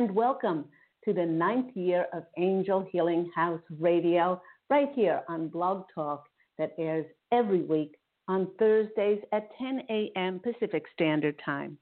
And 0.00 0.14
welcome 0.14 0.64
to 1.04 1.12
the 1.12 1.26
ninth 1.26 1.76
year 1.76 2.06
of 2.14 2.22
Angel 2.38 2.88
Healing 2.90 3.30
House 3.36 3.60
Radio, 3.78 4.40
right 4.70 4.88
here 4.94 5.20
on 5.28 5.48
Blog 5.48 5.84
Talk, 5.94 6.24
that 6.56 6.72
airs 6.78 7.04
every 7.32 7.60
week 7.60 7.96
on 8.26 8.48
Thursdays 8.58 9.20
at 9.34 9.50
10 9.58 9.82
a.m. 9.90 10.40
Pacific 10.40 10.84
Standard 10.94 11.38
Time. 11.44 11.76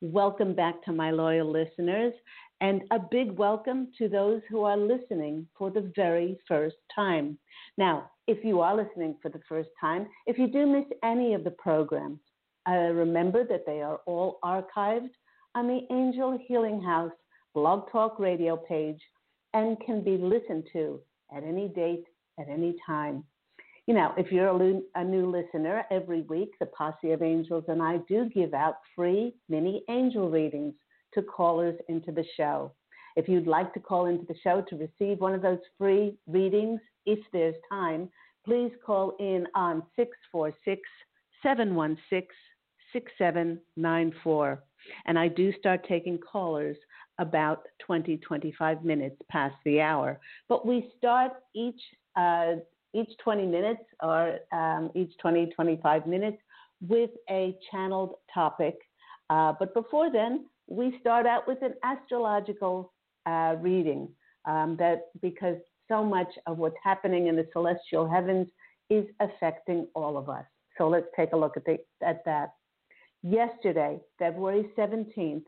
Welcome 0.00 0.52
back 0.52 0.82
to 0.82 0.92
my 0.92 1.12
loyal 1.12 1.48
listeners, 1.48 2.12
and 2.60 2.82
a 2.90 2.98
big 2.98 3.38
welcome 3.38 3.92
to 3.98 4.08
those 4.08 4.42
who 4.50 4.64
are 4.64 4.76
listening 4.76 5.46
for 5.56 5.70
the 5.70 5.92
very 5.94 6.40
first 6.48 6.74
time. 6.92 7.38
Now, 7.78 8.10
if 8.26 8.44
you 8.44 8.58
are 8.62 8.76
listening 8.76 9.14
for 9.22 9.28
the 9.28 9.42
first 9.48 9.70
time, 9.80 10.08
if 10.26 10.38
you 10.38 10.48
do 10.48 10.66
miss 10.66 10.86
any 11.04 11.34
of 11.34 11.44
the 11.44 11.52
programs, 11.52 12.18
uh, 12.68 12.72
remember 12.72 13.46
that 13.46 13.64
they 13.64 13.80
are 13.80 14.00
all 14.06 14.40
archived 14.44 15.10
on 15.54 15.68
the 15.68 15.82
Angel 15.92 16.36
Healing 16.48 16.82
House 16.82 17.12
Blog 17.54 17.90
Talk 17.90 18.18
Radio 18.18 18.56
page 18.56 19.00
and 19.54 19.76
can 19.84 20.02
be 20.02 20.16
listened 20.16 20.64
to 20.72 21.00
at 21.34 21.42
any 21.42 21.68
date, 21.68 22.04
at 22.38 22.48
any 22.48 22.76
time. 22.86 23.24
You 23.86 23.94
know, 23.94 24.12
if 24.16 24.30
you're 24.30 24.48
a, 24.94 25.04
new 25.04 25.30
listener, 25.30 25.84
every 25.90 26.22
week 26.22 26.50
the 26.60 26.66
Posse 26.66 27.10
of 27.10 27.22
Angels 27.22 27.64
and 27.66 27.82
I 27.82 27.98
do 28.08 28.28
give 28.32 28.54
out 28.54 28.76
free 28.94 29.34
mini 29.48 29.82
angel 29.88 30.30
readings 30.30 30.74
to 31.14 31.22
callers 31.22 31.76
into 31.88 32.12
the 32.12 32.24
show. 32.36 32.72
If 33.16 33.28
you'd 33.28 33.48
like 33.48 33.74
to 33.74 33.80
call 33.80 34.06
into 34.06 34.24
the 34.26 34.38
show 34.44 34.62
to 34.68 34.76
receive 34.76 35.18
one 35.18 35.34
of 35.34 35.42
those 35.42 35.58
free 35.76 36.14
readings, 36.28 36.80
if 37.04 37.18
there's 37.32 37.56
time, 37.68 38.08
please 38.44 38.70
call 38.86 39.16
in 39.18 39.46
on 39.56 39.82
646 39.96 40.80
716 41.42 42.28
6794. 42.92 44.62
And 45.06 45.18
I 45.18 45.28
do 45.28 45.52
start 45.58 45.86
taking 45.86 46.18
callers 46.18 46.76
about 47.18 47.62
20, 47.84 48.16
25 48.18 48.84
minutes 48.84 49.16
past 49.30 49.54
the 49.64 49.80
hour. 49.80 50.18
But 50.48 50.66
we 50.66 50.90
start 50.96 51.32
each, 51.54 51.80
uh, 52.16 52.54
each 52.94 53.10
20 53.22 53.46
minutes 53.46 53.82
or 54.02 54.38
um, 54.52 54.90
each 54.94 55.12
20, 55.20 55.46
25 55.46 56.06
minutes 56.06 56.38
with 56.86 57.10
a 57.28 57.56
channeled 57.70 58.14
topic. 58.32 58.76
Uh, 59.28 59.52
but 59.58 59.74
before 59.74 60.10
then, 60.10 60.46
we 60.66 60.96
start 61.00 61.26
out 61.26 61.46
with 61.46 61.58
an 61.62 61.74
astrological 61.82 62.92
uh, 63.26 63.56
reading 63.60 64.08
um, 64.46 64.76
that 64.78 65.08
because 65.20 65.56
so 65.88 66.04
much 66.04 66.28
of 66.46 66.58
what's 66.58 66.76
happening 66.82 67.26
in 67.26 67.36
the 67.36 67.46
celestial 67.52 68.08
heavens 68.08 68.48
is 68.88 69.04
affecting 69.20 69.86
all 69.94 70.16
of 70.16 70.28
us. 70.28 70.44
So 70.78 70.88
let's 70.88 71.06
take 71.14 71.32
a 71.32 71.36
look 71.36 71.56
at, 71.56 71.64
the, 71.64 71.78
at 72.02 72.24
that. 72.24 72.54
Yesterday, 73.22 74.00
February 74.18 74.70
17th, 74.78 75.44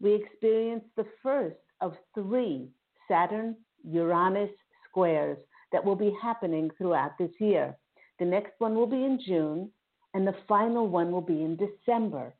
we 0.00 0.14
experienced 0.14 0.88
the 0.96 1.06
first 1.22 1.56
of 1.80 1.94
three 2.14 2.68
Saturn 3.06 3.56
Uranus 3.84 4.50
squares 4.88 5.38
that 5.70 5.84
will 5.84 5.94
be 5.94 6.16
happening 6.20 6.68
throughout 6.76 7.16
this 7.18 7.30
year. 7.38 7.76
The 8.18 8.24
next 8.24 8.52
one 8.58 8.74
will 8.74 8.88
be 8.88 9.04
in 9.04 9.20
June, 9.24 9.70
and 10.14 10.26
the 10.26 10.36
final 10.48 10.88
one 10.88 11.12
will 11.12 11.22
be 11.22 11.42
in 11.42 11.56
December. 11.56 12.34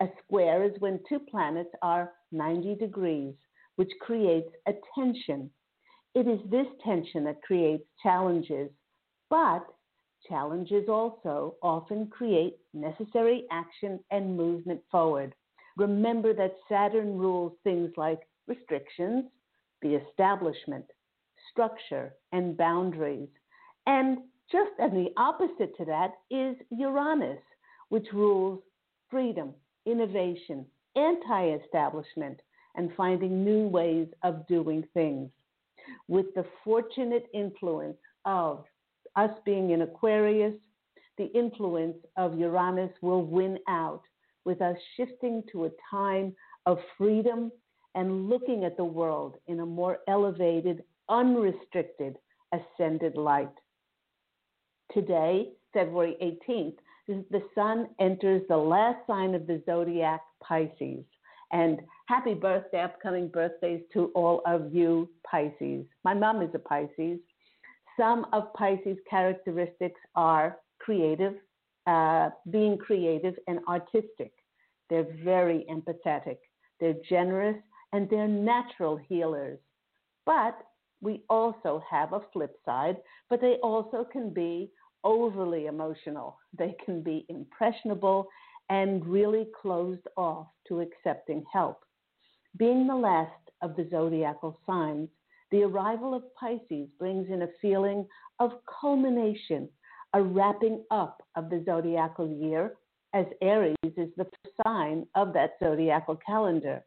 A 0.00 0.08
square 0.22 0.62
is 0.62 0.78
when 0.78 1.00
two 1.08 1.18
planets 1.18 1.70
are 1.82 2.12
90 2.30 2.76
degrees, 2.76 3.34
which 3.76 3.90
creates 4.00 4.50
a 4.66 4.72
tension. 4.94 5.50
It 6.14 6.28
is 6.28 6.38
this 6.50 6.66
tension 6.84 7.24
that 7.24 7.42
creates 7.42 7.84
challenges, 8.02 8.70
but 9.30 9.66
Challenges 10.26 10.88
also 10.88 11.56
often 11.62 12.08
create 12.08 12.58
necessary 12.74 13.46
action 13.50 14.00
and 14.10 14.36
movement 14.36 14.80
forward. 14.90 15.34
Remember 15.76 16.34
that 16.34 16.56
Saturn 16.68 17.16
rules 17.18 17.52
things 17.62 17.92
like 17.96 18.20
restrictions, 18.46 19.26
the 19.82 19.94
establishment, 19.94 20.84
structure, 21.50 22.14
and 22.32 22.56
boundaries. 22.56 23.28
And 23.86 24.18
Just 24.50 24.72
as 24.80 24.90
the 24.92 25.12
opposite 25.18 25.76
to 25.76 25.84
that 25.84 26.14
is 26.30 26.56
Uranus, 26.70 27.42
which 27.90 28.06
rules 28.14 28.62
freedom, 29.10 29.54
innovation, 29.84 30.66
anti 30.96 31.50
establishment, 31.50 32.40
and 32.74 32.90
finding 32.96 33.44
new 33.44 33.68
ways 33.68 34.08
of 34.22 34.46
doing 34.46 34.84
things. 34.94 35.30
With 36.08 36.34
the 36.34 36.46
fortunate 36.64 37.26
influence 37.34 37.98
of 38.24 38.64
us 39.18 39.30
being 39.44 39.70
in 39.70 39.82
Aquarius, 39.82 40.54
the 41.18 41.26
influence 41.34 41.96
of 42.16 42.38
Uranus 42.38 42.92
will 43.02 43.24
win 43.24 43.58
out 43.68 44.02
with 44.44 44.62
us 44.62 44.76
shifting 44.96 45.42
to 45.50 45.64
a 45.64 45.70
time 45.90 46.34
of 46.66 46.78
freedom 46.96 47.50
and 47.96 48.28
looking 48.28 48.64
at 48.64 48.76
the 48.76 48.84
world 48.84 49.36
in 49.48 49.60
a 49.60 49.66
more 49.66 49.98
elevated, 50.06 50.84
unrestricted, 51.08 52.16
ascended 52.52 53.16
light. 53.16 53.50
Today, 54.94 55.48
February 55.74 56.16
18th, 56.48 56.76
the 57.08 57.42
sun 57.54 57.88
enters 57.98 58.42
the 58.48 58.56
last 58.56 58.98
sign 59.06 59.34
of 59.34 59.46
the 59.46 59.60
zodiac, 59.66 60.20
Pisces. 60.40 61.04
And 61.50 61.80
happy 62.06 62.34
birthday, 62.34 62.82
upcoming 62.82 63.28
birthdays 63.28 63.80
to 63.94 64.12
all 64.14 64.42
of 64.46 64.72
you, 64.72 65.08
Pisces. 65.28 65.86
My 66.04 66.14
mom 66.14 66.42
is 66.42 66.50
a 66.54 66.58
Pisces. 66.58 67.18
Some 67.98 68.26
of 68.32 68.52
Pisces' 68.54 68.96
characteristics 69.10 70.00
are 70.14 70.58
creative, 70.78 71.34
uh, 71.86 72.30
being 72.50 72.78
creative 72.78 73.34
and 73.48 73.58
artistic. 73.68 74.32
They're 74.88 75.16
very 75.24 75.66
empathetic, 75.70 76.38
they're 76.80 76.94
generous, 77.08 77.56
and 77.92 78.08
they're 78.08 78.28
natural 78.28 78.96
healers. 78.96 79.58
But 80.24 80.56
we 81.00 81.24
also 81.28 81.82
have 81.90 82.12
a 82.12 82.22
flip 82.32 82.56
side, 82.64 82.98
but 83.28 83.40
they 83.40 83.54
also 83.62 84.06
can 84.10 84.32
be 84.32 84.70
overly 85.04 85.66
emotional. 85.66 86.38
They 86.56 86.76
can 86.84 87.02
be 87.02 87.26
impressionable 87.28 88.28
and 88.70 89.04
really 89.06 89.48
closed 89.60 90.06
off 90.16 90.46
to 90.68 90.80
accepting 90.80 91.44
help. 91.52 91.80
Being 92.56 92.86
the 92.86 92.94
last 92.94 93.32
of 93.62 93.76
the 93.76 93.88
zodiacal 93.90 94.60
signs, 94.66 95.08
the 95.50 95.62
arrival 95.62 96.14
of 96.14 96.22
Pisces 96.34 96.88
brings 96.98 97.28
in 97.30 97.42
a 97.42 97.48
feeling 97.60 98.06
of 98.38 98.52
culmination, 98.80 99.68
a 100.14 100.22
wrapping 100.22 100.84
up 100.90 101.22
of 101.36 101.50
the 101.50 101.62
zodiacal 101.64 102.28
year, 102.28 102.74
as 103.14 103.26
Aries 103.40 103.76
is 103.84 104.10
the 104.16 104.26
sign 104.64 105.06
of 105.14 105.32
that 105.32 105.52
zodiacal 105.62 106.16
calendar. 106.24 106.84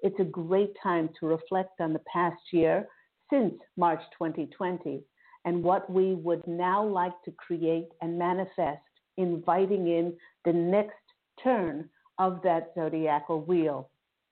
It's 0.00 0.18
a 0.20 0.24
great 0.24 0.72
time 0.82 1.10
to 1.20 1.26
reflect 1.26 1.80
on 1.80 1.92
the 1.92 2.02
past 2.12 2.40
year 2.52 2.86
since 3.30 3.54
March 3.76 4.00
2020 4.18 5.02
and 5.44 5.62
what 5.62 5.90
we 5.90 6.14
would 6.14 6.46
now 6.46 6.84
like 6.84 7.12
to 7.24 7.32
create 7.32 7.88
and 8.00 8.18
manifest, 8.18 8.82
inviting 9.16 9.88
in 9.88 10.14
the 10.44 10.52
next 10.52 10.94
turn 11.42 11.88
of 12.18 12.40
that 12.42 12.72
zodiacal 12.74 13.42
wheel. 13.42 13.90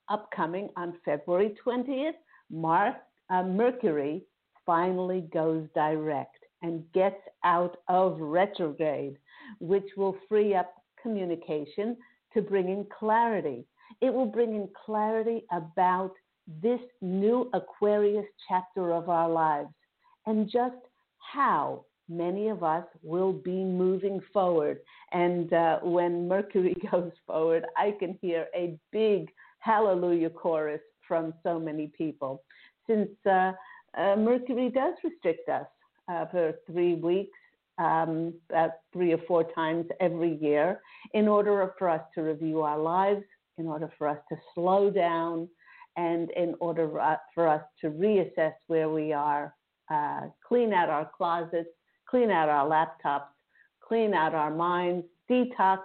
Upcoming 0.09 0.69
on 0.77 0.95
February 1.05 1.55
20th, 1.67 2.13
Mark, 2.51 2.97
uh, 3.31 3.43
Mercury 3.43 4.23
finally 4.65 5.29
goes 5.33 5.67
direct 5.75 6.37
and 6.63 6.85
gets 6.93 7.21
out 7.45 7.79
of 7.89 8.19
retrograde, 8.21 9.17
which 9.61 9.87
will 9.97 10.17
free 10.29 10.55
up 10.55 10.73
communication 11.01 11.97
to 12.35 12.43
bring 12.43 12.69
in 12.69 12.87
clarity. 12.99 13.65
It 14.01 14.13
will 14.13 14.27
bring 14.27 14.55
in 14.55 14.69
clarity 14.85 15.45
about 15.53 16.13
this 16.63 16.81
new 17.01 17.51
Aquarius 17.53 18.27
chapter 18.49 18.93
of 18.93 19.09
our 19.09 19.29
lives 19.29 19.71
and 20.27 20.51
just 20.51 20.77
how 21.19 21.85
many 22.09 22.49
of 22.49 22.63
us 22.63 22.85
will 23.03 23.33
be 23.33 23.65
moving 23.65 24.21
forward. 24.33 24.79
And 25.13 25.53
uh, 25.53 25.79
when 25.83 26.29
Mercury 26.29 26.75
goes 26.91 27.13
forward, 27.27 27.65
I 27.77 27.95
can 27.99 28.19
hear 28.21 28.47
a 28.55 28.79
big 28.93 29.31
hallelujah 29.59 30.31
chorus 30.31 30.81
from 31.07 31.35
so 31.43 31.59
many 31.59 31.93
people. 31.97 32.43
Since 32.87 33.11
uh, 33.27 33.53
uh, 33.97 34.17
Mercury 34.17 34.71
does 34.71 34.95
restrict 35.03 35.49
us 35.49 35.67
uh, 36.09 36.27
for 36.27 36.55
three 36.67 36.95
weeks, 36.95 37.37
um, 37.79 38.35
about 38.49 38.71
three 38.93 39.13
or 39.13 39.21
four 39.29 39.45
times 39.53 39.87
every 40.01 40.37
year, 40.37 40.81
in 41.15 41.29
order 41.29 41.73
for 41.79 41.89
us 41.89 42.03
to 42.15 42.23
review 42.23 42.63
our 42.63 42.79
lives, 42.79 43.23
in 43.59 43.67
order 43.67 43.91
for 43.99 44.09
us 44.09 44.19
to 44.31 44.37
slow 44.55 44.91
down, 44.91 45.49
and 45.97 46.31
in 46.33 46.55
order 46.61 46.89
for 47.35 47.49
us 47.49 47.63
to 47.81 47.91
reassess 47.91 48.53
where 48.67 48.89
we 48.89 49.13
are, 49.13 49.55
uh, 49.91 50.23
clean 50.47 50.73
out 50.73 50.89
our 50.89 51.11
closets, 51.17 51.69
clean 52.09 52.31
out 52.31 52.49
our 52.49 52.69
laptops, 52.69 53.29
clean 53.81 54.15
out 54.15 54.35
our 54.35 54.51
minds, 54.51 55.07
detox, 55.31 55.79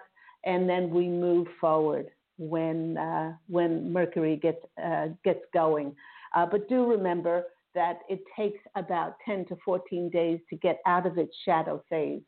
and 0.46 0.70
then 0.70 0.90
we 0.90 1.08
move 1.08 1.48
forward 1.60 2.10
when 2.38 2.98
uh, 2.98 3.34
when 3.48 3.94
Mercury 3.94 4.36
gets 4.36 4.64
uh, 4.84 5.10
gets 5.24 5.42
going. 5.54 5.96
Uh, 6.34 6.46
but 6.46 6.70
do 6.70 6.86
remember 6.86 7.46
that 7.74 8.00
it 8.10 8.22
takes 8.36 8.60
about 8.76 9.16
10 9.26 9.46
to 9.46 9.58
14 9.64 10.10
days 10.10 10.40
to 10.50 10.56
get 10.58 10.80
out 10.86 11.06
of 11.06 11.18
its 11.18 11.36
shadow 11.46 11.84
phase 11.90 12.22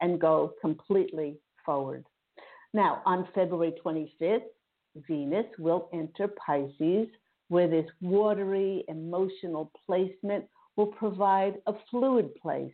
and 0.00 0.20
go 0.20 0.52
completely 0.60 1.36
forward. 1.64 2.04
Now, 2.72 3.02
on 3.04 3.28
February 3.34 3.74
25th, 3.84 4.42
Venus 5.08 5.46
will 5.58 5.88
enter 5.92 6.28
Pisces, 6.28 7.08
where 7.48 7.68
this 7.68 7.86
watery, 8.00 8.84
emotional 8.88 9.70
placement 9.86 10.44
will 10.76 10.86
provide 10.86 11.60
a 11.66 11.74
fluid 11.90 12.34
place 12.36 12.72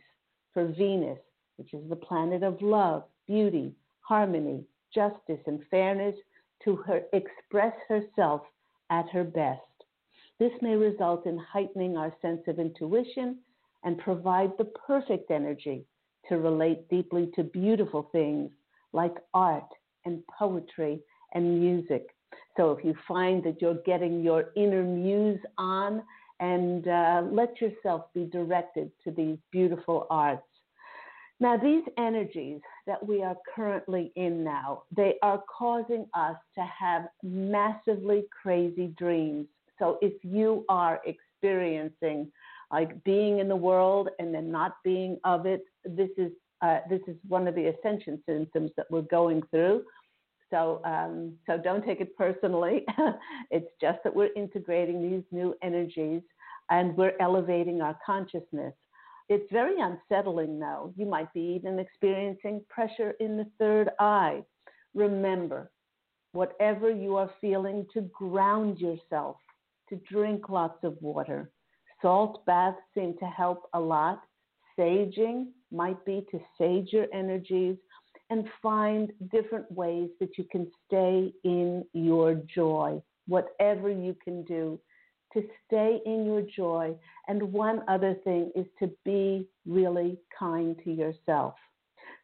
for 0.53 0.67
Venus, 0.67 1.19
which 1.57 1.73
is 1.73 1.89
the 1.89 1.95
planet 1.95 2.43
of 2.43 2.61
love, 2.61 3.03
beauty, 3.27 3.73
harmony, 4.01 4.63
justice, 4.93 5.39
and 5.47 5.61
fairness, 5.69 6.15
to 6.63 6.75
her, 6.77 7.01
express 7.13 7.73
herself 7.87 8.41
at 8.89 9.09
her 9.09 9.23
best. 9.23 9.61
This 10.39 10.51
may 10.61 10.75
result 10.75 11.25
in 11.25 11.37
heightening 11.37 11.97
our 11.97 12.13
sense 12.21 12.41
of 12.47 12.59
intuition 12.59 13.39
and 13.83 13.97
provide 13.97 14.51
the 14.57 14.65
perfect 14.65 15.31
energy 15.31 15.85
to 16.29 16.37
relate 16.37 16.89
deeply 16.89 17.31
to 17.35 17.43
beautiful 17.43 18.09
things 18.11 18.51
like 18.93 19.15
art 19.33 19.69
and 20.05 20.21
poetry 20.27 20.99
and 21.33 21.59
music. 21.59 22.07
So 22.55 22.71
if 22.71 22.83
you 22.83 22.95
find 23.07 23.43
that 23.43 23.61
you're 23.61 23.81
getting 23.85 24.21
your 24.23 24.51
inner 24.55 24.83
muse 24.83 25.39
on, 25.57 26.03
and 26.39 26.87
uh, 26.87 27.23
let 27.31 27.59
yourself 27.59 28.05
be 28.13 28.25
directed 28.25 28.91
to 29.03 29.11
these 29.11 29.37
beautiful 29.51 30.05
arts. 30.09 30.43
Now, 31.39 31.55
these 31.57 31.83
energies 31.97 32.61
that 32.87 33.05
we 33.05 33.21
are 33.23 33.35
currently 33.55 34.11
in 34.15 34.43
now, 34.43 34.83
they 34.95 35.15
are 35.21 35.43
causing 35.55 36.07
us 36.15 36.35
to 36.55 36.61
have 36.61 37.07
massively 37.21 38.25
crazy 38.41 38.93
dreams. 38.97 39.45
So 39.79 39.97
if 40.01 40.13
you 40.23 40.65
are 40.69 41.01
experiencing 41.05 42.31
like 42.71 43.03
being 43.03 43.39
in 43.39 43.47
the 43.47 43.55
world 43.55 44.09
and 44.19 44.33
then 44.33 44.51
not 44.51 44.75
being 44.83 45.17
of 45.23 45.45
it, 45.45 45.63
this 45.85 46.09
is 46.17 46.31
uh, 46.61 46.79
this 46.89 47.01
is 47.07 47.15
one 47.27 47.47
of 47.47 47.53
the 47.55 47.67
ascension 47.67 48.21
symptoms 48.27 48.71
that 48.77 48.87
we're 48.89 49.03
going 49.03 49.43
through. 49.51 49.83
So, 50.49 50.81
um, 50.85 51.33
so 51.45 51.57
don't 51.57 51.85
take 51.85 52.01
it 52.01 52.15
personally. 52.17 52.83
it's 53.51 53.69
just 53.79 53.99
that 54.03 54.15
we're 54.15 54.33
integrating 54.35 55.01
these 55.01 55.23
new 55.31 55.53
energies 55.61 56.21
and 56.69 56.95
we're 56.97 57.13
elevating 57.19 57.81
our 57.81 57.97
consciousness. 58.05 58.73
It's 59.29 59.51
very 59.51 59.75
unsettling, 59.79 60.57
though. 60.57 60.93
You 60.95 61.05
might 61.05 61.31
be 61.33 61.41
even 61.41 61.79
experiencing 61.79 62.63
pressure 62.69 63.11
in 63.19 63.37
the 63.37 63.45
third 63.59 63.89
eye. 63.99 64.41
Remember, 64.95 65.69
whatever 66.31 66.89
you 66.89 67.17
are 67.17 67.29
feeling, 67.41 67.85
to 67.93 68.01
ground 68.01 68.79
yourself 68.79 69.37
to 69.89 69.95
drink 70.09 70.49
lots 70.49 70.83
of 70.83 70.97
water. 71.01 71.51
Salt 72.01 72.45
baths 72.45 72.77
seem 72.93 73.15
to 73.19 73.25
help 73.25 73.69
a 73.73 73.79
lot. 73.79 74.21
Saging 74.77 75.47
might 75.71 76.03
be 76.05 76.25
to 76.31 76.39
sage 76.57 76.93
your 76.93 77.07
energies 77.13 77.77
and 78.29 78.47
find 78.61 79.11
different 79.31 79.71
ways 79.71 80.09
that 80.19 80.37
you 80.37 80.45
can 80.51 80.67
stay 80.85 81.33
in 81.43 81.83
your 81.93 82.35
joy. 82.53 83.01
Whatever 83.27 83.89
you 83.89 84.15
can 84.23 84.43
do 84.43 84.79
to 85.33 85.43
stay 85.65 85.99
in 86.05 86.25
your 86.25 86.41
joy. 86.41 86.95
And 87.27 87.51
one 87.51 87.81
other 87.87 88.15
thing 88.23 88.51
is 88.55 88.65
to 88.79 88.89
be 89.03 89.47
really 89.65 90.17
kind 90.37 90.75
to 90.83 90.91
yourself. 90.91 91.55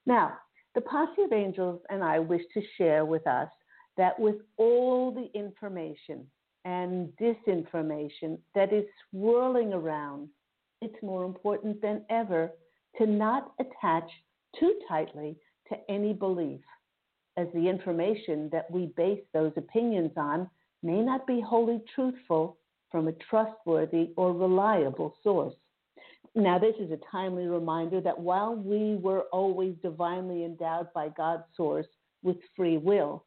Now, 0.05 0.34
the 0.75 0.82
Posse 0.82 1.22
of 1.24 1.34
Angels 1.34 1.82
and 1.89 2.03
I 2.03 2.20
wish 2.20 2.41
to 2.53 2.62
share 2.77 3.05
with 3.05 3.25
us 3.27 3.50
that 3.98 4.20
with 4.20 4.38
all 4.58 5.12
the 5.12 5.29
information 5.38 6.25
and 6.65 7.10
disinformation 7.20 8.38
that 8.55 8.72
is 8.72 8.86
swirling 9.10 9.74
around, 9.74 10.29
it's 10.82 11.01
more 11.01 11.25
important 11.25 11.82
than 11.82 12.03
ever 12.10 12.51
to 12.98 13.05
not 13.05 13.51
attach 13.60 14.10
too 14.60 14.74
tightly 14.88 15.36
to 15.70 15.77
any 15.89 16.13
belief, 16.13 16.62
as 17.38 17.48
the 17.53 17.67
information 17.67 18.50
that 18.51 18.70
we 18.70 18.88
base 18.98 19.22
those 19.34 19.51
opinions 19.58 20.12
on 20.17 20.50
may 20.84 21.01
not 21.01 21.25
be 21.25 21.41
wholly 21.41 21.82
truthful 21.96 22.58
from 22.91 23.08
a 23.08 23.13
trustworthy 23.13 24.12
or 24.15 24.34
reliable 24.34 25.15
source. 25.24 25.55
now, 26.36 26.60
this 26.60 26.75
is 26.79 26.91
a 26.91 27.00
timely 27.12 27.46
reminder 27.48 28.01
that 28.01 28.20
while 28.20 28.55
we 28.55 28.96
were 28.96 29.24
always 29.32 29.75
divinely 29.82 30.43
endowed 30.43 30.91
by 30.93 31.10
God's 31.10 31.43
source 31.55 31.88
with 32.24 32.38
free 32.55 32.77
will, 32.77 33.25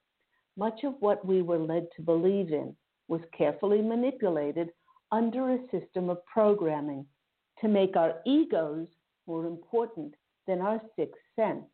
much 0.56 0.84
of 0.84 0.94
what 1.00 1.24
we 1.24 1.42
were 1.42 1.58
led 1.58 1.86
to 1.96 2.02
believe 2.02 2.52
in 2.52 2.74
was 3.08 3.20
carefully 3.36 3.82
manipulated 3.82 4.70
under 5.12 5.50
a 5.50 5.58
system 5.70 6.10
of 6.10 6.24
programming 6.26 7.06
to 7.60 7.68
make 7.68 7.96
our 7.96 8.16
egos 8.26 8.86
more 9.26 9.46
important 9.46 10.14
than 10.46 10.60
our 10.60 10.80
sixth 10.96 11.20
sense, 11.34 11.64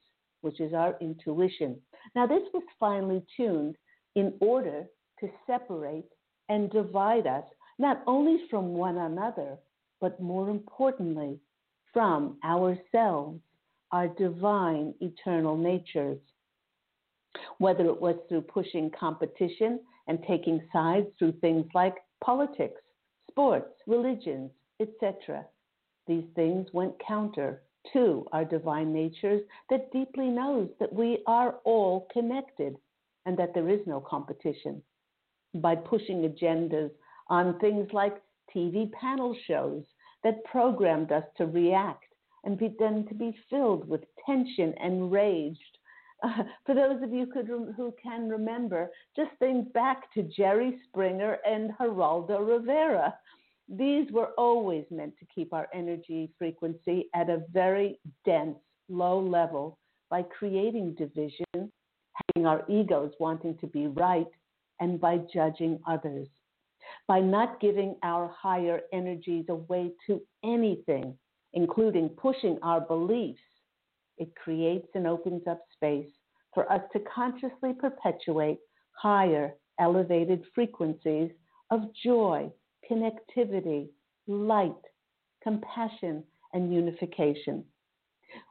which 0.43 0.61
is 0.61 0.73
our 0.75 0.97
intuition. 1.01 1.77
Now, 2.15 2.27
this 2.27 2.43
was 2.53 2.63
finely 2.79 3.25
tuned 3.37 3.77
in 4.15 4.35
order 4.41 4.85
to 5.21 5.29
separate 5.47 6.09
and 6.49 6.71
divide 6.71 7.27
us 7.27 7.45
not 7.79 8.03
only 8.07 8.45
from 8.51 8.75
one 8.75 8.99
another, 8.99 9.57
but 10.01 10.21
more 10.21 10.51
importantly, 10.51 11.39
from 11.93 12.37
ourselves, 12.45 13.41
our 13.93 14.09
divine 14.09 14.95
eternal 15.01 15.57
natures. 15.57 16.19
Whether 17.59 17.87
it 17.87 18.01
was 18.01 18.17
through 18.29 18.43
pushing 18.43 18.91
competition 18.99 19.81
and 20.07 20.19
taking 20.27 20.61
sides 20.73 21.07
through 21.19 21.33
things 21.41 21.67
like 21.75 21.95
politics, 22.23 22.81
sports, 23.31 23.73
religions, 23.87 24.51
etc., 24.81 25.45
these 26.07 26.25
things 26.35 26.67
went 26.73 26.95
counter 27.07 27.63
to 27.93 28.27
our 28.33 28.45
divine 28.45 28.93
natures 28.93 29.43
that 29.71 29.93
deeply 29.93 30.29
knows 30.29 30.69
that 30.79 30.93
we 30.93 31.23
are 31.27 31.57
all 31.65 32.09
connected 32.13 32.77
and 33.27 33.37
that 33.37 33.55
there 33.55 33.69
is 33.69 33.81
no 33.87 34.01
competition. 34.01 34.83
By 35.55 35.77
pushing 35.77 36.23
agendas 36.23 36.91
on 37.29 37.59
things 37.59 37.89
like 37.93 38.23
TV 38.55 38.91
panel 38.93 39.37
shows 39.47 39.85
that 40.25 40.45
programmed 40.45 41.13
us 41.13 41.25
to 41.37 41.47
react 41.47 42.05
and 42.45 42.59
then 42.79 43.07
to 43.09 43.15
be 43.15 43.37
filled 43.49 43.89
with 43.89 44.03
tension 44.27 44.75
and 44.81 45.13
rage. 45.13 45.59
For 46.67 46.75
those 46.75 47.03
of 47.03 47.13
you 47.13 47.27
could, 47.27 47.47
who 47.47 47.95
can 48.03 48.29
remember, 48.29 48.91
just 49.17 49.31
think 49.39 49.73
back 49.73 50.13
to 50.15 50.23
Jerry 50.23 50.79
Springer 50.89 51.39
and 51.47 51.71
Geraldo 51.79 52.47
Rivera. 52.47 53.15
These 53.69 54.11
were 54.13 54.31
always 54.39 54.85
meant 54.91 55.15
to 55.19 55.27
keep 55.35 55.53
our 55.53 55.69
energy 55.75 56.31
frequency 56.39 57.09
at 57.15 57.31
a 57.31 57.43
very 57.53 57.99
dense, 58.25 58.59
low 58.89 59.21
level 59.21 59.79
by 60.11 60.23
creating 60.23 60.95
division, 60.95 61.45
having 61.55 62.47
our 62.47 62.65
egos 62.69 63.13
wanting 63.19 63.57
to 63.59 63.67
be 63.67 63.87
right, 63.87 64.27
and 64.81 65.01
by 65.01 65.19
judging 65.33 65.79
others 65.87 66.29
by 67.09 67.21
not 67.21 67.61
giving 67.61 67.97
our 68.03 68.29
higher 68.29 68.81
energies 68.93 69.47
away 69.49 69.93
to 70.07 70.21
anything, 70.45 71.17
including 71.55 72.09
pushing 72.11 72.59
our 72.63 72.81
beliefs, 72.81 73.41
it 74.19 74.35
creates 74.37 74.89
and 74.95 75.07
opens 75.07 75.43
up 75.49 75.61
space 75.75 76.09
for 76.55 76.71
us 76.71 76.83
to 76.93 77.01
consciously 77.01 77.73
perpetuate 77.73 78.59
higher, 78.93 79.55
elevated 79.79 80.45
frequencies 80.55 81.31
of 81.71 81.81
joy, 82.05 82.51
connectivity, 82.91 83.89
light, 84.27 84.73
compassion, 85.43 86.23
and 86.53 86.73
unification. 86.73 87.65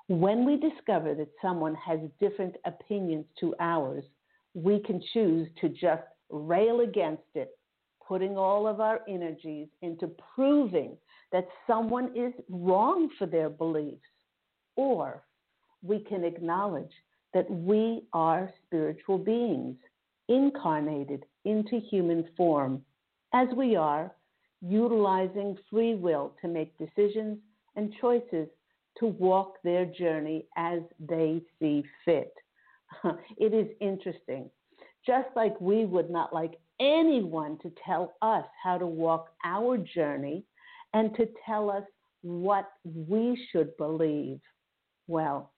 When 0.07 0.45
we 0.45 0.57
discover 0.57 1.13
that 1.15 1.29
someone 1.41 1.75
has 1.75 1.99
different 2.19 2.55
opinions 2.65 3.25
to 3.39 3.55
ours, 3.59 4.03
we 4.53 4.79
can 4.79 5.01
choose 5.13 5.47
to 5.61 5.69
just 5.69 6.03
rail 6.29 6.81
against 6.81 7.23
it 7.35 7.57
putting 8.11 8.37
all 8.37 8.67
of 8.67 8.81
our 8.81 8.99
energies 9.07 9.69
into 9.81 10.11
proving 10.35 10.97
that 11.31 11.47
someone 11.65 12.11
is 12.13 12.33
wrong 12.49 13.07
for 13.17 13.25
their 13.25 13.49
beliefs, 13.49 14.01
or 14.75 15.23
we 15.83 15.99
can 15.99 16.23
acknowledge 16.23 16.91
that 17.33 17.49
we 17.49 18.03
are 18.13 18.51
spiritual 18.65 19.17
beings 19.17 19.77
incarnated 20.27 21.25
into 21.45 21.79
human 21.79 22.25
form 22.37 22.81
as 23.33 23.47
we 23.55 23.75
are, 23.75 24.11
utilizing 24.61 25.57
free 25.69 25.95
will 25.95 26.33
to 26.41 26.47
make 26.47 26.77
decisions 26.77 27.37
and 27.75 27.93
choices 27.99 28.47
to 28.99 29.07
walk 29.07 29.55
their 29.63 29.85
journey 29.85 30.45
as 30.57 30.79
they 30.99 31.41
see 31.59 31.83
fit. 32.05 32.33
It 33.37 33.53
is 33.53 33.67
interesting. 33.79 34.49
Just 35.05 35.29
like 35.35 35.59
we 35.61 35.85
would 35.85 36.09
not 36.09 36.33
like 36.33 36.59
anyone 36.79 37.57
to 37.59 37.71
tell 37.85 38.13
us 38.21 38.45
how 38.61 38.77
to 38.77 38.85
walk 38.85 39.29
our 39.45 39.77
journey 39.77 40.43
and 40.93 41.15
to 41.15 41.27
tell 41.45 41.69
us 41.69 41.83
what 42.21 42.69
we 42.83 43.47
should 43.51 43.75
believe, 43.77 44.39
well, 45.07 45.51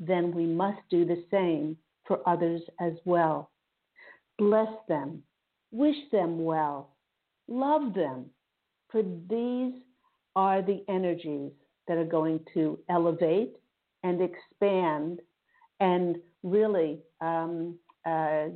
then 0.00 0.34
we 0.34 0.46
must 0.46 0.80
do 0.90 1.04
the 1.04 1.22
same 1.30 1.76
for 2.06 2.26
others 2.26 2.62
as 2.80 2.94
well. 3.04 3.50
Bless 4.38 4.72
them, 4.88 5.22
wish 5.70 5.96
them 6.10 6.42
well, 6.42 6.96
love 7.46 7.94
them, 7.94 8.26
for 8.90 9.02
these 9.02 9.74
are 10.34 10.62
the 10.62 10.82
energies 10.88 11.52
that 11.86 11.98
are 11.98 12.04
going 12.04 12.40
to 12.54 12.78
elevate 12.88 13.56
and 14.02 14.20
expand 14.22 15.20
and 15.80 16.16
really, 16.42 17.00
um, 17.20 17.78
uh, 18.06 18.46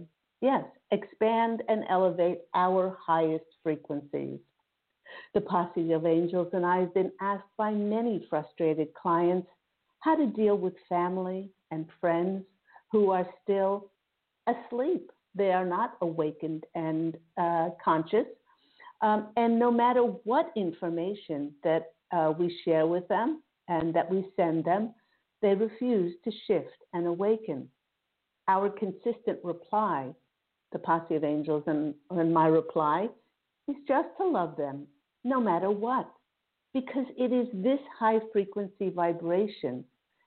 yes, 0.40 0.64
expand 0.90 1.62
and 1.68 1.84
elevate 1.90 2.38
our 2.54 2.96
highest 3.04 3.44
frequencies. 3.62 4.38
The 5.34 5.40
Posse 5.40 5.92
of 5.92 6.06
Angels 6.06 6.48
and 6.52 6.64
I 6.64 6.78
have 6.78 6.94
been 6.94 7.12
asked 7.20 7.44
by 7.56 7.72
many 7.72 8.26
frustrated 8.30 8.88
clients 8.94 9.48
how 10.04 10.14
to 10.14 10.26
deal 10.26 10.56
with 10.56 10.74
family 10.86 11.50
and 11.70 11.86
friends 11.98 12.44
who 12.92 13.10
are 13.10 13.26
still 13.42 13.90
asleep. 14.46 15.10
They 15.34 15.50
are 15.50 15.64
not 15.64 15.96
awakened 16.02 16.64
and 16.74 17.16
uh, 17.40 17.70
conscious. 17.82 18.26
Um, 19.00 19.28
and 19.36 19.58
no 19.58 19.70
matter 19.70 20.02
what 20.02 20.52
information 20.56 21.52
that 21.64 21.94
uh, 22.12 22.34
we 22.38 22.54
share 22.66 22.86
with 22.86 23.08
them 23.08 23.42
and 23.68 23.94
that 23.94 24.10
we 24.10 24.26
send 24.36 24.66
them, 24.66 24.94
they 25.40 25.54
refuse 25.54 26.14
to 26.24 26.30
shift 26.46 26.76
and 26.92 27.06
awaken. 27.06 27.68
Our 28.46 28.68
consistent 28.68 29.38
reply 29.42 30.12
the 30.72 30.78
posse 30.80 31.14
of 31.14 31.24
angels, 31.24 31.62
and, 31.66 31.94
and 32.10 32.34
my 32.34 32.48
reply 32.48 33.08
is 33.68 33.76
just 33.88 34.08
to 34.18 34.26
love 34.26 34.56
them 34.56 34.86
no 35.22 35.40
matter 35.40 35.70
what, 35.70 36.10
because 36.74 37.06
it 37.16 37.32
is 37.32 37.46
this 37.54 37.78
high 37.98 38.18
frequency 38.32 38.90
vibration 38.90 39.84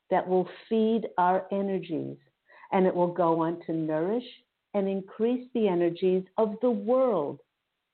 that 0.09 0.27
will 0.27 0.47
feed 0.69 1.07
our 1.17 1.45
energies 1.51 2.17
and 2.71 2.85
it 2.85 2.95
will 2.95 3.13
go 3.13 3.41
on 3.41 3.59
to 3.65 3.73
nourish 3.73 4.25
and 4.73 4.87
increase 4.87 5.47
the 5.53 5.67
energies 5.67 6.23
of 6.37 6.55
the 6.61 6.69
world, 6.69 7.39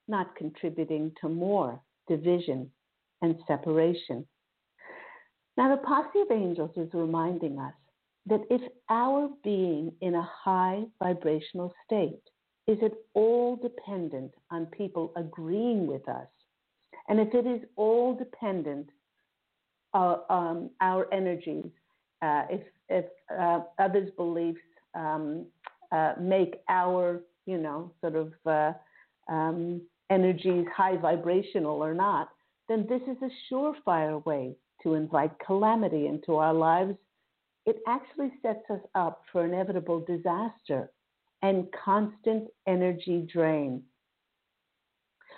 not 0.08 0.36
contributing 0.36 1.12
to 1.22 1.30
more 1.30 1.80
division 2.08 2.70
and 3.22 3.36
separation. 3.48 4.26
Now, 5.56 5.76
the 5.76 5.82
posse 5.82 6.20
of 6.20 6.32
angels 6.32 6.72
is 6.76 6.90
reminding 6.94 7.60
us 7.60 7.74
that 8.26 8.42
if 8.50 8.62
our 8.90 9.30
being 9.44 9.92
in 10.02 10.16
a 10.16 10.30
high 10.44 10.84
vibrational 11.00 11.74
state 11.86 12.22
is 12.66 12.78
it 12.82 12.94
all 13.14 13.58
dependent 13.58 14.32
on 14.50 14.68
people 14.68 15.12
agreeing 15.18 15.86
with 15.86 16.08
us? 16.08 16.28
And 17.10 17.20
if 17.20 17.34
it 17.34 17.46
is 17.46 17.62
all 17.76 18.16
dependent 18.16 18.90
uh, 19.94 20.18
um, 20.30 20.70
our 20.80 21.14
energies, 21.14 21.70
uh, 22.24 22.44
if, 22.50 22.62
if 22.90 23.06
uh, 23.38 23.60
others' 23.80 24.10
beliefs 24.16 24.62
um, 24.96 25.46
uh, 25.92 26.14
make 26.20 26.62
our, 26.70 27.22
you 27.46 27.58
know, 27.58 27.92
sort 28.02 28.16
of 28.16 28.34
uh, 28.46 28.72
um, 29.32 29.82
energies 30.10 30.66
high 30.76 30.98
vibrational 30.98 31.84
or 31.84 31.94
not, 31.94 32.30
then 32.70 32.86
this 32.88 33.02
is 33.04 33.18
a 33.22 33.54
surefire 33.54 34.24
way 34.26 34.56
to 34.82 34.94
invite 34.94 35.32
calamity 35.46 36.08
into 36.08 36.36
our 36.36 36.54
lives. 36.54 36.96
It 37.66 37.78
actually 37.88 38.32
sets 38.42 38.70
us 38.70 38.82
up 38.96 39.22
for 39.32 39.46
inevitable 39.46 40.00
disaster 40.00 40.92
and 41.42 41.68
constant 41.86 42.48
energy 42.68 43.28
drain. 43.32 43.84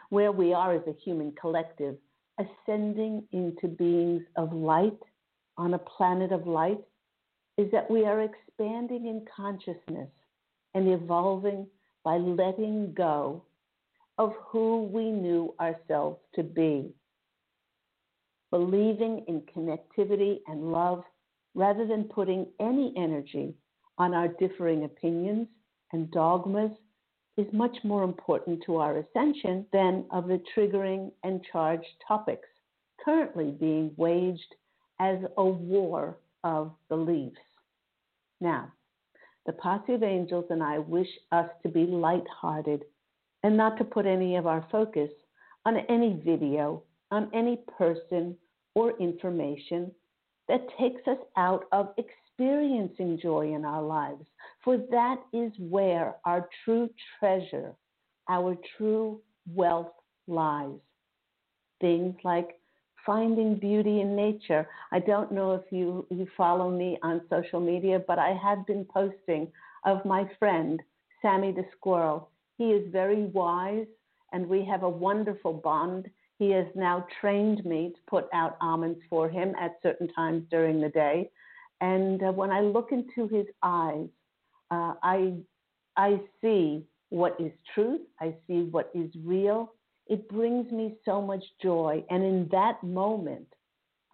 Where 0.09 0.31
we 0.31 0.53
are 0.53 0.73
as 0.73 0.83
a 0.87 0.93
human 1.03 1.33
collective, 1.39 1.95
ascending 2.39 3.23
into 3.31 3.67
beings 3.67 4.21
of 4.35 4.53
light 4.53 4.99
on 5.57 5.73
a 5.73 5.79
planet 5.79 6.31
of 6.31 6.47
light, 6.47 6.79
is 7.57 7.71
that 7.71 7.89
we 7.89 8.05
are 8.05 8.21
expanding 8.21 9.07
in 9.07 9.25
consciousness 9.33 10.09
and 10.73 10.87
evolving 10.89 11.65
by 12.03 12.17
letting 12.17 12.93
go 12.93 13.41
of 14.17 14.33
who 14.47 14.83
we 14.83 15.11
knew 15.11 15.53
ourselves 15.59 16.19
to 16.35 16.43
be. 16.43 16.93
Believing 18.51 19.25
in 19.27 19.41
connectivity 19.41 20.39
and 20.47 20.71
love 20.71 21.03
rather 21.55 21.87
than 21.87 22.03
putting 22.03 22.47
any 22.59 22.93
energy 22.97 23.53
on 23.97 24.13
our 24.13 24.27
differing 24.27 24.83
opinions 24.83 25.47
and 25.93 26.11
dogmas 26.11 26.71
is 27.37 27.47
much 27.51 27.75
more 27.83 28.03
important 28.03 28.61
to 28.65 28.77
our 28.77 28.97
ascension 28.99 29.65
than 29.73 30.05
of 30.11 30.27
the 30.27 30.41
triggering 30.55 31.11
and 31.23 31.41
charged 31.51 31.87
topics 32.07 32.47
currently 33.03 33.51
being 33.51 33.91
waged 33.97 34.55
as 34.99 35.17
a 35.37 35.45
war 35.45 36.17
of 36.43 36.71
beliefs. 36.89 37.37
Now, 38.41 38.71
the 39.45 39.53
posse 39.53 39.93
of 39.93 40.03
angels 40.03 40.45
and 40.49 40.63
I 40.63 40.79
wish 40.79 41.07
us 41.31 41.49
to 41.63 41.69
be 41.69 41.85
light-hearted 41.85 42.83
and 43.43 43.55
not 43.55 43.77
to 43.77 43.83
put 43.83 44.05
any 44.05 44.35
of 44.35 44.47
our 44.47 44.65
focus 44.71 45.09
on 45.65 45.77
any 45.89 46.19
video, 46.25 46.83
on 47.11 47.29
any 47.33 47.59
person 47.77 48.35
or 48.73 48.97
information 48.99 49.91
that 50.47 50.67
takes 50.79 51.07
us 51.07 51.17
out 51.37 51.65
of 51.71 51.93
experiencing 51.97 53.19
joy 53.21 53.53
in 53.53 53.65
our 53.65 53.81
lives. 53.81 54.25
For 54.63 54.77
that 54.91 55.17
is 55.33 55.51
where 55.57 56.15
our 56.25 56.47
true 56.63 56.89
treasure, 57.19 57.73
our 58.29 58.57
true 58.77 59.21
wealth 59.47 59.93
lies. 60.27 60.79
Things 61.81 62.15
like 62.23 62.59
finding 63.05 63.55
beauty 63.55 64.01
in 64.01 64.15
nature. 64.15 64.67
I 64.91 64.99
don't 64.99 65.31
know 65.31 65.53
if 65.53 65.63
you, 65.71 66.05
you 66.09 66.27
follow 66.35 66.69
me 66.69 66.97
on 67.03 67.21
social 67.29 67.59
media, 67.59 68.01
but 68.07 68.19
I 68.19 68.37
have 68.41 68.65
been 68.65 68.85
posting 68.85 69.51
of 69.85 70.03
my 70.05 70.29
friend, 70.39 70.81
Sammy 71.21 71.51
the 71.51 71.65
Squirrel. 71.77 72.29
He 72.57 72.65
is 72.71 72.91
very 72.91 73.25
wise 73.25 73.87
and 74.33 74.47
we 74.47 74.65
have 74.65 74.83
a 74.83 74.89
wonderful 74.89 75.53
bond. 75.53 76.09
He 76.39 76.49
has 76.51 76.65
now 76.75 77.05
trained 77.21 77.63
me 77.65 77.93
to 77.95 78.01
put 78.07 78.27
out 78.33 78.57
almonds 78.61 78.99
for 79.09 79.29
him 79.29 79.53
at 79.59 79.77
certain 79.83 80.07
times 80.09 80.43
during 80.49 80.81
the 80.81 80.89
day. 80.89 81.29
And 81.81 82.21
uh, 82.23 82.31
when 82.31 82.51
I 82.51 82.61
look 82.61 82.91
into 82.91 83.27
his 83.33 83.45
eyes, 83.61 84.07
uh, 84.71 84.93
I, 85.03 85.33
I 85.95 86.19
see 86.41 86.85
what 87.09 87.39
is 87.39 87.51
truth, 87.73 88.01
I 88.19 88.35
see 88.47 88.63
what 88.63 88.91
is 88.93 89.09
real. 89.23 89.71
It 90.07 90.27
brings 90.29 90.71
me 90.71 90.95
so 91.03 91.21
much 91.21 91.43
joy. 91.61 92.03
And 92.09 92.23
in 92.23 92.47
that 92.51 92.83
moment, 92.83 93.47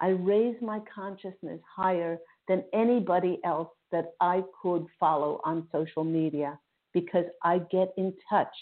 I 0.00 0.08
raise 0.08 0.56
my 0.60 0.80
consciousness 0.92 1.60
higher 1.76 2.18
than 2.48 2.64
anybody 2.72 3.38
else 3.44 3.68
that 3.92 4.14
I 4.20 4.42
could 4.60 4.86
follow 4.98 5.40
on 5.44 5.68
social 5.70 6.04
media 6.04 6.58
because 6.92 7.26
I 7.42 7.58
get 7.70 7.92
in 7.96 8.14
touch 8.28 8.54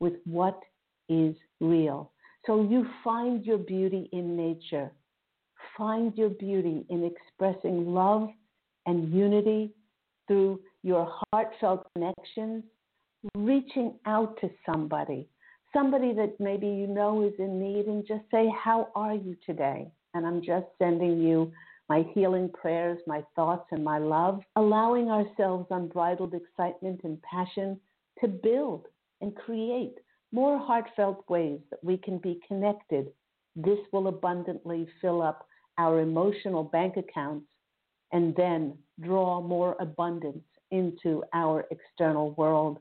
with 0.00 0.14
what 0.24 0.60
is 1.08 1.34
real. 1.60 2.12
So 2.46 2.62
you 2.62 2.86
find 3.02 3.44
your 3.44 3.58
beauty 3.58 4.08
in 4.12 4.36
nature. 4.36 4.92
Find 5.76 6.16
your 6.16 6.28
beauty 6.28 6.84
in 6.90 7.04
expressing 7.04 7.92
love 7.94 8.28
and 8.86 9.12
unity 9.12 9.72
through 10.28 10.60
your 10.82 11.10
heartfelt 11.32 11.86
connections, 11.94 12.64
reaching 13.34 13.94
out 14.06 14.38
to 14.40 14.50
somebody, 14.66 15.28
somebody 15.74 16.14
that 16.14 16.40
maybe 16.40 16.66
you 16.66 16.86
know 16.86 17.22
is 17.22 17.34
in 17.38 17.60
need, 17.60 17.86
and 17.86 18.06
just 18.06 18.24
say, 18.30 18.50
How 18.62 18.88
are 18.94 19.14
you 19.14 19.36
today? 19.44 19.90
And 20.14 20.26
I'm 20.26 20.40
just 20.42 20.66
sending 20.78 21.20
you 21.20 21.52
my 21.88 22.06
healing 22.14 22.48
prayers, 22.48 22.98
my 23.06 23.22
thoughts, 23.36 23.66
and 23.70 23.84
my 23.84 23.98
love, 23.98 24.40
allowing 24.56 25.10
ourselves 25.10 25.66
unbridled 25.70 26.34
excitement 26.34 27.00
and 27.04 27.20
passion 27.22 27.78
to 28.20 28.28
build 28.28 28.86
and 29.20 29.34
create 29.36 29.96
more 30.32 30.58
heartfelt 30.58 31.24
ways 31.28 31.60
that 31.70 31.82
we 31.84 31.96
can 31.96 32.18
be 32.18 32.40
connected. 32.48 33.08
This 33.54 33.78
will 33.92 34.08
abundantly 34.08 34.88
fill 35.00 35.22
up 35.22 35.46
our 35.78 36.00
emotional 36.00 36.64
bank 36.64 36.96
accounts 36.96 37.46
and 38.12 38.34
then 38.36 38.76
draw 39.00 39.40
more 39.40 39.76
abundance 39.80 40.44
into 40.70 41.22
our 41.32 41.66
external 41.70 42.32
world. 42.32 42.78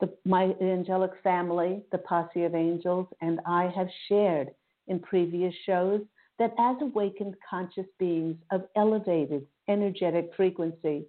The, 0.00 0.12
my 0.24 0.54
angelic 0.60 1.10
family, 1.24 1.82
the 1.90 1.98
posse 1.98 2.44
of 2.44 2.54
angels, 2.54 3.08
and 3.20 3.40
I 3.46 3.72
have 3.74 3.88
shared 4.08 4.50
in 4.86 5.00
previous 5.00 5.54
shows 5.66 6.02
that 6.38 6.54
as 6.58 6.76
awakened 6.80 7.34
conscious 7.48 7.86
beings 7.98 8.36
of 8.52 8.68
elevated 8.76 9.46
energetic 9.68 10.30
frequency, 10.36 11.04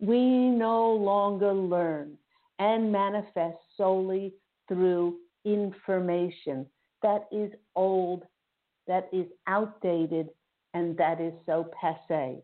we 0.00 0.18
no 0.18 0.92
longer 0.92 1.52
learn 1.52 2.16
and 2.58 2.90
manifest 2.90 3.58
solely 3.76 4.34
through 4.66 5.18
information 5.44 6.66
that 7.02 7.26
is 7.30 7.52
old, 7.76 8.24
that 8.86 9.08
is 9.12 9.26
outdated, 9.46 10.28
and 10.74 10.96
that 10.96 11.20
is 11.20 11.32
so 11.46 11.70
passe. 11.80 12.42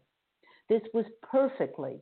This 0.68 0.82
was 0.92 1.06
perfectly, 1.22 2.00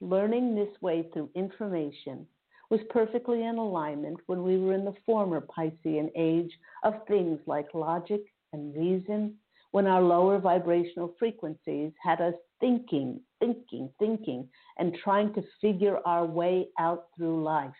learning 0.00 0.54
this 0.54 0.80
way 0.80 1.08
through 1.12 1.30
information 1.34 2.26
was 2.70 2.80
perfectly 2.88 3.44
in 3.44 3.58
alignment 3.58 4.18
when 4.26 4.42
we 4.42 4.56
were 4.56 4.72
in 4.72 4.84
the 4.84 4.94
former 5.04 5.40
Piscean 5.40 6.10
age 6.16 6.52
of 6.84 6.94
things 7.06 7.40
like 7.46 7.74
logic 7.74 8.22
and 8.52 8.74
reason, 8.76 9.34
when 9.72 9.86
our 9.86 10.02
lower 10.02 10.38
vibrational 10.38 11.14
frequencies 11.18 11.92
had 12.02 12.20
us 12.20 12.34
thinking, 12.60 13.20
thinking, 13.40 13.90
thinking, 13.98 14.48
and 14.78 14.96
trying 15.02 15.32
to 15.34 15.42
figure 15.60 15.98
our 16.04 16.24
way 16.24 16.68
out 16.78 17.06
through 17.16 17.42
life. 17.42 17.70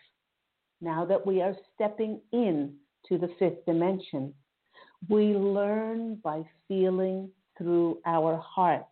Now 0.81 1.05
that 1.05 1.25
we 1.25 1.41
are 1.41 1.55
stepping 1.75 2.19
in 2.31 2.73
to 3.07 3.17
the 3.17 3.29
fifth 3.39 3.65
dimension, 3.65 4.33
we 5.09 5.33
learn 5.33 6.15
by 6.23 6.43
feeling 6.67 7.29
through 7.57 7.99
our 8.05 8.37
hearts, 8.37 8.85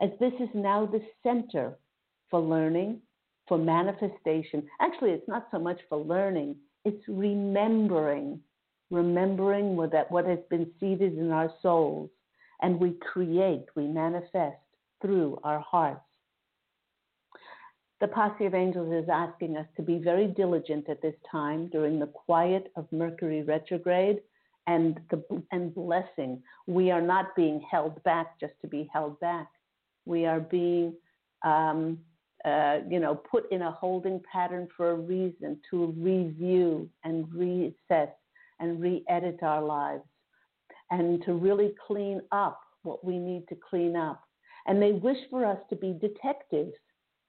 as 0.00 0.10
this 0.20 0.32
is 0.40 0.48
now 0.54 0.86
the 0.86 1.02
center 1.22 1.76
for 2.30 2.40
learning, 2.40 3.00
for 3.48 3.58
manifestation. 3.58 4.66
Actually, 4.80 5.10
it's 5.10 5.28
not 5.28 5.48
so 5.50 5.58
much 5.58 5.80
for 5.88 5.98
learning, 5.98 6.56
it's 6.84 7.02
remembering, 7.08 8.40
remembering 8.90 9.76
what, 9.76 9.92
that, 9.92 10.10
what 10.10 10.26
has 10.26 10.38
been 10.50 10.70
seeded 10.78 11.18
in 11.18 11.30
our 11.30 11.52
souls, 11.62 12.10
and 12.62 12.78
we 12.78 12.92
create, 13.00 13.66
we 13.74 13.86
manifest 13.86 14.56
through 15.02 15.38
our 15.44 15.60
hearts 15.60 16.00
the 18.00 18.08
posse 18.08 18.44
of 18.44 18.54
angels 18.54 18.92
is 18.92 19.08
asking 19.08 19.56
us 19.56 19.66
to 19.76 19.82
be 19.82 19.98
very 19.98 20.26
diligent 20.26 20.88
at 20.88 21.00
this 21.00 21.14
time 21.30 21.68
during 21.68 21.98
the 21.98 22.06
quiet 22.06 22.70
of 22.76 22.86
Mercury 22.92 23.42
retrograde 23.42 24.20
and 24.66 25.00
the 25.10 25.22
and 25.52 25.74
blessing. 25.74 26.42
We 26.66 26.90
are 26.90 27.00
not 27.00 27.34
being 27.34 27.64
held 27.70 28.02
back 28.02 28.38
just 28.38 28.52
to 28.60 28.68
be 28.68 28.90
held 28.92 29.18
back. 29.20 29.48
We 30.04 30.26
are 30.26 30.40
being, 30.40 30.94
um, 31.42 31.98
uh, 32.44 32.78
you 32.88 33.00
know, 33.00 33.14
put 33.14 33.50
in 33.50 33.62
a 33.62 33.70
holding 33.72 34.20
pattern 34.30 34.68
for 34.76 34.90
a 34.90 34.94
reason 34.94 35.58
to 35.70 35.94
review 35.98 36.88
and 37.04 37.26
reassess 37.26 38.10
and 38.60 38.80
re-edit 38.80 39.38
our 39.42 39.62
lives 39.62 40.04
and 40.90 41.24
to 41.24 41.32
really 41.32 41.74
clean 41.86 42.20
up 42.32 42.60
what 42.82 43.04
we 43.04 43.18
need 43.18 43.46
to 43.48 43.56
clean 43.68 43.96
up. 43.96 44.22
And 44.66 44.80
they 44.80 44.92
wish 44.92 45.18
for 45.30 45.44
us 45.44 45.58
to 45.70 45.76
be 45.76 45.98
detectives 46.00 46.74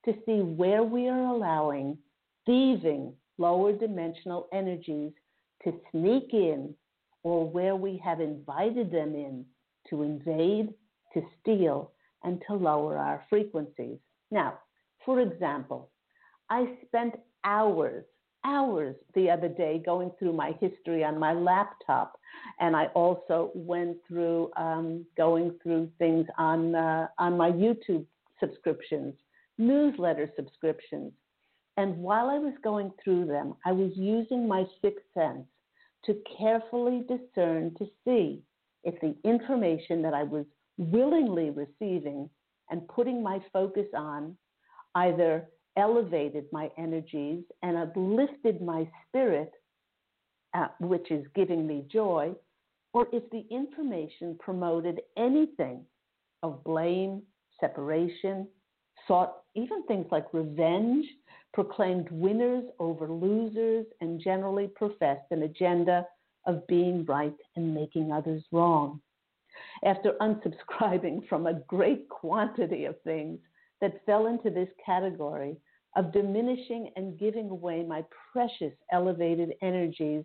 to 0.05 0.13
see 0.25 0.41
where 0.41 0.83
we 0.83 1.07
are 1.07 1.25
allowing 1.25 1.97
thieving 2.45 3.13
lower 3.37 3.73
dimensional 3.73 4.47
energies 4.53 5.11
to 5.63 5.73
sneak 5.91 6.33
in 6.33 6.73
or 7.23 7.49
where 7.49 7.75
we 7.75 8.01
have 8.03 8.21
invited 8.21 8.91
them 8.91 9.15
in 9.15 9.45
to 9.89 10.03
invade, 10.03 10.73
to 11.13 11.21
steal, 11.41 11.91
and 12.23 12.41
to 12.47 12.53
lower 12.55 12.97
our 12.97 13.23
frequencies. 13.29 13.97
Now, 14.31 14.59
for 15.07 15.21
example, 15.21 15.89
I 16.49 16.67
spent 16.85 17.15
hours, 17.45 18.03
hours 18.43 18.97
the 19.15 19.31
other 19.31 19.47
day 19.47 19.81
going 19.83 20.11
through 20.19 20.33
my 20.33 20.51
history 20.59 21.01
on 21.05 21.17
my 21.17 21.31
laptop, 21.31 22.19
and 22.59 22.75
I 22.75 22.87
also 22.87 23.51
went 23.55 23.95
through 24.05 24.51
um, 24.57 25.05
going 25.15 25.55
through 25.63 25.89
things 25.97 26.27
on 26.37 26.75
uh, 26.75 27.07
on 27.17 27.37
my 27.37 27.51
YouTube 27.51 28.05
subscriptions 28.37 29.13
newsletter 29.57 30.29
subscriptions. 30.35 31.13
And 31.77 31.97
while 31.97 32.29
I 32.29 32.37
was 32.37 32.53
going 32.63 32.91
through 33.03 33.27
them, 33.27 33.55
I 33.65 33.71
was 33.71 33.91
using 33.95 34.47
my 34.47 34.65
sixth 34.81 35.05
sense 35.13 35.45
to 36.05 36.15
carefully 36.37 37.05
discern 37.07 37.75
to 37.77 37.87
see 38.05 38.41
if 38.83 38.99
the 39.01 39.15
information 39.23 40.01
that 40.01 40.13
I 40.13 40.23
was 40.23 40.45
willingly 40.77 41.49
receiving 41.49 42.29
and 42.69 42.87
putting 42.87 43.23
my 43.23 43.39
focus 43.51 43.87
on 43.95 44.35
either 44.97 45.47
elevated 45.77 46.45
my 46.51 46.69
energies 46.77 47.43
and 47.61 47.77
uplifted 47.77 48.61
my 48.61 48.89
spirit, 49.07 49.51
uh, 50.55 50.67
which 50.79 51.11
is 51.11 51.25
giving 51.35 51.67
me 51.67 51.85
joy, 51.91 52.33
or 52.93 53.07
if 53.13 53.29
the 53.29 53.45
information 53.51 54.35
promoted 54.39 55.01
anything 55.15 55.81
of 56.41 56.63
blame, 56.63 57.21
separation, 57.59 58.47
sought 59.07 59.37
even 59.55 59.83
things 59.85 60.07
like 60.11 60.33
revenge, 60.33 61.05
proclaimed 61.53 62.07
winners 62.11 62.63
over 62.79 63.07
losers, 63.07 63.85
and 64.01 64.19
generally 64.19 64.67
professed 64.67 65.29
an 65.31 65.43
agenda 65.43 66.05
of 66.47 66.65
being 66.67 67.05
right 67.05 67.35
and 67.55 67.73
making 67.75 68.11
others 68.11 68.43
wrong. 68.51 68.99
After 69.85 70.13
unsubscribing 70.21 71.27
from 71.29 71.45
a 71.45 71.61
great 71.67 72.09
quantity 72.09 72.85
of 72.85 72.99
things 73.03 73.39
that 73.81 74.05
fell 74.05 74.27
into 74.27 74.49
this 74.49 74.69
category 74.83 75.57
of 75.95 76.13
diminishing 76.13 76.91
and 76.95 77.19
giving 77.19 77.49
away 77.49 77.83
my 77.83 78.03
precious 78.31 78.73
elevated 78.91 79.53
energies, 79.61 80.23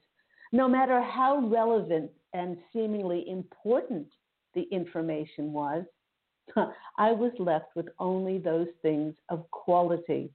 no 0.52 0.68
matter 0.68 1.00
how 1.00 1.38
relevant 1.46 2.10
and 2.34 2.56
seemingly 2.72 3.28
important 3.28 4.06
the 4.54 4.62
information 4.70 5.52
was, 5.52 5.84
I 6.98 7.12
was 7.12 7.32
left 7.38 7.74
with 7.74 7.88
only 7.98 8.38
those 8.38 8.68
things 8.82 9.14
of 9.28 9.50
quality, 9.50 10.30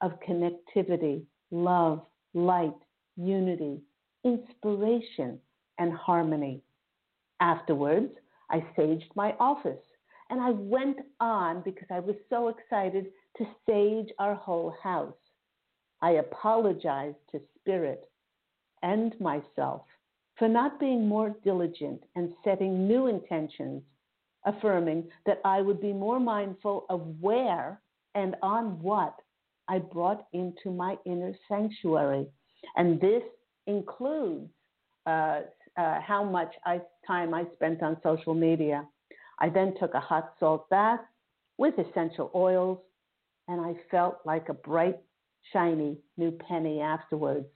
of 0.00 0.12
connectivity, 0.26 1.22
love, 1.50 2.02
light, 2.34 2.74
unity, 3.16 3.80
inspiration, 4.24 5.38
and 5.78 5.92
harmony. 5.92 6.62
Afterwards, 7.40 8.12
I 8.50 8.64
saged 8.76 9.14
my 9.14 9.34
office 9.38 9.78
and 10.30 10.40
I 10.40 10.50
went 10.50 10.98
on 11.20 11.62
because 11.64 11.88
I 11.90 12.00
was 12.00 12.16
so 12.30 12.48
excited 12.48 13.06
to 13.38 13.46
sage 13.68 14.08
our 14.18 14.34
whole 14.34 14.74
house. 14.82 15.14
I 16.00 16.12
apologized 16.12 17.16
to 17.32 17.40
Spirit 17.60 18.08
and 18.82 19.18
myself 19.20 19.82
for 20.38 20.48
not 20.48 20.80
being 20.80 21.06
more 21.06 21.34
diligent 21.44 22.02
and 22.16 22.32
setting 22.42 22.86
new 22.88 23.06
intentions, 23.06 23.82
affirming 24.44 25.08
that 25.26 25.40
I 25.44 25.60
would 25.60 25.80
be 25.80 25.92
more 25.92 26.20
mindful 26.20 26.86
of 26.90 27.00
where 27.20 27.80
and 28.14 28.36
on 28.42 28.80
what 28.80 29.14
I 29.68 29.78
brought 29.78 30.26
into 30.32 30.70
my 30.70 30.96
inner 31.06 31.32
sanctuary. 31.48 32.26
And 32.76 33.00
this 33.00 33.22
includes 33.66 34.50
uh, 35.06 35.40
uh, 35.76 36.00
how 36.00 36.24
much 36.24 36.52
I, 36.64 36.80
time 37.06 37.34
I 37.34 37.44
spent 37.54 37.82
on 37.82 37.96
social 38.02 38.34
media. 38.34 38.86
I 39.38 39.48
then 39.48 39.74
took 39.78 39.94
a 39.94 40.00
hot 40.00 40.34
salt 40.38 40.68
bath 40.70 41.00
with 41.58 41.74
essential 41.78 42.30
oils, 42.34 42.78
and 43.48 43.60
I 43.60 43.74
felt 43.90 44.18
like 44.24 44.48
a 44.48 44.54
bright, 44.54 44.98
shiny 45.52 45.98
new 46.16 46.30
penny 46.30 46.80
afterwards. 46.80 47.46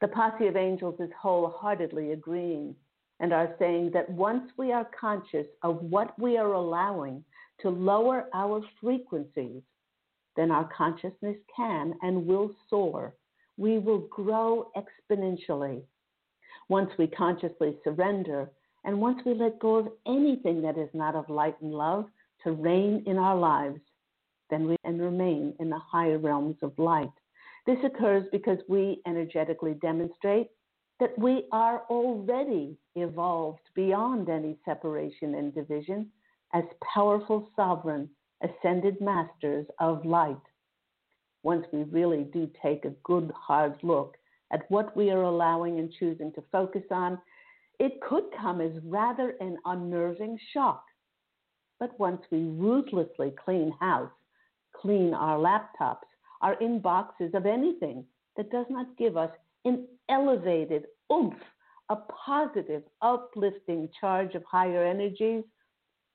The 0.00 0.08
posse 0.08 0.46
of 0.46 0.56
angels 0.56 1.00
is 1.00 1.10
wholeheartedly 1.20 2.12
agreeing 2.12 2.74
and 3.20 3.32
are 3.32 3.54
saying 3.58 3.90
that 3.94 4.08
once 4.10 4.48
we 4.56 4.72
are 4.72 4.88
conscious 4.98 5.46
of 5.62 5.82
what 5.82 6.16
we 6.20 6.36
are 6.36 6.52
allowing 6.52 7.24
to 7.62 7.70
lower 7.70 8.28
our 8.32 8.62
frequencies, 8.80 9.62
then 10.36 10.52
our 10.52 10.68
consciousness 10.76 11.36
can 11.54 11.94
and 12.02 12.26
will 12.26 12.54
soar. 12.70 13.16
We 13.56 13.78
will 13.80 14.06
grow 14.08 14.70
exponentially. 14.76 15.82
Once 16.68 16.90
we 16.96 17.08
consciously 17.08 17.76
surrender, 17.82 18.50
and 18.88 18.98
once 18.98 19.20
we 19.26 19.34
let 19.34 19.58
go 19.58 19.76
of 19.76 19.88
anything 20.06 20.62
that 20.62 20.78
is 20.78 20.88
not 20.94 21.14
of 21.14 21.28
light 21.28 21.54
and 21.60 21.74
love 21.74 22.06
to 22.42 22.52
reign 22.52 23.04
in 23.06 23.18
our 23.18 23.36
lives, 23.36 23.80
then 24.48 24.66
we 24.66 24.78
can 24.82 24.98
remain 24.98 25.52
in 25.60 25.68
the 25.68 25.78
higher 25.78 26.16
realms 26.16 26.56
of 26.62 26.72
light. 26.78 27.12
This 27.66 27.76
occurs 27.84 28.24
because 28.32 28.56
we 28.66 29.02
energetically 29.06 29.74
demonstrate 29.82 30.48
that 31.00 31.18
we 31.18 31.44
are 31.52 31.82
already 31.90 32.78
evolved 32.94 33.60
beyond 33.74 34.30
any 34.30 34.56
separation 34.64 35.34
and 35.34 35.54
division 35.54 36.08
as 36.54 36.64
powerful, 36.94 37.50
sovereign, 37.56 38.08
ascended 38.42 39.02
masters 39.02 39.66
of 39.80 40.02
light. 40.06 40.40
Once 41.42 41.66
we 41.74 41.82
really 41.82 42.24
do 42.32 42.50
take 42.62 42.86
a 42.86 42.94
good, 43.04 43.30
hard 43.36 43.74
look 43.82 44.16
at 44.50 44.62
what 44.70 44.96
we 44.96 45.10
are 45.10 45.24
allowing 45.24 45.78
and 45.78 45.92
choosing 45.98 46.32
to 46.32 46.42
focus 46.50 46.84
on, 46.90 47.18
it 47.78 48.00
could 48.00 48.24
come 48.40 48.60
as 48.60 48.72
rather 48.84 49.30
an 49.40 49.56
unnerving 49.64 50.38
shock. 50.52 50.84
But 51.78 51.98
once 51.98 52.22
we 52.30 52.44
ruthlessly 52.44 53.32
clean 53.44 53.72
house, 53.80 54.10
clean 54.74 55.14
our 55.14 55.38
laptops, 55.38 56.06
our 56.40 56.56
inboxes 56.56 57.34
of 57.34 57.46
anything 57.46 58.04
that 58.36 58.50
does 58.50 58.66
not 58.68 58.96
give 58.96 59.16
us 59.16 59.30
an 59.64 59.86
elevated 60.08 60.86
oomph, 61.12 61.40
a 61.88 61.96
positive, 61.96 62.82
uplifting 63.02 63.88
charge 64.00 64.34
of 64.34 64.42
higher 64.44 64.84
energies, 64.84 65.44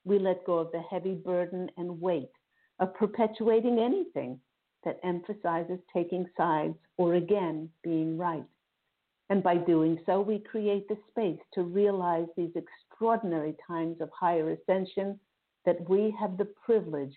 we 0.05 0.19
let 0.19 0.45
go 0.45 0.57
of 0.57 0.71
the 0.71 0.81
heavy 0.91 1.13
burden 1.13 1.69
and 1.77 1.99
weight 2.01 2.31
of 2.79 2.93
perpetuating 2.95 3.79
anything 3.79 4.39
that 4.83 4.99
emphasizes 5.03 5.79
taking 5.93 6.25
sides 6.35 6.75
or 6.97 7.15
again 7.15 7.69
being 7.83 8.17
right. 8.17 8.43
And 9.29 9.41
by 9.41 9.57
doing 9.57 9.99
so, 10.05 10.21
we 10.21 10.39
create 10.39 10.87
the 10.87 10.97
space 11.09 11.39
to 11.53 11.63
realize 11.63 12.27
these 12.35 12.51
extraordinary 12.55 13.55
times 13.67 13.97
of 14.01 14.09
higher 14.17 14.51
ascension 14.51 15.19
that 15.65 15.89
we 15.89 16.13
have 16.19 16.37
the 16.37 16.49
privilege 16.65 17.15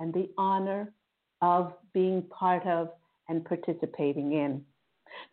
and 0.00 0.12
the 0.12 0.28
honor 0.36 0.92
of 1.40 1.72
being 1.92 2.22
part 2.22 2.66
of 2.66 2.90
and 3.28 3.44
participating 3.44 4.32
in. 4.32 4.62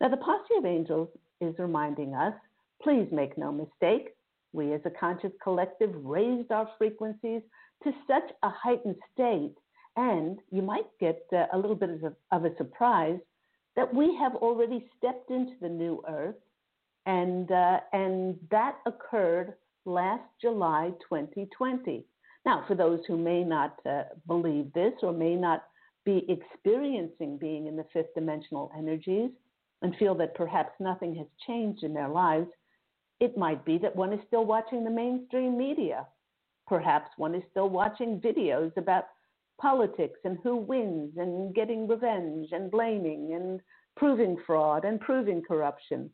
Now, 0.00 0.08
the 0.08 0.16
posse 0.16 0.56
of 0.58 0.64
angels 0.64 1.08
is 1.40 1.54
reminding 1.58 2.14
us 2.14 2.34
please 2.82 3.08
make 3.10 3.36
no 3.38 3.50
mistake, 3.50 4.10
we 4.52 4.72
as 4.72 4.80
a 4.84 4.90
conscious 4.90 5.32
collective 5.42 5.90
raised 5.96 6.52
our 6.52 6.68
frequencies 6.78 7.42
to 7.82 7.92
such 8.06 8.30
a 8.42 8.50
heightened 8.50 8.96
state, 9.12 9.54
and 9.96 10.38
you 10.52 10.62
might 10.62 10.86
get 11.00 11.22
uh, 11.32 11.46
a 11.52 11.58
little 11.58 11.76
bit 11.76 11.90
of 11.90 12.04
a, 12.04 12.12
of 12.30 12.44
a, 12.44 12.56
surprise 12.56 13.18
that 13.76 13.92
we 13.92 14.16
have 14.16 14.34
already 14.36 14.88
stepped 14.96 15.30
into 15.30 15.52
the 15.60 15.68
new 15.68 16.02
earth, 16.08 16.36
and, 17.06 17.50
uh, 17.50 17.80
and 17.92 18.38
that 18.50 18.76
occurred 18.86 19.54
last 19.84 20.24
July 20.40 20.92
2020. 21.08 22.04
Now, 22.46 22.64
for 22.66 22.74
those 22.74 23.00
who 23.06 23.16
may 23.16 23.42
not 23.42 23.76
uh, 23.86 24.04
believe 24.26 24.72
this 24.72 24.92
or 25.02 25.12
may 25.12 25.34
not 25.34 25.64
be 26.04 26.26
experiencing 26.28 27.38
being 27.38 27.66
in 27.66 27.76
the 27.76 27.86
fifth 27.92 28.14
dimensional 28.14 28.70
energies 28.76 29.30
and 29.82 29.96
feel 29.96 30.14
that 30.16 30.34
perhaps 30.34 30.72
nothing 30.78 31.14
has 31.16 31.26
changed 31.46 31.82
in 31.82 31.94
their 31.94 32.08
lives, 32.08 32.48
it 33.20 33.36
might 33.38 33.64
be 33.64 33.78
that 33.78 33.96
one 33.96 34.12
is 34.12 34.20
still 34.26 34.44
watching 34.44 34.84
the 34.84 34.90
mainstream 34.90 35.56
media. 35.56 36.06
Perhaps 36.66 37.10
one 37.16 37.34
is 37.34 37.42
still 37.50 37.68
watching 37.68 38.20
videos 38.20 38.74
about 38.76 39.04
politics 39.60 40.18
and 40.24 40.38
who 40.42 40.56
wins 40.56 41.12
and 41.16 41.54
getting 41.54 41.86
revenge 41.86 42.48
and 42.52 42.70
blaming 42.70 43.34
and 43.34 43.60
proving 43.96 44.36
fraud 44.46 44.84
and 44.84 45.00
proving 45.00 45.42
corruption. 45.42 46.10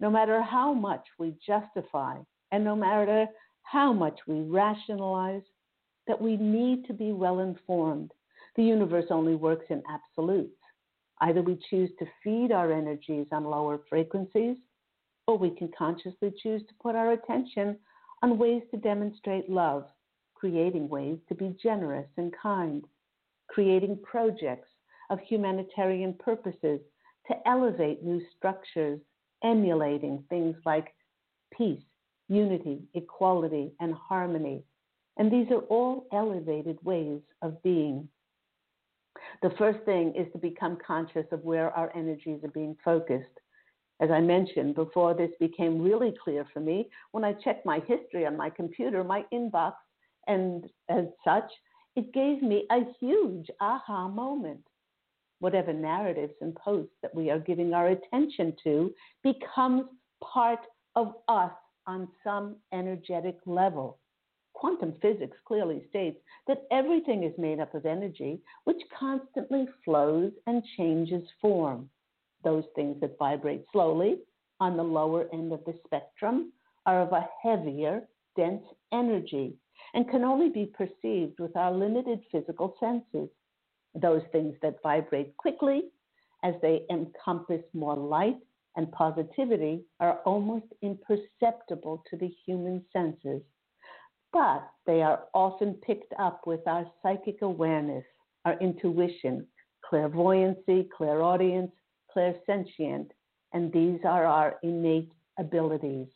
No 0.00 0.10
matter 0.10 0.42
how 0.42 0.72
much 0.72 1.04
we 1.18 1.34
justify 1.44 2.18
and 2.52 2.64
no 2.64 2.76
matter 2.76 3.26
how 3.62 3.92
much 3.92 4.18
we 4.26 4.42
rationalize, 4.42 5.42
that 6.06 6.20
we 6.20 6.36
need 6.36 6.86
to 6.86 6.94
be 6.94 7.12
well 7.12 7.40
informed 7.40 8.10
the 8.58 8.64
universe 8.64 9.06
only 9.10 9.36
works 9.36 9.66
in 9.70 9.82
absolutes. 9.88 10.50
Either 11.20 11.42
we 11.42 11.58
choose 11.70 11.90
to 11.98 12.06
feed 12.22 12.50
our 12.50 12.72
energies 12.72 13.26
on 13.30 13.44
lower 13.44 13.80
frequencies, 13.88 14.56
or 15.28 15.38
we 15.38 15.50
can 15.50 15.70
consciously 15.78 16.32
choose 16.42 16.62
to 16.62 16.74
put 16.82 16.96
our 16.96 17.12
attention 17.12 17.76
on 18.22 18.36
ways 18.36 18.62
to 18.72 18.76
demonstrate 18.76 19.48
love, 19.48 19.86
creating 20.38 20.88
ways 20.88 21.18
to 21.28 21.34
be 21.34 21.56
generous 21.62 22.08
and 22.16 22.32
kind, 22.40 22.84
creating 23.48 23.98
projects 24.02 24.68
of 25.10 25.18
humanitarian 25.20 26.14
purposes 26.14 26.80
to 27.26 27.34
elevate 27.46 28.02
new 28.02 28.20
structures, 28.36 29.00
emulating 29.42 30.22
things 30.28 30.56
like 30.64 30.94
peace, 31.56 31.82
unity, 32.28 32.80
equality, 32.94 33.72
and 33.80 33.94
harmony. 33.94 34.62
And 35.16 35.30
these 35.32 35.50
are 35.50 35.62
all 35.62 36.06
elevated 36.12 36.78
ways 36.82 37.20
of 37.42 37.62
being. 37.62 38.08
The 39.42 39.50
first 39.58 39.80
thing 39.84 40.14
is 40.16 40.30
to 40.32 40.38
become 40.38 40.78
conscious 40.84 41.26
of 41.32 41.44
where 41.44 41.70
our 41.70 41.94
energies 41.96 42.44
are 42.44 42.50
being 42.50 42.76
focused. 42.84 43.26
As 44.00 44.10
I 44.10 44.20
mentioned 44.20 44.76
before, 44.76 45.14
this 45.14 45.30
became 45.40 45.82
really 45.82 46.14
clear 46.22 46.46
for 46.52 46.60
me 46.60 46.88
when 47.10 47.24
I 47.24 47.32
checked 47.32 47.66
my 47.66 47.80
history 47.80 48.26
on 48.26 48.36
my 48.36 48.48
computer, 48.48 49.02
my 49.02 49.24
inbox, 49.32 49.72
and 50.28 50.64
as 50.88 51.06
such, 51.24 51.50
it 51.96 52.12
gave 52.12 52.42
me 52.42 52.64
a 52.70 52.80
huge 53.00 53.48
aha 53.60 54.08
moment. 54.08 54.64
Whatever 55.40 55.72
narratives 55.72 56.34
and 56.40 56.54
posts 56.54 56.94
that 57.02 57.14
we 57.14 57.30
are 57.30 57.38
giving 57.38 57.74
our 57.74 57.88
attention 57.88 58.54
to 58.64 58.92
becomes 59.22 59.84
part 60.22 60.60
of 60.94 61.14
us 61.28 61.52
on 61.86 62.08
some 62.24 62.56
energetic 62.72 63.38
level 63.46 63.98
quantum 64.58 64.92
physics 65.00 65.36
clearly 65.46 65.84
states 65.88 66.18
that 66.48 66.66
everything 66.72 67.22
is 67.22 67.32
made 67.38 67.60
up 67.60 67.74
of 67.74 67.86
energy, 67.86 68.40
which 68.64 68.82
constantly 68.98 69.66
flows 69.84 70.32
and 70.46 70.62
changes 70.76 71.22
form. 71.40 71.88
Those 72.42 72.64
things 72.74 73.00
that 73.00 73.18
vibrate 73.18 73.64
slowly 73.72 74.18
on 74.58 74.76
the 74.76 74.82
lower 74.82 75.28
end 75.32 75.52
of 75.52 75.64
the 75.64 75.74
spectrum 75.86 76.52
are 76.86 77.00
of 77.02 77.12
a 77.12 77.28
heavier, 77.42 78.02
dense 78.36 78.64
energy 78.92 79.54
and 79.94 80.08
can 80.10 80.24
only 80.24 80.48
be 80.48 80.66
perceived 80.66 81.40
with 81.40 81.56
our 81.56 81.72
limited 81.72 82.20
physical 82.30 82.74
senses. 82.80 83.28
Those 83.94 84.22
things 84.32 84.54
that 84.62 84.82
vibrate 84.82 85.36
quickly 85.36 85.82
as 86.44 86.54
they 86.62 86.82
encompass 86.90 87.62
more 87.72 87.96
light 87.96 88.38
and 88.76 88.92
positivity 88.92 89.84
are 89.98 90.20
almost 90.24 90.66
imperceptible 90.82 92.04
to 92.10 92.16
the 92.16 92.32
human 92.44 92.84
senses 92.92 93.42
but 94.32 94.68
they 94.86 95.02
are 95.02 95.24
often 95.34 95.74
picked 95.74 96.12
up 96.18 96.46
with 96.46 96.60
our 96.66 96.86
psychic 97.02 97.42
awareness, 97.42 98.04
our 98.44 98.58
intuition, 98.60 99.46
clairvoyancy, 99.84 100.88
clairaudience, 100.96 101.72
clairsentient, 102.14 103.08
and 103.52 103.72
these 103.72 104.00
are 104.04 104.26
our 104.26 104.56
innate 104.62 105.10
abilities. 105.38 106.08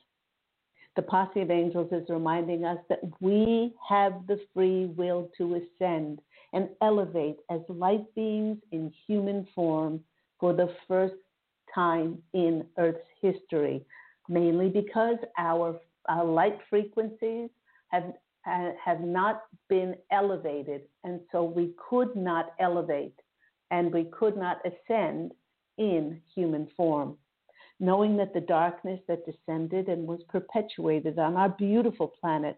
The 0.94 1.02
posse 1.02 1.40
of 1.40 1.50
angels 1.50 1.90
is 1.90 2.08
reminding 2.08 2.64
us 2.64 2.78
that 2.88 3.00
we 3.20 3.74
have 3.88 4.26
the 4.26 4.38
free 4.52 4.86
will 4.86 5.30
to 5.38 5.54
ascend 5.54 6.20
and 6.52 6.68
elevate 6.82 7.38
as 7.50 7.60
light 7.68 8.04
beings 8.14 8.58
in 8.72 8.92
human 9.06 9.46
form 9.54 10.00
for 10.38 10.52
the 10.52 10.74
first 10.86 11.14
time 11.74 12.18
in 12.34 12.66
Earth's 12.76 13.06
history, 13.22 13.86
mainly 14.28 14.68
because 14.68 15.16
our, 15.38 15.80
our 16.08 16.24
light 16.24 16.58
frequencies 16.68 17.48
have, 17.88 18.12
uh, 18.46 18.72
have 18.84 19.00
not 19.00 19.44
been 19.70 19.94
elevated, 20.10 20.82
and 21.04 21.20
so 21.30 21.42
we 21.42 21.72
could 21.88 22.14
not 22.14 22.52
elevate 22.60 23.18
and 23.70 23.90
we 23.92 24.04
could 24.04 24.36
not 24.36 24.58
ascend 24.66 25.32
in 25.78 26.20
human 26.34 26.68
form 26.76 27.16
knowing 27.82 28.16
that 28.16 28.32
the 28.32 28.40
darkness 28.40 29.00
that 29.08 29.26
descended 29.26 29.88
and 29.88 30.06
was 30.06 30.20
perpetuated 30.28 31.18
on 31.18 31.36
our 31.36 31.48
beautiful 31.48 32.06
planet 32.20 32.56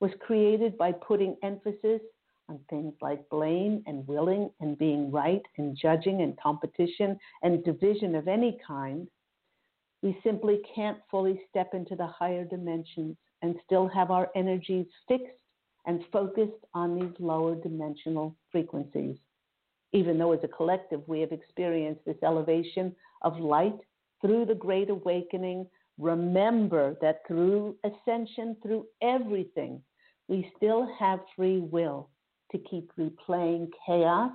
was 0.00 0.10
created 0.18 0.78
by 0.78 0.90
putting 0.90 1.36
emphasis 1.42 2.00
on 2.48 2.58
things 2.70 2.94
like 3.02 3.28
blame 3.28 3.82
and 3.86 4.08
willing 4.08 4.50
and 4.60 4.78
being 4.78 5.12
right 5.12 5.42
and 5.58 5.76
judging 5.76 6.22
and 6.22 6.40
competition 6.40 7.18
and 7.42 7.62
division 7.64 8.14
of 8.14 8.26
any 8.28 8.58
kind, 8.66 9.06
we 10.02 10.18
simply 10.24 10.62
can't 10.74 10.98
fully 11.10 11.38
step 11.50 11.74
into 11.74 11.94
the 11.94 12.06
higher 12.06 12.44
dimensions 12.44 13.14
and 13.42 13.56
still 13.66 13.86
have 13.86 14.10
our 14.10 14.30
energies 14.34 14.86
fixed 15.06 15.36
and 15.84 16.02
focused 16.10 16.64
on 16.72 16.98
these 16.98 17.12
lower 17.18 17.54
dimensional 17.56 18.34
frequencies. 18.50 19.18
Even 19.92 20.16
though 20.16 20.32
as 20.32 20.40
a 20.42 20.48
collective 20.48 21.02
we 21.06 21.20
have 21.20 21.30
experienced 21.30 22.00
this 22.06 22.16
elevation 22.22 22.96
of 23.20 23.38
light 23.38 23.78
through 24.22 24.46
the 24.46 24.54
Great 24.54 24.88
Awakening, 24.88 25.66
remember 25.98 26.96
that 27.02 27.22
through 27.26 27.76
ascension, 27.84 28.56
through 28.62 28.86
everything, 29.02 29.82
we 30.28 30.50
still 30.56 30.88
have 30.98 31.20
free 31.36 31.58
will 31.58 32.08
to 32.52 32.58
keep 32.58 32.90
replaying 32.98 33.68
chaos 33.86 34.32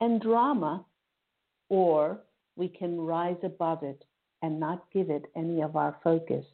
and 0.00 0.20
drama, 0.20 0.84
or 1.68 2.20
we 2.56 2.68
can 2.68 3.00
rise 3.00 3.36
above 3.42 3.82
it 3.82 4.04
and 4.42 4.60
not 4.60 4.84
give 4.92 5.10
it 5.10 5.24
any 5.36 5.62
of 5.62 5.76
our 5.76 5.96
focus. 6.04 6.44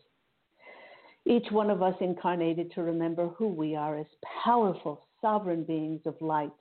Each 1.26 1.50
one 1.50 1.70
of 1.70 1.82
us 1.82 1.94
incarnated 2.00 2.72
to 2.72 2.82
remember 2.82 3.28
who 3.28 3.48
we 3.48 3.74
are 3.74 3.98
as 3.98 4.06
powerful, 4.44 5.06
sovereign 5.20 5.64
beings 5.64 6.00
of 6.06 6.14
light, 6.20 6.52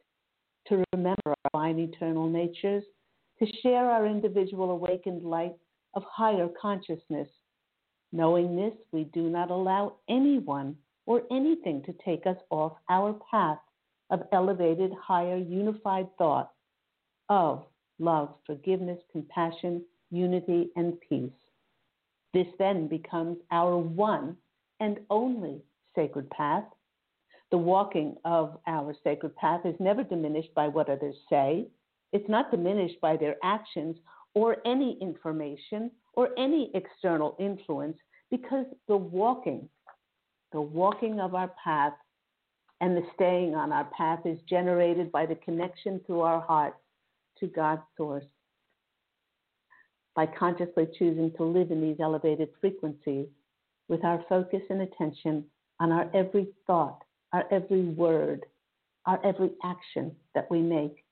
to 0.68 0.84
remember 0.94 1.22
our 1.28 1.36
divine 1.54 1.80
eternal 1.80 2.28
natures, 2.28 2.84
to 3.40 3.46
share 3.62 3.90
our 3.90 4.06
individual 4.06 4.72
awakened 4.72 5.24
light 5.24 5.56
of 5.98 6.04
higher 6.04 6.48
consciousness. 6.62 7.28
Knowing 8.12 8.56
this, 8.56 8.74
we 8.92 9.06
do 9.06 9.24
not 9.24 9.50
allow 9.50 9.96
anyone 10.08 10.76
or 11.08 11.24
anything 11.32 11.82
to 11.84 11.94
take 12.06 12.28
us 12.28 12.38
off 12.52 12.74
our 12.88 13.20
path 13.32 13.58
of 14.12 14.22
elevated, 14.32 14.92
higher, 14.94 15.38
unified 15.38 16.08
thought 16.20 16.52
of 17.30 17.66
love, 17.98 18.30
forgiveness, 18.46 19.00
compassion, 19.12 19.84
unity, 20.12 20.70
and 20.76 20.94
peace. 21.10 21.32
This 22.32 22.48
then 22.60 22.88
becomes 22.88 23.38
our 23.50 23.76
one 23.76 24.38
and 24.80 25.00
only 25.10 25.64
sacred 25.96 26.30
path. 26.30 26.66
The 27.50 27.58
walking 27.58 28.18
of 28.24 28.60
our 28.68 28.94
sacred 29.04 29.36
path 29.36 29.62
is 29.66 29.76
never 29.80 30.04
diminished 30.04 30.54
by 30.54 30.68
what 30.68 30.90
others 30.90 31.16
say. 31.28 31.66
It's 32.14 32.30
not 32.30 32.52
diminished 32.52 33.02
by 33.02 33.18
their 33.18 33.36
actions 33.44 33.98
or 34.34 34.58
any 34.66 34.98
information 35.02 35.92
or 36.14 36.30
any 36.38 36.72
external 36.74 37.36
influence 37.40 37.98
because 38.30 38.66
the 38.88 38.98
walking, 38.98 39.68
the 40.52 40.62
walking 40.62 41.20
of 41.20 41.36
our 41.36 41.52
path 41.64 41.94
and 42.82 42.96
the 42.96 43.04
staying 43.16 43.56
on 43.56 43.72
our 43.72 43.86
path 43.86 44.20
is 44.26 44.38
generated 44.48 45.12
by 45.12 45.26
the 45.26 45.36
connection 45.36 46.00
through 46.06 46.22
our 46.22 46.42
hearts 46.42 46.78
to 47.40 47.48
God's 47.48 47.82
source. 47.96 48.26
By 50.16 50.26
consciously 50.26 50.88
choosing 50.98 51.32
to 51.38 51.44
live 51.44 51.72
in 51.72 51.82
these 51.82 52.00
elevated 52.00 52.50
frequencies 52.60 53.28
with 53.88 54.04
our 54.04 54.24
focus 54.28 54.62
and 54.70 54.82
attention 54.82 55.46
on 55.80 55.92
our 55.92 56.10
every 56.14 56.48
thought, 56.66 57.04
our 57.34 57.46
every 57.52 57.84
word, 57.84 58.46
our 59.06 59.24
every 59.26 59.52
action 59.64 60.16
that 60.34 60.50
we 60.50 60.62
make. 60.62 61.04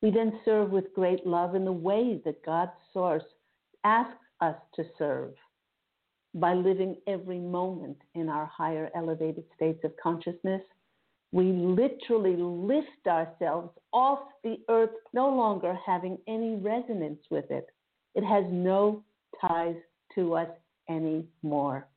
We 0.00 0.10
then 0.10 0.40
serve 0.44 0.70
with 0.70 0.94
great 0.94 1.26
love 1.26 1.54
in 1.54 1.64
the 1.64 1.72
way 1.72 2.20
that 2.24 2.44
God's 2.44 2.72
source 2.92 3.24
asks 3.84 4.14
us 4.40 4.56
to 4.76 4.84
serve 4.96 5.34
by 6.34 6.54
living 6.54 6.96
every 7.06 7.38
moment 7.38 7.96
in 8.14 8.28
our 8.28 8.46
higher 8.46 8.90
elevated 8.94 9.44
states 9.56 9.82
of 9.84 9.92
consciousness. 10.00 10.62
We 11.32 11.46
literally 11.52 12.36
lift 12.36 13.06
ourselves 13.06 13.70
off 13.92 14.20
the 14.44 14.60
earth, 14.68 14.90
no 15.12 15.28
longer 15.28 15.76
having 15.84 16.18
any 16.28 16.56
resonance 16.56 17.20
with 17.30 17.50
it. 17.50 17.66
It 18.14 18.24
has 18.24 18.44
no 18.48 19.02
ties 19.46 19.76
to 20.14 20.34
us 20.34 20.48
anymore. 20.88 21.88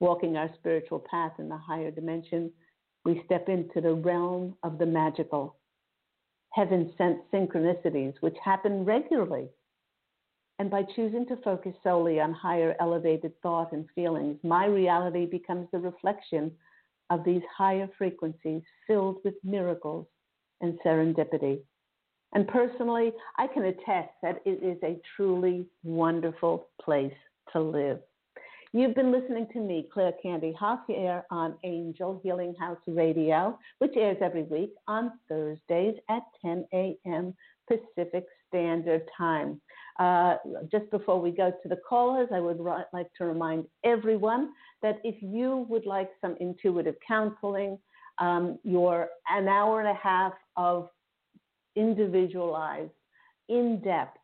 Walking 0.00 0.36
our 0.36 0.50
spiritual 0.58 1.04
path 1.10 1.32
in 1.38 1.48
the 1.48 1.56
higher 1.56 1.90
dimension, 1.90 2.50
we 3.04 3.22
step 3.24 3.48
into 3.48 3.80
the 3.80 3.94
realm 3.94 4.54
of 4.62 4.78
the 4.78 4.86
magical 4.86 5.56
heaven 6.52 6.92
sent 6.98 7.18
synchronicities, 7.32 8.14
which 8.20 8.36
happen 8.44 8.84
regularly. 8.84 9.48
And 10.58 10.70
by 10.70 10.84
choosing 10.94 11.26
to 11.26 11.36
focus 11.38 11.74
solely 11.82 12.20
on 12.20 12.32
higher 12.32 12.76
elevated 12.78 13.32
thought 13.42 13.72
and 13.72 13.86
feelings, 13.94 14.38
my 14.42 14.66
reality 14.66 15.26
becomes 15.26 15.68
the 15.72 15.78
reflection 15.78 16.52
of 17.10 17.24
these 17.24 17.42
higher 17.56 17.88
frequencies 17.98 18.62
filled 18.86 19.18
with 19.24 19.34
miracles 19.42 20.06
and 20.60 20.78
serendipity. 20.84 21.60
And 22.34 22.48
personally, 22.48 23.12
I 23.38 23.46
can 23.46 23.64
attest 23.64 24.10
that 24.22 24.40
it 24.46 24.62
is 24.62 24.78
a 24.82 25.00
truly 25.16 25.66
wonderful 25.82 26.68
place 26.80 27.12
to 27.52 27.60
live. 27.60 28.00
You've 28.74 28.94
been 28.94 29.12
listening 29.12 29.48
to 29.52 29.60
me, 29.60 29.86
Claire 29.92 30.14
Candy 30.22 30.54
Hough, 30.58 30.80
here 30.86 31.24
on 31.30 31.58
Angel 31.62 32.18
Healing 32.22 32.54
House 32.58 32.78
Radio, 32.86 33.58
which 33.80 33.92
airs 33.96 34.16
every 34.22 34.44
week 34.44 34.72
on 34.88 35.12
Thursdays 35.28 35.96
at 36.08 36.22
10 36.40 36.64
a.m. 36.72 37.34
Pacific 37.68 38.24
Standard 38.48 39.02
Time. 39.14 39.60
Uh, 39.98 40.36
just 40.70 40.90
before 40.90 41.20
we 41.20 41.32
go 41.32 41.52
to 41.62 41.68
the 41.68 41.76
callers, 41.86 42.30
I 42.32 42.40
would 42.40 42.60
ri- 42.60 42.84
like 42.94 43.08
to 43.18 43.26
remind 43.26 43.66
everyone 43.84 44.52
that 44.80 45.00
if 45.04 45.16
you 45.20 45.66
would 45.68 45.84
like 45.84 46.08
some 46.22 46.34
intuitive 46.40 46.94
counseling, 47.06 47.78
um, 48.20 48.58
your 48.64 49.10
an 49.28 49.48
hour 49.48 49.80
and 49.80 49.88
a 49.90 50.00
half 50.02 50.32
of 50.56 50.88
individualized, 51.76 52.90
in 53.50 53.82
depth 53.82 54.16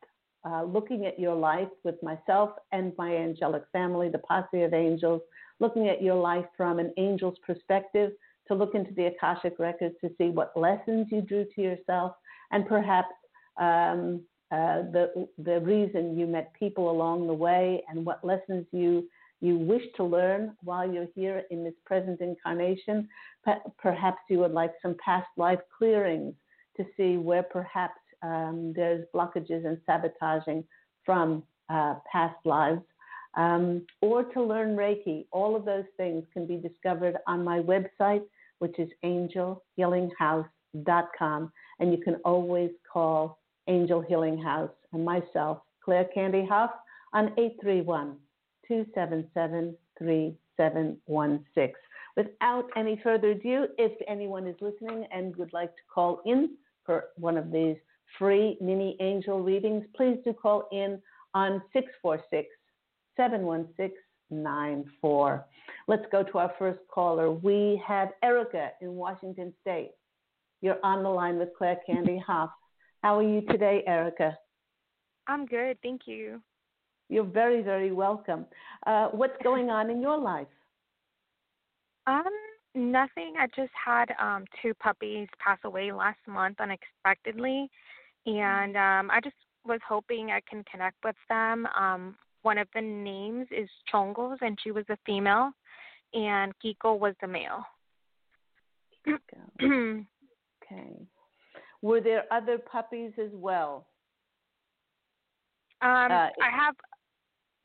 uh, 0.49 0.63
looking 0.63 1.05
at 1.07 1.19
your 1.19 1.35
life 1.35 1.69
with 1.85 2.03
myself 2.03 2.51
and 2.73 2.93
my 2.97 3.15
angelic 3.15 3.65
family, 3.73 4.09
the 4.09 4.19
posse 4.19 4.63
of 4.63 4.73
angels, 4.73 5.21
looking 5.61 5.89
at 5.89 6.03
your 6.03 6.15
life 6.15 6.47
from 6.57 6.79
an 6.79 6.93
angel's 6.97 7.37
perspective 7.47 8.13
to 8.47 8.55
look 8.55 8.75
into 8.75 8.93
the 8.95 9.07
Akashic 9.07 9.59
records 9.59 9.95
to 10.01 10.11
see 10.17 10.31
what 10.31 10.57
lessons 10.57 11.09
you 11.11 11.21
drew 11.21 11.45
to 11.55 11.61
yourself 11.61 12.13
and 12.51 12.67
perhaps 12.67 13.13
um, 13.61 14.23
uh, 14.51 14.83
the, 14.93 15.29
the 15.45 15.61
reason 15.61 16.19
you 16.19 16.27
met 16.27 16.53
people 16.59 16.91
along 16.91 17.27
the 17.27 17.35
way 17.35 17.83
and 17.89 18.07
what 18.07 18.25
lessons 18.25 18.65
you, 18.73 19.07
you 19.41 19.59
wish 19.59 19.83
to 19.97 20.05
learn 20.05 20.57
while 20.63 20.91
you're 20.91 21.09
here 21.15 21.43
in 21.51 21.63
this 21.63 21.75
present 21.85 22.21
incarnation. 22.21 23.07
Perhaps 23.79 24.19
you 24.31 24.39
would 24.39 24.53
like 24.53 24.73
some 24.81 24.97
past 25.05 25.29
life 25.37 25.61
clearings 25.77 26.35
to 26.79 26.87
see 26.97 27.19
where 27.19 27.43
perhaps 27.43 28.01
um, 28.23 28.73
there's 28.75 29.05
blockages 29.15 29.67
and 29.67 29.79
sabotaging 29.87 30.65
from 31.05 31.43
uh, 31.69 31.97
past 32.11 32.35
lives, 32.45 32.83
um, 33.37 33.87
or 34.01 34.25
to 34.25 34.43
learn 34.43 34.75
Reiki. 34.77 35.27
All 35.31 35.55
of 35.55 35.65
those 35.65 35.85
things 35.97 36.25
can 36.33 36.45
be 36.47 36.57
discovered 36.57 37.19
on 37.27 37.45
my 37.45 37.61
website, 37.61 38.23
which 38.59 38.77
is 38.79 38.89
angelhealinghouse.com. 39.05 41.53
And 41.81 41.93
you 41.93 41.99
can 41.99 42.17
always 42.25 42.71
call 42.91 43.39
Angel 43.69 44.01
Healing 44.01 44.39
House 44.39 44.73
and 44.93 45.05
myself, 45.05 45.59
Claire 45.85 46.09
Candy 46.15 46.47
Hough, 46.49 46.73
on 47.13 47.27
831 47.39 48.17
277 48.67 49.77
3716. 49.99 51.75
Without 52.17 52.65
any 52.77 53.01
further 53.03 53.31
ado, 53.31 53.69
if 53.79 53.93
anyone 54.09 54.47
is 54.47 54.57
listening 54.61 55.07
and 55.13 55.37
would 55.37 55.53
like 55.53 55.75
to 55.77 55.83
call 55.93 56.21
in 56.27 56.51
for 56.85 57.05
one 57.17 57.37
of 57.37 57.53
these 57.53 57.77
free 58.19 58.57
mini 58.61 58.97
angel 59.01 59.43
readings, 59.43 59.85
please 59.97 60.19
do 60.25 60.33
call 60.33 60.69
in 60.73 61.01
on 61.35 61.63
646 61.73 62.49
716 63.17 63.97
94. 64.31 65.47
Let's 65.87 66.05
go 66.13 66.23
to 66.23 66.39
our 66.39 66.53
first 66.59 66.81
caller. 66.93 67.31
We 67.31 67.83
have 67.87 68.11
Erica 68.23 68.71
in 68.81 68.95
Washington 68.95 69.53
State. 69.61 69.93
You're 70.61 70.79
on 70.83 71.03
the 71.03 71.09
line 71.09 71.39
with 71.39 71.51
Claire 71.57 71.81
Candy 71.87 72.23
Hough. 72.27 72.51
How 73.03 73.19
are 73.19 73.23
you 73.23 73.43
today, 73.43 73.83
Erica? 73.87 74.37
I'm 75.27 75.47
good, 75.47 75.79
thank 75.83 76.03
you. 76.07 76.43
You're 77.09 77.25
very, 77.25 77.63
very 77.63 77.93
welcome. 77.93 78.45
Uh, 78.87 79.09
what's 79.09 79.37
going 79.43 79.71
on 79.71 79.91
in 79.91 80.01
your 80.03 80.19
life? 80.19 80.49
Um, 82.07 82.25
nothing. 82.75 83.35
I 83.39 83.47
just 83.55 83.73
had 83.73 84.07
um 84.21 84.45
two 84.63 84.75
puppies 84.75 85.29
pass 85.39 85.59
away 85.65 85.93
last 85.93 86.19
month 86.27 86.61
unexpectedly, 86.61 87.71
and 88.37 88.77
um 88.77 89.11
I 89.11 89.21
just 89.23 89.37
was 89.65 89.81
hoping 89.87 90.31
I 90.31 90.41
can 90.49 90.65
connect 90.71 90.97
with 91.05 91.17
them. 91.29 91.67
Um, 91.79 92.17
one 92.43 92.59
of 92.59 92.69
the 92.75 92.81
names 92.81 93.47
is 93.51 93.69
Chongos, 93.93 94.39
and 94.41 94.59
she 94.63 94.71
was 94.71 94.85
a 94.89 94.97
female, 95.05 95.51
and 96.15 96.53
Kiko 96.65 96.99
was 96.99 97.15
the 97.21 97.27
male. 97.27 97.65
okay. 99.63 100.07
Were 101.83 102.01
there 102.01 102.25
other 102.33 102.59
puppies 102.59 103.13
as 103.23 103.31
well? 103.33 103.87
Um, 105.83 106.11
Uh, 106.11 106.31
I 106.43 106.51
have 106.51 106.75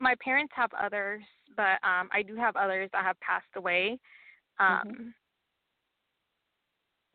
my 0.00 0.14
parents 0.22 0.52
have 0.56 0.70
others, 0.74 1.22
but 1.56 1.78
um, 1.82 2.08
I 2.12 2.22
do 2.26 2.36
have 2.36 2.56
others 2.56 2.90
that 2.92 3.04
have 3.04 3.18
passed 3.20 3.46
away. 3.56 3.98
Um, 4.58 5.14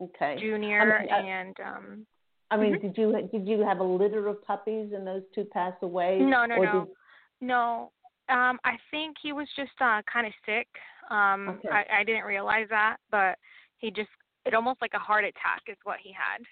Okay. 0.02 0.38
Junior 0.40 0.80
I 0.80 1.02
mean, 1.02 1.12
uh, 1.12 1.16
and 1.16 1.56
um, 1.60 2.06
I 2.50 2.56
mean, 2.56 2.74
Mhm. 2.74 2.80
did 2.80 2.98
you 2.98 3.28
did 3.30 3.48
you 3.48 3.60
have 3.60 3.80
a 3.80 3.84
litter 3.84 4.26
of 4.26 4.42
puppies 4.44 4.92
and 4.92 5.06
those 5.06 5.22
two 5.34 5.44
pass 5.44 5.74
away? 5.82 6.18
no, 6.18 6.46
no, 6.46 6.56
no, 6.56 6.84
did- 6.84 6.96
no. 7.40 7.92
Um, 8.28 8.60
I 8.64 8.78
think 8.90 9.16
he 9.20 9.32
was 9.32 9.48
just 9.56 9.72
uh, 9.80 10.02
kind 10.02 10.26
of 10.26 10.32
sick. 10.46 10.68
Um, 11.10 11.48
Okay. 11.48 11.68
I, 11.68 11.84
I 12.00 12.04
didn't 12.04 12.24
realize 12.24 12.68
that, 12.68 12.98
but 13.10 13.38
he 13.78 13.90
just 13.90 14.10
it 14.44 14.54
almost 14.54 14.80
like 14.80 14.94
a 14.94 14.98
heart 14.98 15.24
attack 15.24 15.62
is 15.66 15.76
what 15.84 15.98
he 16.00 16.12
had. 16.12 16.42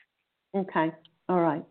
Okay. 0.54 0.92
All 1.28 1.40
right. 1.40 1.64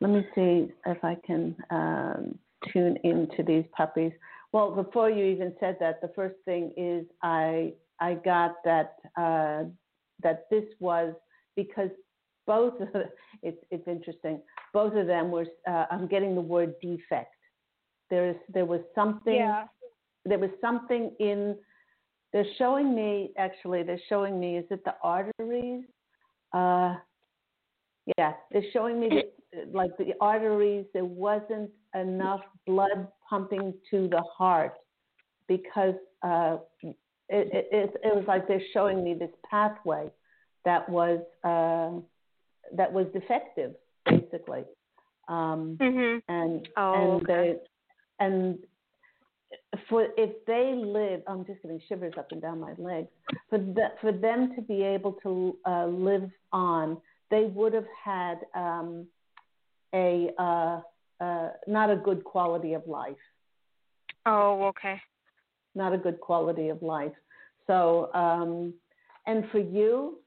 Let 0.00 0.10
me 0.10 0.26
see 0.34 0.72
if 0.86 1.04
I 1.04 1.16
can 1.26 1.56
um, 1.70 2.38
tune 2.72 2.96
into 3.04 3.42
these 3.42 3.64
puppies. 3.72 4.12
Well, 4.52 4.74
before 4.74 5.10
you 5.10 5.24
even 5.24 5.54
said 5.60 5.76
that, 5.80 6.00
the 6.00 6.08
first 6.08 6.36
thing 6.44 6.72
is 6.76 7.06
I 7.22 7.74
I 8.00 8.14
got 8.14 8.56
that 8.64 8.96
uh, 9.16 9.64
that 10.22 10.48
this 10.50 10.64
was 10.80 11.14
because 11.56 11.90
both 12.50 12.80
of 12.80 12.88
it's 13.42 13.62
it's 13.70 13.86
interesting. 13.86 14.42
Both 14.74 14.94
of 14.96 15.06
them 15.06 15.30
were. 15.30 15.46
Uh, 15.68 15.84
I'm 15.90 16.08
getting 16.08 16.34
the 16.34 16.40
word 16.40 16.74
defect. 16.82 17.34
There 18.10 18.30
is 18.30 18.36
there 18.52 18.66
was 18.66 18.80
something. 18.94 19.34
Yeah. 19.34 19.64
There 20.24 20.38
was 20.38 20.50
something 20.60 21.12
in. 21.20 21.56
They're 22.32 22.52
showing 22.58 22.92
me 22.94 23.30
actually. 23.38 23.84
They're 23.84 24.06
showing 24.08 24.40
me. 24.40 24.58
Is 24.58 24.64
it 24.70 24.82
the 24.84 24.96
arteries? 25.02 25.84
Uh, 26.52 26.96
yeah, 28.18 28.32
they're 28.50 28.70
showing 28.72 28.98
me 28.98 29.08
that, 29.08 29.72
like 29.72 29.96
the 29.96 30.14
arteries, 30.20 30.86
there 30.92 31.04
wasn't 31.04 31.70
enough 31.94 32.40
blood 32.66 33.06
pumping 33.28 33.72
to 33.92 34.08
the 34.08 34.22
heart 34.36 34.74
because 35.46 35.94
uh, 36.24 36.56
it, 36.82 36.96
it, 37.28 37.68
it, 37.70 37.94
it 38.02 38.16
was 38.16 38.24
like 38.26 38.48
they're 38.48 38.70
showing 38.72 39.04
me 39.04 39.14
this 39.14 39.30
pathway 39.48 40.10
that 40.64 40.88
was 40.88 41.20
uh, 41.44 42.00
that 42.76 42.92
was 42.92 43.06
defective, 43.12 43.74
basically. 44.06 44.64
Um, 45.28 45.76
Mhm. 45.80 46.22
and 46.28 46.68
Oh, 46.76 46.94
and 46.94 47.22
okay. 47.22 47.24
they 47.26 47.60
and 48.24 48.58
for 49.88 50.08
if 50.16 50.44
they 50.46 50.74
live, 50.74 51.22
I'm 51.26 51.44
just 51.44 51.62
getting 51.62 51.80
shivers 51.88 52.14
up 52.18 52.32
and 52.32 52.40
down 52.40 52.60
my 52.60 52.72
legs. 52.78 53.08
For 53.48 53.58
the, 53.58 53.92
for 54.00 54.12
them 54.12 54.54
to 54.56 54.62
be 54.62 54.82
able 54.82 55.12
to 55.22 55.56
uh, 55.66 55.86
live 55.86 56.30
on, 56.52 56.98
they 57.30 57.44
would 57.44 57.72
have 57.72 57.86
had 58.04 58.40
um, 58.54 59.06
a 59.94 60.30
uh, 60.38 60.80
uh, 61.20 61.50
not 61.66 61.90
a 61.90 61.96
good 61.96 62.24
quality 62.24 62.74
of 62.74 62.86
life, 62.86 63.16
Oh, 64.26 64.64
okay. 64.64 65.00
not 65.74 65.92
a 65.92 65.98
good 65.98 66.20
quality 66.20 66.68
of 66.68 66.82
life. 66.82 67.12
So 67.66 68.10
um, 68.14 68.74
and 69.26 69.44
for 69.50 69.58
you, 69.58 70.18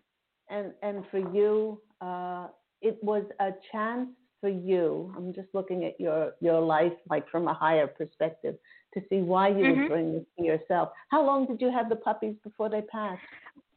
and 0.50 0.74
and 0.82 1.04
for 1.12 1.20
you, 1.34 1.82
uh, 2.04 2.48
it 2.82 2.98
was 3.02 3.24
a 3.40 3.52
chance 3.72 4.10
for 4.42 4.50
you. 4.50 5.14
I'm 5.16 5.34
just 5.34 5.48
looking 5.54 5.86
at 5.86 6.00
your 6.00 6.34
your 6.42 6.60
life 6.60 6.94
like 7.10 7.28
from 7.30 7.48
a 7.48 7.54
higher 7.54 7.88
perspective 7.88 8.56
to 8.94 9.02
see 9.10 9.22
why 9.22 9.48
you 9.48 9.66
would 9.70 9.80
Mhm. 9.80 9.88
bring 9.88 10.14
this 10.14 10.26
to 10.38 10.44
yourself. 10.44 10.92
How 11.10 11.22
long 11.24 11.46
did 11.46 11.62
you 11.62 11.72
have 11.72 11.88
the 11.88 11.96
puppies 11.96 12.36
before 12.44 12.70
they 12.70 12.82
passed? 12.82 13.22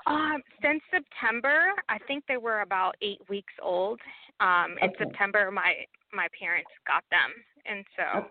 Um, 0.06 0.42
since 0.62 0.82
September, 0.90 1.72
I 1.88 1.98
think 1.98 2.26
they 2.26 2.36
were 2.36 2.60
about 2.60 2.96
eight 3.00 3.28
weeks 3.28 3.52
old. 3.60 4.00
Um, 4.40 4.78
in 4.78 4.94
September, 4.96 5.50
my 5.50 5.86
my 6.12 6.28
parents 6.28 6.70
got 6.86 7.04
them, 7.10 7.32
and 7.64 7.84
so 7.96 8.02
Okay, 8.18 8.28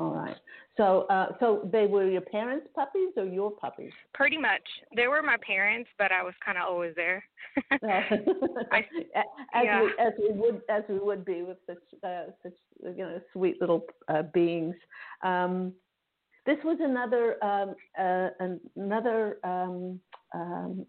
all 0.00 0.14
right. 0.14 0.36
So 0.76 1.02
uh, 1.10 1.32
so 1.40 1.68
they 1.70 1.86
were 1.86 2.08
your 2.08 2.22
parents' 2.22 2.68
puppies 2.74 3.10
or 3.16 3.24
your 3.24 3.50
puppies? 3.50 3.92
pretty 4.14 4.38
much 4.38 4.62
they 4.96 5.06
were 5.06 5.22
my 5.22 5.36
parents, 5.46 5.90
but 5.98 6.12
I 6.12 6.22
was 6.22 6.34
kind 6.44 6.56
of 6.56 6.64
always 6.64 6.94
there. 6.96 7.24
as 7.82 8.84
yeah. 9.64 9.82
we 9.82 9.92
as 9.98 10.12
we 10.18 10.32
would 10.32 10.62
as 10.70 10.82
we 10.88 10.98
would 10.98 11.24
be 11.24 11.42
with 11.42 11.58
such 11.66 11.82
uh, 12.02 12.24
such 12.42 12.54
you 12.82 13.04
know 13.04 13.20
sweet 13.32 13.60
little 13.60 13.84
uh, 14.08 14.22
beings. 14.22 14.74
Um, 15.22 15.74
this 16.46 16.58
was 16.64 16.78
another 16.80 17.42
um, 17.44 17.74
uh, 17.98 18.28
another 18.76 19.38
um, 19.44 20.00
um, 20.34 20.86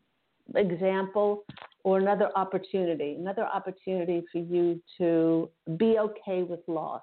example 0.55 1.43
or 1.83 1.97
another 1.97 2.29
opportunity, 2.35 3.15
another 3.19 3.45
opportunity 3.45 4.23
for 4.31 4.39
you 4.39 4.81
to 4.97 5.49
be 5.77 5.97
okay 5.99 6.43
with 6.43 6.59
loss. 6.67 7.01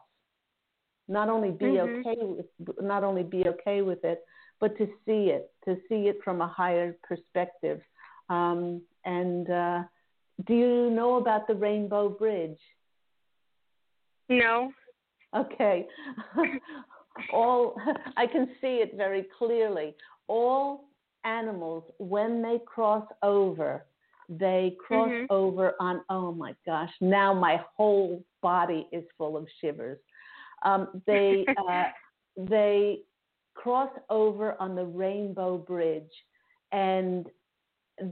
Not 1.09 1.29
only 1.29 1.51
be 1.51 1.67
Mhm. 1.77 2.01
okay 2.01 2.25
with 2.25 2.47
not 2.81 3.05
only 3.05 3.23
be 3.23 3.47
okay 3.49 3.83
with 3.83 4.05
it, 4.05 4.25
but 4.59 4.77
to 4.79 4.87
see 5.05 5.31
it, 5.31 5.53
to 5.65 5.81
see 5.89 6.09
it 6.09 6.23
from 6.23 6.41
a 6.41 6.47
higher 6.49 6.97
perspective. 7.03 7.81
Um, 8.29 8.83
and 9.05 9.49
uh, 9.51 9.85
do 10.47 10.55
you 10.55 10.91
know 10.91 11.17
about 11.17 11.47
the 11.47 11.55
Rainbow 11.55 12.09
Bridge? 12.09 12.61
no. 14.29 14.73
Okay. 15.35 15.87
All 17.33 17.75
I 18.17 18.27
can 18.27 18.49
see 18.61 18.77
it 18.79 18.95
very 18.97 19.25
clearly. 19.39 19.95
All 20.29 20.89
animals, 21.25 21.85
when 21.99 22.43
they 22.43 22.59
cross 22.67 23.07
over, 23.23 23.85
they 24.29 24.77
cross 24.85 25.11
Mhm. 25.11 25.27
over 25.31 25.75
on. 25.81 26.03
Oh 26.09 26.33
my 26.33 26.55
gosh! 26.65 26.93
Now 27.01 27.33
my 27.33 27.65
whole 27.77 28.25
body 28.43 28.89
is 28.93 29.05
full 29.17 29.37
of 29.37 29.47
shivers. 29.61 29.99
Um, 30.67 31.03
they 31.07 31.47
uh, 31.69 31.85
they 32.37 32.99
cross 33.55 33.91
over 34.11 34.61
on 34.61 34.75
the 34.75 34.85
Rainbow 34.85 35.57
Bridge, 35.57 36.13
and 36.73 37.27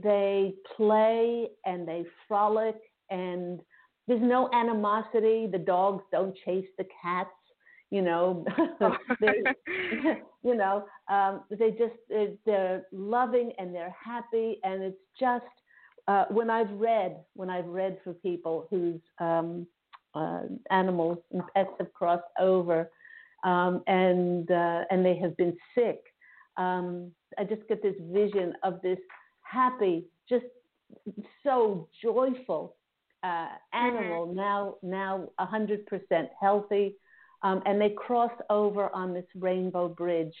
they 0.03 0.55
play 0.75 1.47
and 1.65 1.87
they 1.87 2.03
frolic 2.27 2.77
and 3.11 3.59
there's 4.07 4.21
no 4.21 4.49
animosity. 4.53 5.47
The 5.51 5.59
dogs 5.59 6.03
don't 6.11 6.35
chase 6.45 6.67
the 6.77 6.85
cats. 7.01 7.29
You 7.91 8.01
know, 8.01 8.45
They're- 9.19 9.55
you 10.43 10.55
know, 10.55 10.85
um, 11.09 11.43
they 11.49 11.71
just 11.71 11.93
they're, 12.09 12.33
they're 12.45 12.83
loving 12.91 13.51
and 13.59 13.73
they're 13.73 13.95
happy, 14.03 14.59
and 14.63 14.81
it's 14.83 14.97
just 15.19 15.45
uh, 16.07 16.25
when 16.29 16.49
I've 16.49 16.71
read 16.71 17.17
when 17.35 17.49
I've 17.49 17.67
read 17.67 17.99
for 18.03 18.13
people 18.13 18.67
whose 18.69 19.01
um, 19.19 19.67
uh, 20.15 20.41
animals 20.71 21.19
and 21.31 21.43
pets 21.53 21.71
have 21.79 21.93
crossed 21.93 22.23
over, 22.39 22.89
um, 23.43 23.83
and 23.87 24.49
uh, 24.49 24.83
and 24.89 25.05
they 25.05 25.17
have 25.17 25.35
been 25.37 25.55
sick. 25.75 26.01
Um, 26.57 27.11
I 27.37 27.43
just 27.43 27.67
get 27.67 27.81
this 27.81 27.95
vision 28.11 28.53
of 28.63 28.81
this 28.81 28.99
happy, 29.41 30.05
just 30.29 30.45
so 31.43 31.87
joyful 32.01 32.75
uh, 33.23 33.49
animal 33.73 34.33
now 34.33 34.75
now 34.81 35.27
a 35.39 35.45
hundred 35.45 35.85
percent 35.85 36.29
healthy, 36.39 36.95
um, 37.43 37.61
and 37.65 37.79
they 37.79 37.89
cross 37.89 38.31
over 38.49 38.89
on 38.93 39.13
this 39.13 39.25
rainbow 39.35 39.87
bridge, 39.87 40.35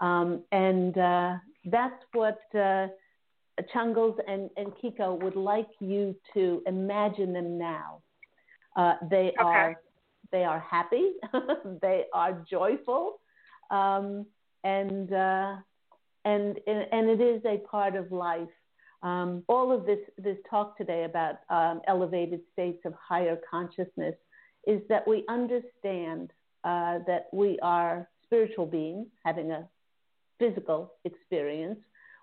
um, 0.00 0.42
and 0.52 0.96
uh, 0.96 1.34
that's 1.66 2.02
what 2.12 2.38
uh, 2.54 2.86
Chungles 3.74 4.16
and, 4.26 4.50
and 4.56 4.72
Kiko 4.82 5.20
would 5.22 5.36
like 5.36 5.68
you 5.80 6.14
to 6.34 6.62
imagine 6.66 7.32
them 7.32 7.58
now. 7.58 8.00
Uh, 8.76 8.94
they 9.10 9.32
Okay. 9.40 9.44
are 9.44 9.80
they 10.30 10.44
are 10.44 10.60
happy, 10.60 11.12
they 11.82 12.04
are 12.12 12.44
joyful, 12.50 13.20
um, 13.70 14.26
and 14.64 15.12
uh, 15.12 15.56
and 16.24 16.58
and 16.66 17.08
it 17.08 17.20
is 17.20 17.42
a 17.44 17.58
part 17.58 17.96
of 17.96 18.12
life. 18.12 18.48
Um, 19.02 19.44
all 19.48 19.72
of 19.72 19.86
this 19.86 20.00
this 20.18 20.36
talk 20.50 20.76
today 20.76 21.04
about 21.04 21.36
um, 21.50 21.80
elevated 21.86 22.40
states 22.52 22.80
of 22.84 22.94
higher 22.94 23.38
consciousness 23.48 24.14
is 24.66 24.80
that 24.88 25.06
we 25.06 25.24
understand 25.28 26.32
uh, 26.64 26.98
that 27.06 27.28
we 27.32 27.58
are 27.62 28.08
spiritual 28.24 28.66
beings 28.66 29.06
having 29.24 29.50
a 29.52 29.66
physical 30.38 30.92
experience. 31.04 31.78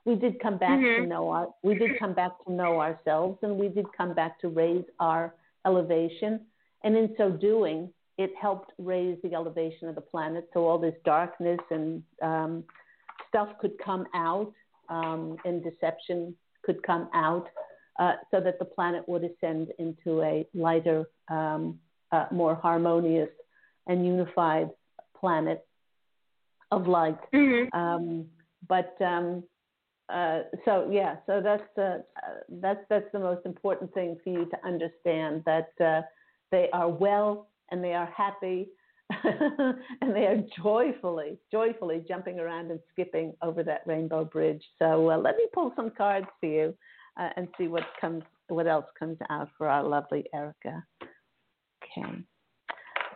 We 0.06 0.16
did 0.16 0.40
come 0.40 0.58
back 0.58 0.80
to 0.80 1.02
Mhm. 1.02 1.08
know 1.08 1.30
our 1.30 1.48
we 1.64 1.74
did 1.76 1.98
come 1.98 2.14
back 2.14 2.32
to 2.46 2.52
know 2.52 2.80
ourselves, 2.80 3.40
and 3.42 3.58
we 3.58 3.70
did 3.70 3.86
come 3.98 4.14
back 4.14 4.40
to 4.42 4.50
raise 4.50 4.86
our 5.00 5.34
elevation. 5.66 6.42
And 6.84 6.96
in 6.96 7.16
so 7.18 7.32
doing, 7.32 7.92
it 8.18 8.32
helped 8.40 8.72
raise 8.78 9.18
the 9.24 9.34
elevation 9.34 9.90
of 9.90 9.96
the 9.96 10.02
planet, 10.02 10.48
so 10.54 10.66
all 10.66 10.78
this 10.78 10.96
darkness 11.04 11.60
and 11.70 12.02
um, 12.22 12.64
stuff 13.28 13.50
could 13.60 13.74
come 13.84 14.06
out 14.14 14.54
um, 14.90 15.38
and 15.46 15.64
deception 15.64 16.36
could 16.64 16.82
come 16.84 17.10
out 17.14 17.48
uh, 18.00 18.14
so 18.32 18.40
that 18.40 18.60
the 18.60 18.66
planet 18.66 19.08
would 19.08 19.24
ascend 19.24 19.70
into 19.80 20.22
a 20.22 20.46
lighter, 20.54 21.10
um, 21.30 21.80
uh, 22.12 22.26
more 22.32 22.56
harmonious 22.56 23.30
and 23.88 24.06
unified 24.06 24.70
planet 25.20 25.66
of 26.72 26.88
light. 26.88 27.20
Mm-hmm. 27.34 27.78
Um, 27.78 28.26
but 28.68 28.96
um, 29.02 29.44
uh, 30.10 30.42
so 30.66 30.90
yeah, 30.92 31.16
so 31.26 31.42
that's 31.44 31.78
uh, 31.78 32.00
that's 32.62 32.82
that's 32.90 33.12
the 33.12 33.20
most 33.20 33.46
important 33.46 33.94
thing 33.94 34.18
for 34.24 34.30
you 34.30 34.46
to 34.46 34.66
understand 34.66 35.44
that 35.46 35.70
uh, 35.84 36.02
they 36.52 36.70
are 36.74 36.90
well 36.90 37.48
and 37.72 37.84
they 37.84 37.94
are 37.94 38.12
happy 38.16 38.70
and 39.24 40.16
they 40.16 40.26
are 40.26 40.44
joyfully, 40.64 41.38
joyfully 41.52 42.04
jumping 42.08 42.40
around 42.40 42.72
and 42.72 42.80
skipping 42.92 43.34
over 43.42 43.64
that 43.64 43.82
rainbow 43.86 44.26
bridge. 44.26 44.64
So 44.80 45.12
uh, 45.12 45.18
let 45.18 45.36
me 45.36 45.46
pull 45.54 45.74
some 45.76 45.92
cards 45.92 46.28
for 46.40 46.48
you 46.48 46.76
uh, 47.20 47.30
and 47.38 47.48
see 47.58 47.68
what 47.68 47.84
comes, 48.02 48.24
what 48.48 48.68
else 48.68 48.86
comes 48.98 49.18
out 49.30 49.50
for 49.58 49.70
our 49.70 49.84
lovely 49.84 50.26
Erica. 50.34 50.84
Okay. 51.84 52.24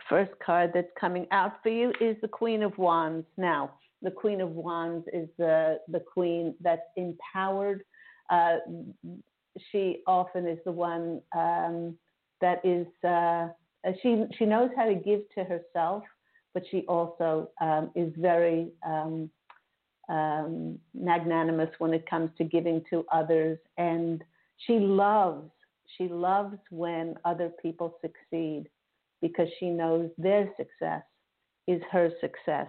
First 0.08 0.32
card 0.44 0.70
that's 0.74 0.90
coming 0.98 1.26
out 1.32 1.54
for 1.62 1.70
you 1.70 1.92
is 2.00 2.16
the 2.20 2.28
Queen 2.28 2.62
of 2.62 2.76
Wands. 2.78 3.26
Now, 3.36 3.72
the 4.02 4.10
Queen 4.10 4.40
of 4.40 4.50
Wands 4.50 5.06
is 5.12 5.28
the 5.38 5.78
the 5.88 6.00
queen 6.00 6.54
that's 6.60 6.86
empowered. 6.96 7.82
Uh, 8.30 8.58
she 9.70 10.02
often 10.06 10.46
is 10.46 10.58
the 10.64 10.72
one 10.72 11.20
um, 11.36 11.96
that 12.40 12.64
is 12.64 12.86
uh, 13.04 13.48
she 14.02 14.24
she 14.38 14.46
knows 14.46 14.70
how 14.76 14.86
to 14.86 14.94
give 14.94 15.20
to 15.34 15.44
herself, 15.44 16.02
but 16.54 16.62
she 16.70 16.82
also 16.82 17.50
um, 17.60 17.90
is 17.94 18.12
very 18.16 18.68
um, 18.86 19.30
um, 20.08 20.78
magnanimous 20.94 21.70
when 21.78 21.92
it 21.92 22.08
comes 22.08 22.30
to 22.38 22.44
giving 22.44 22.82
to 22.90 23.04
others, 23.12 23.58
and 23.78 24.22
she 24.66 24.78
loves 24.78 25.50
she 25.96 26.08
loves 26.08 26.56
when 26.70 27.14
other 27.24 27.50
people 27.60 27.96
succeed 28.00 28.68
because 29.20 29.48
she 29.58 29.68
knows 29.68 30.08
their 30.18 30.48
success 30.56 31.02
is 31.66 31.82
her 31.90 32.10
success. 32.20 32.68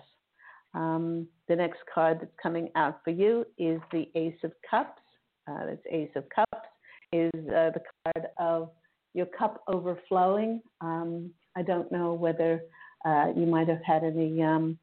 Um, 0.73 1.27
the 1.47 1.55
next 1.55 1.79
card 1.93 2.19
that's 2.21 2.31
coming 2.41 2.69
out 2.75 3.01
for 3.03 3.11
you 3.11 3.45
is 3.57 3.81
the 3.91 4.09
Ace 4.15 4.37
of 4.43 4.51
Cups. 4.69 5.01
Uh, 5.47 5.65
this 5.65 5.79
Ace 5.91 6.11
of 6.15 6.25
Cups 6.33 6.67
is 7.11 7.31
uh, 7.35 7.71
the 7.71 7.81
card 8.05 8.27
of 8.39 8.69
your 9.13 9.25
cup 9.25 9.63
overflowing. 9.67 10.61
Um, 10.79 11.31
I 11.57 11.61
don't 11.61 11.91
know 11.91 12.13
whether 12.13 12.61
uh, 13.05 13.27
you 13.35 13.45
might 13.45 13.67
have 13.67 13.81
had 13.85 14.03
any 14.03 14.41
um, 14.41 14.77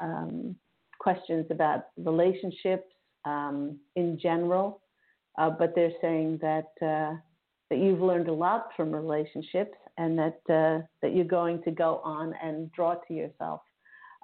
um, 0.00 0.54
questions 0.98 1.46
about 1.50 1.86
relationships 1.96 2.86
um, 3.24 3.78
in 3.96 4.18
general, 4.20 4.80
uh, 5.38 5.50
but 5.50 5.74
they're 5.74 5.92
saying 6.00 6.38
that 6.40 6.70
uh, 6.80 7.16
that 7.68 7.78
you've 7.78 8.00
learned 8.00 8.28
a 8.28 8.32
lot 8.32 8.68
from 8.76 8.92
relationships 8.92 9.76
and 9.98 10.16
that 10.16 10.40
uh, 10.48 10.86
that 11.02 11.14
you're 11.14 11.24
going 11.24 11.62
to 11.64 11.72
go 11.72 12.00
on 12.04 12.32
and 12.42 12.70
draw 12.72 12.94
to 13.08 13.14
yourself 13.14 13.62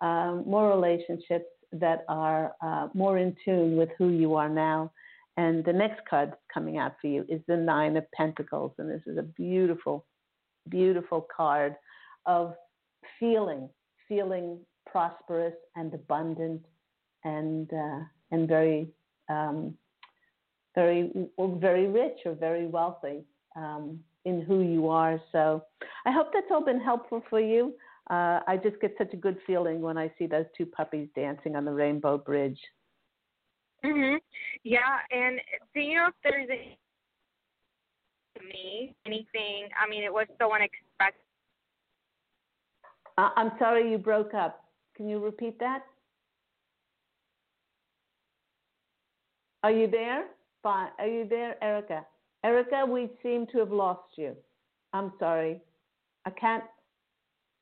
um, 0.03 0.44
more 0.46 0.68
relationships 0.68 1.46
that 1.72 2.05
are 2.09 2.53
uh, 2.62 2.88
more 2.92 3.16
in 3.16 3.34
tune 3.44 3.76
with 3.76 3.88
who 3.96 4.11
you 4.11 4.34
are 4.34 4.50
now 4.50 4.92
and 5.36 5.64
the 5.64 5.72
next 5.72 6.03
card 6.09 6.30
that's 6.30 6.40
coming 6.53 6.78
out 6.78 6.96
for 7.00 7.07
you 7.07 7.24
is 7.28 7.40
the 7.46 7.57
Nine 7.57 7.96
of 7.96 8.11
Pentacles. 8.12 8.72
And 8.78 8.90
this 8.90 9.00
is 9.07 9.16
a 9.16 9.22
beautiful, 9.22 10.05
beautiful 10.68 11.26
card 11.34 11.74
of 12.26 12.55
feeling, 13.18 13.68
feeling 14.09 14.59
prosperous 14.86 15.55
and 15.74 15.92
abundant 15.94 16.62
and, 17.24 17.72
uh, 17.72 18.00
and 18.30 18.46
very, 18.46 18.88
um, 19.30 19.74
very, 20.74 21.11
very 21.38 21.86
rich 21.86 22.18
or 22.26 22.34
very 22.34 22.66
wealthy 22.66 23.24
um, 23.57 24.00
in 24.26 24.42
who 24.42 24.61
you 24.61 24.88
are. 24.88 25.20
So 25.32 25.64
I 26.05 26.12
hope 26.12 26.28
that's 26.32 26.46
all 26.50 26.64
been 26.64 26.80
helpful 26.80 27.22
for 27.30 27.40
you. 27.40 27.74
Uh, 28.12 28.40
I 28.46 28.58
just 28.62 28.78
get 28.82 28.94
such 28.98 29.14
a 29.14 29.16
good 29.16 29.38
feeling 29.46 29.80
when 29.80 29.96
I 29.96 30.12
see 30.18 30.26
those 30.26 30.44
two 30.54 30.66
puppies 30.66 31.08
dancing 31.16 31.56
on 31.56 31.64
the 31.64 31.72
Rainbow 31.72 32.18
Bridge. 32.18 32.60
Mhm. 33.82 34.20
Yeah, 34.64 35.00
and 35.10 35.40
do 35.72 35.80
you 35.80 35.94
know 35.94 36.08
if 36.08 36.14
there's 36.22 36.50
any 36.50 36.78
me 38.42 38.94
anything? 39.06 39.70
I 39.80 39.86
mean, 39.88 40.02
it 40.02 40.12
was 40.12 40.26
so 40.38 40.52
unexpected. 40.52 41.24
Uh, 43.16 43.30
I'm 43.34 43.58
sorry 43.58 43.90
you 43.90 43.96
broke 43.96 44.34
up. 44.34 44.62
Can 44.94 45.08
you 45.08 45.18
repeat 45.18 45.58
that? 45.60 45.86
Are 49.62 49.70
you 49.70 49.86
there? 49.86 50.28
Fine. 50.62 50.92
Are 50.98 51.06
you 51.06 51.26
there, 51.26 51.56
Erica? 51.64 52.06
Erica, 52.44 52.84
we 52.84 53.10
seem 53.22 53.46
to 53.46 53.58
have 53.60 53.72
lost 53.72 54.18
you. 54.18 54.36
I'm 54.92 55.14
sorry. 55.18 55.62
I 56.26 56.30
can't. 56.30 56.64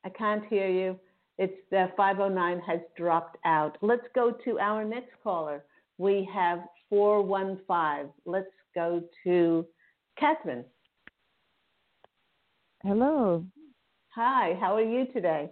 I 0.03 0.09
can't 0.09 0.45
hear 0.45 0.67
you. 0.69 0.99
It's 1.37 1.57
the 1.69 1.91
509 1.97 2.59
has 2.67 2.79
dropped 2.97 3.37
out. 3.45 3.77
Let's 3.81 4.07
go 4.13 4.31
to 4.45 4.59
our 4.59 4.83
next 4.83 5.11
caller 5.23 5.63
we 6.01 6.27
have 6.33 6.61
415. 6.89 8.11
Let's 8.25 8.47
go 8.73 9.03
to 9.23 9.65
Catherine. 10.17 10.65
Hello. 12.81 13.45
Hi, 14.15 14.57
how 14.59 14.75
are 14.75 14.81
you 14.81 15.05
today? 15.13 15.51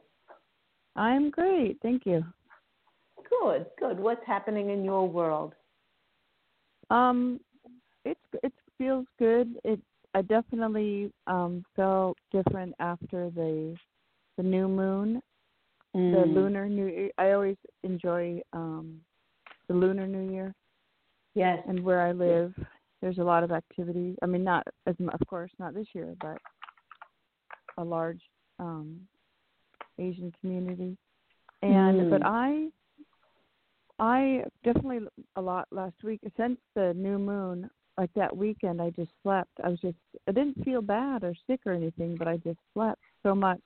I'm 0.96 1.30
great, 1.30 1.78
thank 1.84 2.06
you. 2.08 2.26
Good, 3.30 3.68
good. 3.80 4.00
What's 4.00 4.26
happening 4.26 4.72
in 4.72 4.84
your 4.84 5.08
world? 5.08 5.54
Um, 6.90 7.40
it's 8.04 8.20
it 8.44 8.52
feels 8.80 9.06
good. 9.20 9.56
It 9.64 9.80
I 10.16 10.24
definitely 10.24 11.14
um 11.28 11.64
felt 11.76 12.18
different 12.32 12.74
after 12.80 13.30
the 13.30 13.76
the 14.40 14.44
new 14.44 14.70
moon, 14.70 15.22
mm. 15.94 16.14
the 16.14 16.26
lunar 16.26 16.70
new. 16.70 16.88
year. 16.88 17.10
I 17.18 17.32
always 17.32 17.58
enjoy 17.84 18.42
um 18.54 19.02
the 19.68 19.74
Lunar 19.74 20.08
New 20.08 20.32
Year. 20.32 20.56
Yes. 21.36 21.60
And 21.68 21.84
where 21.84 22.02
I 22.02 22.14
live, 22.14 22.54
there's 23.02 23.18
a 23.18 23.24
lot 23.24 23.44
of 23.44 23.52
activity. 23.52 24.16
I 24.24 24.28
mean, 24.28 24.46
not 24.46 24.66
as 24.88 24.96
of 25.12 25.28
course 25.28 25.52
not 25.60 25.74
this 25.74 25.88
year, 25.94 26.16
but 26.22 26.38
a 27.78 27.84
large 27.84 28.22
um 28.60 29.02
Asian 30.00 30.32
community. 30.40 30.98
And 31.62 32.00
mm. 32.00 32.10
but 32.10 32.26
I 32.26 32.70
I 34.00 34.46
definitely 34.64 35.06
a 35.36 35.42
lot 35.42 35.68
last 35.72 35.96
week 36.02 36.22
since 36.38 36.58
the 36.76 36.94
new 36.96 37.20
moon 37.20 37.70
like 37.98 38.14
that 38.16 38.36
weekend 38.36 38.82
I 38.82 38.92
just 38.92 39.12
slept. 39.22 39.52
I 39.62 39.68
was 39.68 39.82
just 39.82 39.98
I 40.30 40.32
didn't 40.32 40.64
feel 40.64 40.82
bad 40.82 41.26
or 41.26 41.34
sick 41.46 41.60
or 41.66 41.74
anything, 41.74 42.16
but 42.18 42.30
I 42.30 42.38
just 42.38 42.60
slept 42.74 43.02
so 43.22 43.36
much. 43.36 43.60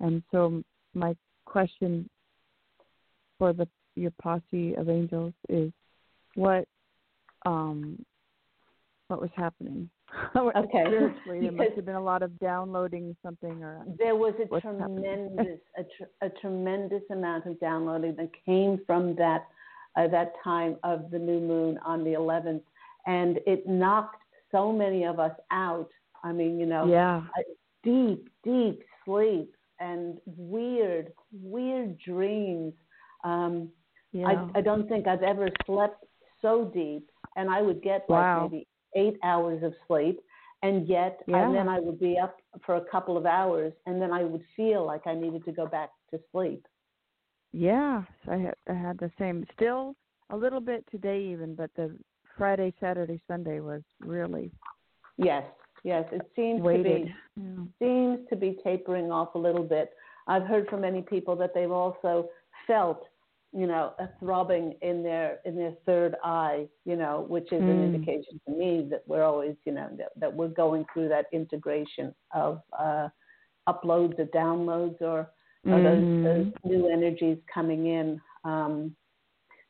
And 0.00 0.22
so 0.30 0.62
my 0.94 1.14
question 1.44 2.08
for 3.38 3.52
the 3.52 3.68
your 3.96 4.12
posse 4.22 4.74
of 4.74 4.88
angels 4.88 5.34
is 5.48 5.72
what 6.34 6.66
um 7.44 8.04
what 9.08 9.20
was 9.20 9.30
happening. 9.34 9.90
okay. 10.36 10.84
Spiritually, 10.86 11.40
there 11.40 11.52
must 11.52 11.72
have 11.76 11.84
been 11.84 11.96
a 11.96 12.02
lot 12.02 12.22
of 12.22 12.36
downloading 12.38 13.16
something 13.22 13.62
or 13.62 13.84
there 13.98 14.16
was 14.16 14.34
a 14.40 14.60
tremendous 14.60 15.58
a, 15.76 15.82
tr- 15.82 16.26
a, 16.26 16.28
tremendous 16.40 17.02
amount 17.10 17.46
of 17.46 17.58
downloading 17.60 18.16
that 18.16 18.30
came 18.44 18.80
from 18.86 19.14
that 19.16 19.46
uh, 19.96 20.06
that 20.08 20.32
time 20.42 20.76
of 20.84 21.10
the 21.10 21.18
new 21.18 21.40
moon 21.40 21.78
on 21.84 22.04
the 22.04 22.10
11th 22.10 22.62
and 23.06 23.38
it 23.46 23.66
knocked 23.66 24.22
so 24.52 24.72
many 24.72 25.04
of 25.04 25.18
us 25.18 25.34
out. 25.50 25.90
I 26.22 26.32
mean 26.32 26.58
you 26.58 26.66
know 26.66 26.86
yeah. 26.86 27.22
deep 27.82 28.28
deep 28.44 28.82
sleep 29.04 29.54
and 29.80 30.18
weird 30.26 31.12
weird 31.32 31.98
dreams 31.98 32.72
um 33.24 33.70
yeah. 34.12 34.26
I, 34.26 34.58
I 34.58 34.60
don't 34.60 34.88
think 34.88 35.06
I've 35.06 35.22
ever 35.22 35.48
slept 35.66 36.04
so 36.42 36.70
deep, 36.74 37.08
and 37.36 37.48
I 37.50 37.62
would 37.62 37.82
get 37.82 38.08
wow. 38.08 38.42
like 38.42 38.50
maybe 38.50 38.66
eight 38.96 39.18
hours 39.22 39.62
of 39.62 39.72
sleep, 39.86 40.20
and 40.62 40.88
yet, 40.88 41.20
yeah. 41.26 41.44
and 41.44 41.54
then 41.54 41.68
I 41.68 41.78
would 41.80 42.00
be 42.00 42.18
up 42.18 42.36
for 42.64 42.76
a 42.76 42.84
couple 42.90 43.16
of 43.16 43.26
hours, 43.26 43.72
and 43.86 44.00
then 44.00 44.12
I 44.12 44.24
would 44.24 44.42
feel 44.56 44.84
like 44.84 45.06
I 45.06 45.14
needed 45.14 45.44
to 45.44 45.52
go 45.52 45.66
back 45.66 45.90
to 46.10 46.20
sleep. 46.32 46.66
Yeah, 47.52 48.02
I 48.28 48.36
had 48.36 48.54
I 48.68 48.74
had 48.74 48.98
the 48.98 49.10
same. 49.18 49.44
Still 49.54 49.94
a 50.30 50.36
little 50.36 50.60
bit 50.60 50.84
today, 50.90 51.22
even, 51.32 51.54
but 51.54 51.70
the 51.76 51.96
Friday, 52.36 52.72
Saturday, 52.80 53.20
Sunday 53.28 53.60
was 53.60 53.82
really. 54.00 54.50
Yes, 55.16 55.44
yes, 55.84 56.04
it 56.12 56.22
seems 56.36 56.60
weighted. 56.60 56.84
to 56.84 57.04
be 57.04 57.14
yeah. 57.36 57.64
seems 57.78 58.28
to 58.28 58.36
be 58.36 58.58
tapering 58.62 59.10
off 59.10 59.34
a 59.34 59.38
little 59.38 59.64
bit. 59.64 59.90
I've 60.26 60.44
heard 60.44 60.68
from 60.68 60.82
many 60.82 61.02
people 61.02 61.36
that 61.36 61.52
they've 61.54 61.70
also 61.70 62.28
felt 62.66 63.04
you 63.52 63.66
know, 63.66 63.94
a 63.98 64.08
throbbing 64.20 64.74
in 64.80 65.02
their 65.02 65.40
in 65.44 65.56
their 65.56 65.72
third 65.84 66.14
eye, 66.22 66.66
you 66.84 66.94
know, 66.94 67.24
which 67.28 67.50
is 67.50 67.60
mm. 67.60 67.70
an 67.70 67.84
indication 67.84 68.40
to 68.46 68.52
me 68.52 68.86
that 68.90 69.02
we're 69.06 69.24
always, 69.24 69.56
you 69.64 69.72
know, 69.72 69.88
that, 69.98 70.10
that 70.16 70.32
we're 70.32 70.48
going 70.48 70.84
through 70.92 71.08
that 71.08 71.26
integration 71.32 72.14
of 72.32 72.60
uh, 72.78 73.08
uploads 73.68 74.18
or 74.18 74.26
downloads 74.26 75.00
or, 75.00 75.30
or 75.66 75.78
mm. 75.78 75.82
those, 75.82 76.24
those, 76.24 76.46
mm-hmm. 76.46 76.68
new 76.68 76.88
energies 76.88 77.38
coming 77.52 77.86
in. 77.86 78.20
Um, 78.44 78.94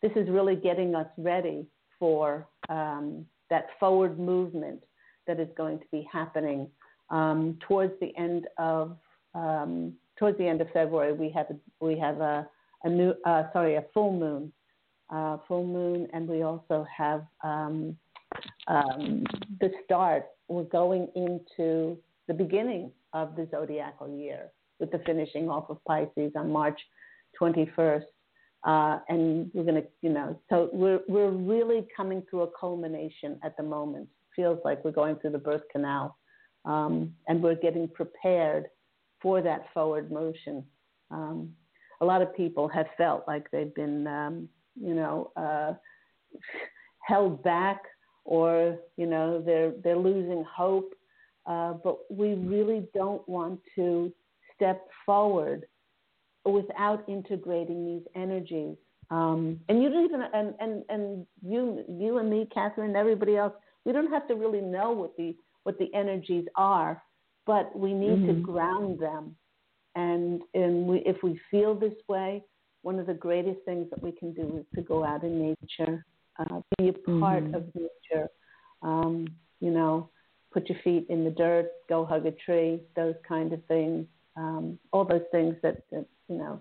this 0.03 0.13
is 0.15 0.29
really 0.29 0.57
getting 0.57 0.95
us 0.95 1.09
ready 1.17 1.67
for 1.99 2.47
um, 2.69 3.25
that 3.49 3.69
forward 3.79 4.19
movement 4.19 4.83
that 5.31 5.39
is 5.39 5.49
going 5.57 5.79
to 5.79 5.85
be 5.93 6.09
happening 6.13 6.69
um, 7.11 7.57
towards 7.69 7.93
the 8.01 8.13
end 8.19 8.49
of 8.59 8.97
um, 9.35 9.93
towards 10.19 10.37
the 10.39 10.47
end 10.47 10.61
of 10.61 10.69
February. 10.73 11.13
We 11.13 11.31
have 11.31 11.47
a, 11.51 11.85
we 11.85 11.97
have 11.99 12.21
a, 12.21 12.49
a 12.83 12.89
new 12.89 13.15
uh, 13.25 13.45
sorry 13.53 13.77
a 13.77 13.85
full 13.95 14.13
moon, 14.13 14.53
uh, 15.09 15.39
full 15.47 15.65
moon, 15.65 16.09
and 16.13 16.29
we 16.29 16.43
also 16.43 16.85
have 16.97 17.25
um, 17.45 17.97
um, 18.67 19.25
the 19.61 19.71
start. 19.85 20.27
We're 20.49 20.65
going 20.65 21.07
into 21.15 21.97
the 22.27 22.35
beginning 22.35 22.91
of 23.13 23.37
the 23.37 23.47
zodiacal 23.53 24.09
year 24.09 24.51
with 24.81 24.91
the 24.91 24.99
finishing 25.07 25.49
off 25.49 25.71
of 25.71 25.79
Pisces 25.85 26.33
on 26.35 26.51
March 26.51 26.81
21st. 27.41 28.03
Uh, 28.67 28.99
and 29.09 29.51
we're 29.55 29.63
going 29.63 29.81
to, 29.83 29.89
you 30.03 30.11
know, 30.11 30.39
so 30.51 30.69
we're, 30.73 31.01
we're 31.09 31.31
really 31.31 31.87
coming 31.97 32.23
through 32.29 32.43
a 32.43 32.49
culmination 32.59 33.39
at 33.43 33.57
the 33.57 33.63
moment. 33.63 34.07
Feels 34.37 34.59
like 34.65 34.85
we're 34.85 34.93
going 34.93 35.17
through 35.17 35.31
the 35.31 35.39
birth 35.39 35.63
canal. 35.71 36.17
Um, 36.65 37.15
and 37.27 37.43
we're 37.43 37.55
getting 37.55 37.89
prepared 37.89 38.67
for 39.21 39.41
that 39.43 39.67
forward 39.73 40.11
motion. 40.11 40.65
Um, 41.11 41.51
a 42.01 42.05
lot 42.05 42.23
of 42.23 42.35
people 42.35 42.69
have 42.69 42.87
felt 42.97 43.25
like 43.27 43.51
they've 43.51 43.75
been, 43.75 44.07
um, 44.07 44.49
you 44.81 44.95
know, 44.95 45.33
uh, 45.37 45.73
held 47.07 47.43
back 47.43 47.83
or, 48.25 48.79
you 48.97 49.07
know, 49.07 49.43
they're, 49.43 49.73
they're 49.83 49.97
losing 49.97 50.45
hope. 50.45 50.93
Uh, 51.47 51.75
but 51.83 51.99
we 52.11 52.35
really 52.35 52.87
don't 52.95 53.27
want 53.29 53.59
to 53.75 54.13
step 54.55 54.87
forward 55.07 55.65
without 56.45 57.03
integrating 57.09 57.85
these 57.85 58.07
energies. 58.15 58.77
Um, 59.11 59.59
and 59.69 59.83
you 59.83 59.89
even 60.05 60.23
and, 60.33 60.55
and, 60.61 60.85
and 60.89 61.27
you 61.43 61.85
you 61.89 62.19
and 62.19 62.31
me, 62.31 62.49
Catherine, 62.55 62.89
and 62.89 62.97
everybody 62.97 63.37
else, 63.37 63.55
we 63.85 63.93
don't 63.93 64.11
have 64.13 64.27
to 64.29 64.35
really 64.35 64.61
know 64.61 64.93
what 64.93 65.17
the 65.17 65.37
what 65.65 65.79
the 65.79 65.93
energies 65.95 66.47
are, 66.57 67.03
but 67.47 67.77
we 67.77 67.93
need 67.93 68.11
mm-hmm. 68.11 68.29
to 68.29 68.35
ground 68.35 68.99
them. 68.99 69.37
And 69.95 70.43
and 70.55 70.87
we, 70.87 70.99
if 71.01 71.23
we 71.23 71.41
feel 71.51 71.75
this 71.75 71.95
way, 72.09 72.43
one 72.83 72.99
of 72.99 73.07
the 73.07 73.15
greatest 73.15 73.61
things 73.65 73.89
that 73.91 74.03
we 74.03 74.13
can 74.13 74.33
do 74.33 74.59
is 74.59 74.65
to 74.75 74.83
go 74.83 75.05
out 75.05 75.25
in 75.25 75.39
nature, 75.39 76.05
uh, 76.39 76.61
be 76.79 76.89
a 76.89 76.93
part 76.93 77.45
mm-hmm. 77.45 77.55
of 77.55 77.65
nature. 77.75 78.29
Um, 78.83 79.27
you 79.61 79.71
know, 79.71 80.09
put 80.53 80.69
your 80.69 80.79
feet 80.83 81.07
in 81.09 81.25
the 81.25 81.31
dirt, 81.31 81.71
go 81.89 82.05
hug 82.05 82.27
a 82.27 82.33
tree, 82.33 82.81
those 82.97 83.15
kind 83.27 83.53
of 83.53 83.65
things. 83.67 84.07
Um, 84.37 84.79
all 84.93 85.05
those 85.05 85.27
things 85.33 85.57
that, 85.63 85.83
that 85.91 86.07
you 86.29 86.39
know, 86.39 86.61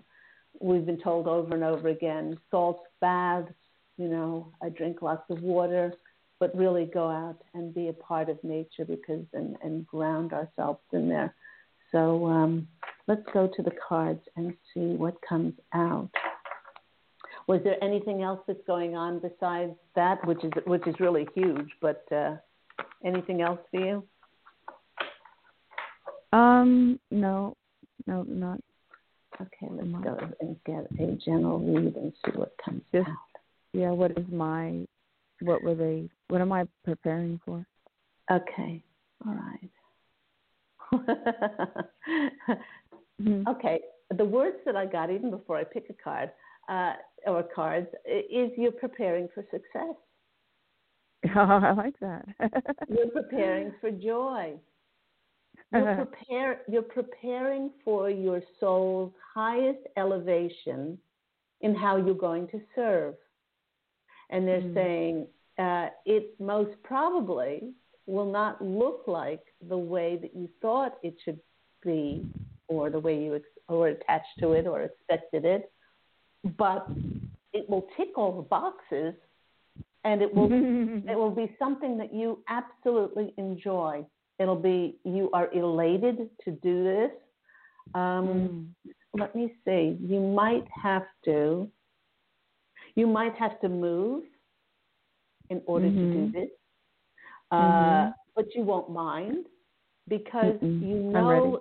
we've 0.60 0.84
been 0.84 1.00
told 1.00 1.26
over 1.26 1.54
and 1.54 1.64
over 1.64 1.88
again. 1.88 2.38
Salt 2.50 2.82
baths, 3.00 3.52
you 3.96 4.08
know, 4.08 4.52
I 4.62 4.68
drink 4.68 5.02
lots 5.02 5.24
of 5.30 5.42
water, 5.42 5.94
but 6.40 6.56
really 6.56 6.86
go 6.86 7.08
out 7.08 7.36
and 7.54 7.74
be 7.74 7.88
a 7.88 7.92
part 7.92 8.28
of 8.28 8.42
nature 8.42 8.84
because 8.84 9.24
and, 9.32 9.56
and 9.62 9.86
ground 9.86 10.32
ourselves 10.32 10.80
in 10.92 11.08
there. 11.08 11.34
So 11.92 12.26
um, 12.26 12.66
let's 13.06 13.22
go 13.32 13.48
to 13.54 13.62
the 13.62 13.72
cards 13.86 14.22
and 14.36 14.54
see 14.74 14.96
what 14.96 15.14
comes 15.28 15.54
out. 15.72 16.10
Was 17.46 17.60
there 17.62 17.82
anything 17.82 18.22
else 18.22 18.40
that's 18.46 18.66
going 18.66 18.96
on 18.96 19.20
besides 19.20 19.72
that, 19.94 20.24
which 20.26 20.42
is 20.44 20.52
which 20.66 20.86
is 20.86 20.94
really 20.98 21.26
huge? 21.34 21.68
But 21.80 22.04
uh, 22.12 22.36
anything 23.04 23.42
else 23.42 23.60
for 23.70 23.80
you? 23.80 24.04
Um, 26.32 27.00
no, 27.10 27.56
no, 28.06 28.22
not 28.22 28.60
Okay, 29.40 29.68
let's 29.70 30.04
go 30.04 30.18
and 30.40 30.56
get 30.66 30.86
a 31.00 31.12
general 31.24 31.58
read 31.60 31.96
and 31.96 32.12
see 32.24 32.32
what 32.36 32.52
comes 32.62 32.82
Just, 32.92 33.08
out. 33.08 33.16
Yeah, 33.72 33.90
what 33.90 34.10
is 34.12 34.26
my, 34.30 34.86
what 35.40 35.62
were 35.62 35.74
they, 35.74 36.10
what 36.30 36.40
am 36.40 36.52
I 36.52 36.64
preparing 36.84 37.40
for? 37.44 37.66
Okay, 38.30 38.82
all 39.26 39.34
right. 39.34 39.70
mm-hmm. 43.20 43.46
Okay, 43.48 43.80
the 44.16 44.24
words 44.24 44.56
that 44.64 44.76
I 44.76 44.86
got 44.86 45.10
even 45.10 45.30
before 45.30 45.56
I 45.56 45.64
pick 45.64 45.86
a 45.90 45.92
card 45.92 46.30
uh, 46.68 46.94
or 47.26 47.44
cards 47.54 47.88
is 48.06 48.50
you're 48.56 48.72
preparing 48.72 49.28
for 49.34 49.44
success. 49.50 49.96
Oh, 51.36 51.40
I 51.40 51.72
like 51.72 52.00
that. 52.00 52.24
you're 52.88 53.08
preparing 53.08 53.74
for 53.78 53.90
joy. 53.90 54.54
You're, 55.70 55.94
prepare, 55.94 56.62
you're 56.66 56.82
preparing 56.82 57.70
for 57.84 58.08
your 58.08 58.40
soul's 58.58 59.12
highest 59.34 59.80
elevation 59.98 60.96
in 61.60 61.74
how 61.74 61.98
you're 61.98 62.14
going 62.14 62.48
to 62.48 62.60
serve. 62.74 63.14
And 64.30 64.48
they're 64.48 64.62
mm. 64.62 64.74
saying 64.74 65.26
uh, 65.60 65.90
it 66.06 66.34
most 66.40 66.70
probably 66.82 67.72
will 68.06 68.30
not 68.30 68.62
look 68.64 69.02
like 69.06 69.42
the 69.68 69.76
way 69.76 70.18
that 70.20 70.34
you 70.34 70.48
thought 70.62 70.94
it 71.02 71.14
should 71.24 71.38
be, 71.84 72.24
or 72.68 72.90
the 72.90 72.98
way 72.98 73.22
you 73.22 73.36
ex- 73.36 73.44
or 73.68 73.88
attached 73.88 74.38
to 74.38 74.52
it, 74.52 74.66
or 74.66 74.82
expected 74.82 75.44
it, 75.44 75.70
but 76.56 76.86
it 77.52 77.68
will 77.68 77.86
tick 77.96 78.16
all 78.16 78.34
the 78.34 78.42
boxes, 78.42 79.14
and 80.04 80.22
it 80.22 80.34
will 80.34 80.48
it 81.10 81.14
will 81.14 81.30
be 81.30 81.54
something 81.58 81.98
that 81.98 82.14
you 82.14 82.42
absolutely 82.48 83.34
enjoy. 83.36 84.04
It'll 84.38 84.56
be 84.56 84.96
you 85.04 85.30
are 85.32 85.52
elated 85.52 86.30
to 86.44 86.52
do 86.52 86.84
this. 86.84 87.10
Um, 87.94 88.72
mm. 88.86 88.92
Let 89.12 89.34
me 89.34 89.52
see. 89.64 89.98
You 90.00 90.20
might 90.20 90.66
have 90.82 91.06
to. 91.26 91.68
You 92.94 93.06
might 93.06 93.34
have 93.34 93.60
to 93.60 93.68
move 93.68 94.24
in 95.50 95.62
order 95.66 95.86
mm-hmm. 95.86 95.98
to 95.98 96.12
do 96.12 96.18
mm-hmm. 96.18 96.38
this, 96.38 96.48
uh, 97.50 97.56
mm-hmm. 97.56 98.10
but 98.34 98.46
you 98.54 98.62
won't 98.62 98.90
mind 98.90 99.46
because 100.08 100.54
Mm-mm. 100.62 100.88
you 100.88 100.96
know. 100.96 101.60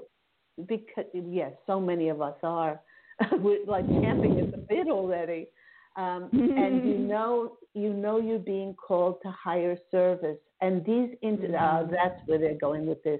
Because 0.67 1.05
yes, 1.13 1.53
so 1.65 1.79
many 1.79 2.09
of 2.09 2.21
us 2.21 2.35
are. 2.43 2.81
We're 3.39 3.65
like 3.65 3.87
camping 3.87 4.39
at 4.39 4.51
the 4.51 4.57
bit 4.57 4.87
already. 4.87 5.47
Um, 5.95 6.29
and 6.33 6.85
you 6.85 6.97
know 7.13 7.57
you 7.73 7.93
know 7.93 8.19
you're 8.19 8.39
being 8.39 8.73
called 8.73 9.17
to 9.23 9.31
higher 9.31 9.77
service 9.91 10.37
and 10.61 10.85
these 10.85 11.15
inter- 11.21 11.55
uh, 11.55 11.83
mm-hmm. 11.83 11.91
that's 11.91 12.19
where 12.25 12.37
they're 12.37 12.57
going 12.57 12.85
with 12.85 13.03
this 13.03 13.19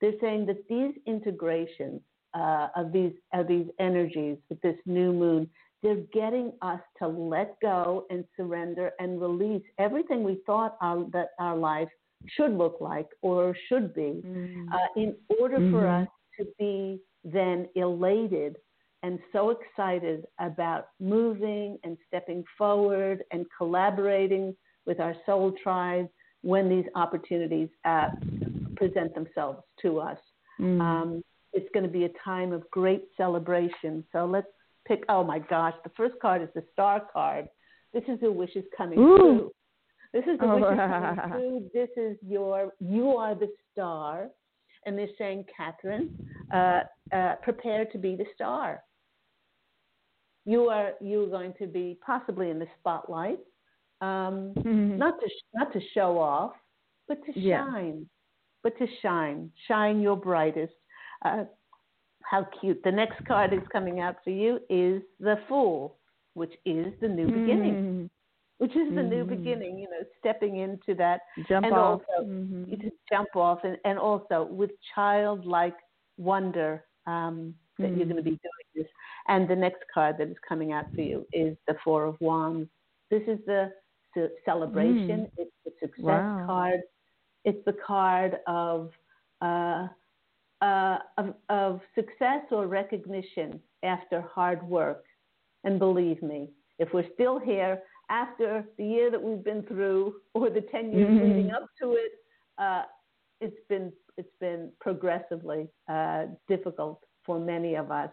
they're 0.00 0.18
saying 0.20 0.46
that 0.46 0.66
these 0.68 0.94
integrations 1.06 2.00
uh, 2.34 2.68
of 2.76 2.92
these 2.92 3.12
of 3.34 3.48
these 3.48 3.66
energies 3.78 4.38
with 4.48 4.60
this 4.60 4.76
new 4.86 5.12
moon 5.12 5.48
they're 5.82 6.02
getting 6.12 6.52
us 6.62 6.80
to 6.98 7.08
let 7.08 7.56
go 7.60 8.06
and 8.10 8.24
surrender 8.36 8.90
and 8.98 9.20
release 9.20 9.62
everything 9.78 10.22
we 10.22 10.38
thought 10.46 10.76
our, 10.80 11.06
that 11.12 11.28
our 11.38 11.56
life 11.56 11.88
should 12.26 12.52
look 12.52 12.76
like 12.80 13.06
or 13.22 13.56
should 13.68 13.94
be 13.94 14.22
mm-hmm. 14.24 14.68
uh, 14.72 15.02
in 15.02 15.14
order 15.40 15.58
mm-hmm. 15.58 15.72
for 15.72 15.86
us 15.86 16.08
to 16.38 16.46
be 16.58 17.00
then 17.24 17.66
elated 17.76 18.56
and 19.02 19.18
so 19.32 19.50
excited 19.50 20.26
about 20.38 20.88
moving 21.00 21.78
and 21.84 21.96
stepping 22.06 22.44
forward 22.58 23.24
and 23.32 23.46
collaborating 23.56 24.54
with 24.86 25.00
our 25.00 25.14
soul 25.24 25.52
tribe 25.62 26.06
when 26.42 26.68
these 26.68 26.84
opportunities 26.94 27.68
uh, 27.84 28.08
present 28.76 29.14
themselves 29.14 29.60
to 29.80 29.98
us. 30.00 30.18
Mm. 30.60 30.80
Um, 30.80 31.24
it's 31.52 31.68
going 31.72 31.84
to 31.84 31.90
be 31.90 32.04
a 32.04 32.10
time 32.24 32.52
of 32.52 32.68
great 32.70 33.04
celebration. 33.16 34.04
So 34.12 34.26
let's 34.26 34.46
pick. 34.86 35.04
Oh 35.08 35.24
my 35.24 35.38
gosh, 35.38 35.74
the 35.84 35.90
first 35.96 36.14
card 36.20 36.42
is 36.42 36.48
the 36.54 36.64
star 36.72 37.02
card. 37.12 37.48
This 37.92 38.04
is 38.08 38.20
the 38.20 38.30
wishes 38.30 38.64
coming 38.76 38.98
Ooh. 38.98 39.16
true. 39.16 39.50
This 40.12 40.24
is 40.24 40.38
the 40.38 40.46
oh. 40.46 40.54
wishes 40.56 40.78
coming 41.22 41.40
true. 41.40 41.70
This 41.72 41.90
is 41.96 42.16
your. 42.26 42.72
You 42.80 43.10
are 43.16 43.34
the 43.34 43.48
star, 43.72 44.28
and 44.86 44.98
they're 44.98 45.08
saying, 45.18 45.44
Catherine, 45.56 46.10
uh, 46.52 46.80
uh, 47.12 47.34
prepare 47.42 47.84
to 47.86 47.98
be 47.98 48.16
the 48.16 48.26
star 48.34 48.82
you 50.44 50.68
are 50.68 50.92
you're 51.00 51.28
going 51.28 51.54
to 51.58 51.66
be 51.66 51.98
possibly 52.04 52.50
in 52.50 52.58
the 52.58 52.66
spotlight, 52.78 53.38
um, 54.00 54.52
mm-hmm. 54.56 54.96
not 54.96 55.14
to 55.20 55.28
not 55.54 55.72
to 55.72 55.80
show 55.94 56.18
off, 56.18 56.52
but 57.08 57.18
to 57.26 57.32
shine, 57.32 57.42
yeah. 57.42 58.04
but 58.62 58.76
to 58.78 58.86
shine, 59.02 59.50
shine 59.68 60.00
your 60.00 60.16
brightest. 60.16 60.72
Uh, 61.24 61.44
how 62.22 62.46
cute! 62.60 62.80
The 62.84 62.92
next 62.92 63.24
card 63.28 63.52
is 63.52 63.60
coming 63.72 64.00
out 64.00 64.16
for 64.24 64.30
you 64.30 64.60
is 64.68 65.02
the 65.18 65.36
Fool, 65.48 65.96
which 66.34 66.52
is 66.64 66.86
the 67.00 67.08
new 67.08 67.26
mm-hmm. 67.26 67.40
beginning. 67.40 68.10
Which 68.58 68.72
is 68.72 68.94
the 68.94 69.00
mm-hmm. 69.00 69.08
new 69.08 69.24
beginning, 69.24 69.78
you 69.78 69.88
know, 69.88 70.04
stepping 70.18 70.58
into 70.58 70.94
that, 70.98 71.22
jump 71.48 71.64
and 71.64 71.74
off. 71.74 72.02
also 72.02 72.28
mm-hmm. 72.28 72.70
you 72.70 72.76
just 72.76 72.96
jump 73.10 73.34
off, 73.34 73.60
and, 73.64 73.78
and 73.86 73.98
also 73.98 74.48
with 74.50 74.70
childlike 74.94 75.76
wonder 76.18 76.84
um, 77.06 77.54
that 77.78 77.96
you're 77.96 78.04
going 78.04 78.16
to 78.16 78.22
be 78.22 78.30
doing 78.30 78.68
this 78.74 78.86
and 79.30 79.48
the 79.48 79.56
next 79.56 79.82
card 79.92 80.16
that 80.18 80.28
is 80.28 80.36
coming 80.46 80.72
out 80.72 80.86
for 80.94 81.02
you 81.02 81.24
is 81.32 81.56
the 81.68 81.76
Four 81.84 82.04
of 82.04 82.16
Wands. 82.20 82.68
This 83.10 83.22
is 83.28 83.38
the, 83.46 83.72
celebration. 84.44 85.20
Mm. 85.20 85.30
It's 85.38 85.52
the 85.64 85.70
success 85.80 86.02
wow. 86.02 86.42
card. 86.44 86.80
It's 87.44 87.64
the 87.64 87.76
card 87.86 88.38
of, 88.48 88.90
uh, 89.40 89.86
uh, 90.60 90.98
of, 91.18 91.34
of 91.48 91.80
success 91.94 92.42
or 92.50 92.66
recognition 92.66 93.60
after 93.82 94.20
hard 94.20 94.62
work. 94.62 95.04
And 95.64 95.78
believe 95.78 96.22
me, 96.22 96.50
if 96.78 96.92
we're 96.92 97.08
still 97.14 97.38
here 97.38 97.82
after 98.10 98.64
the 98.78 98.84
year 98.84 99.10
that 99.10 99.22
we've 99.22 99.44
been 99.44 99.62
through, 99.64 100.14
or 100.34 100.50
the 100.50 100.62
ten 100.62 100.92
years 100.92 101.08
Mhm. 101.10 101.22
leading 101.22 101.50
up 101.52 101.66
to 101.80 101.92
it, 101.94 102.12
uh, 102.58 102.82
it's 103.40 103.56
been 103.68 103.92
it's 104.16 104.36
been 104.40 104.70
progressively 104.80 105.68
uh, 105.88 106.26
difficult 106.48 107.00
for 107.24 107.38
many 107.38 107.74
of 107.76 107.90
us 107.90 108.10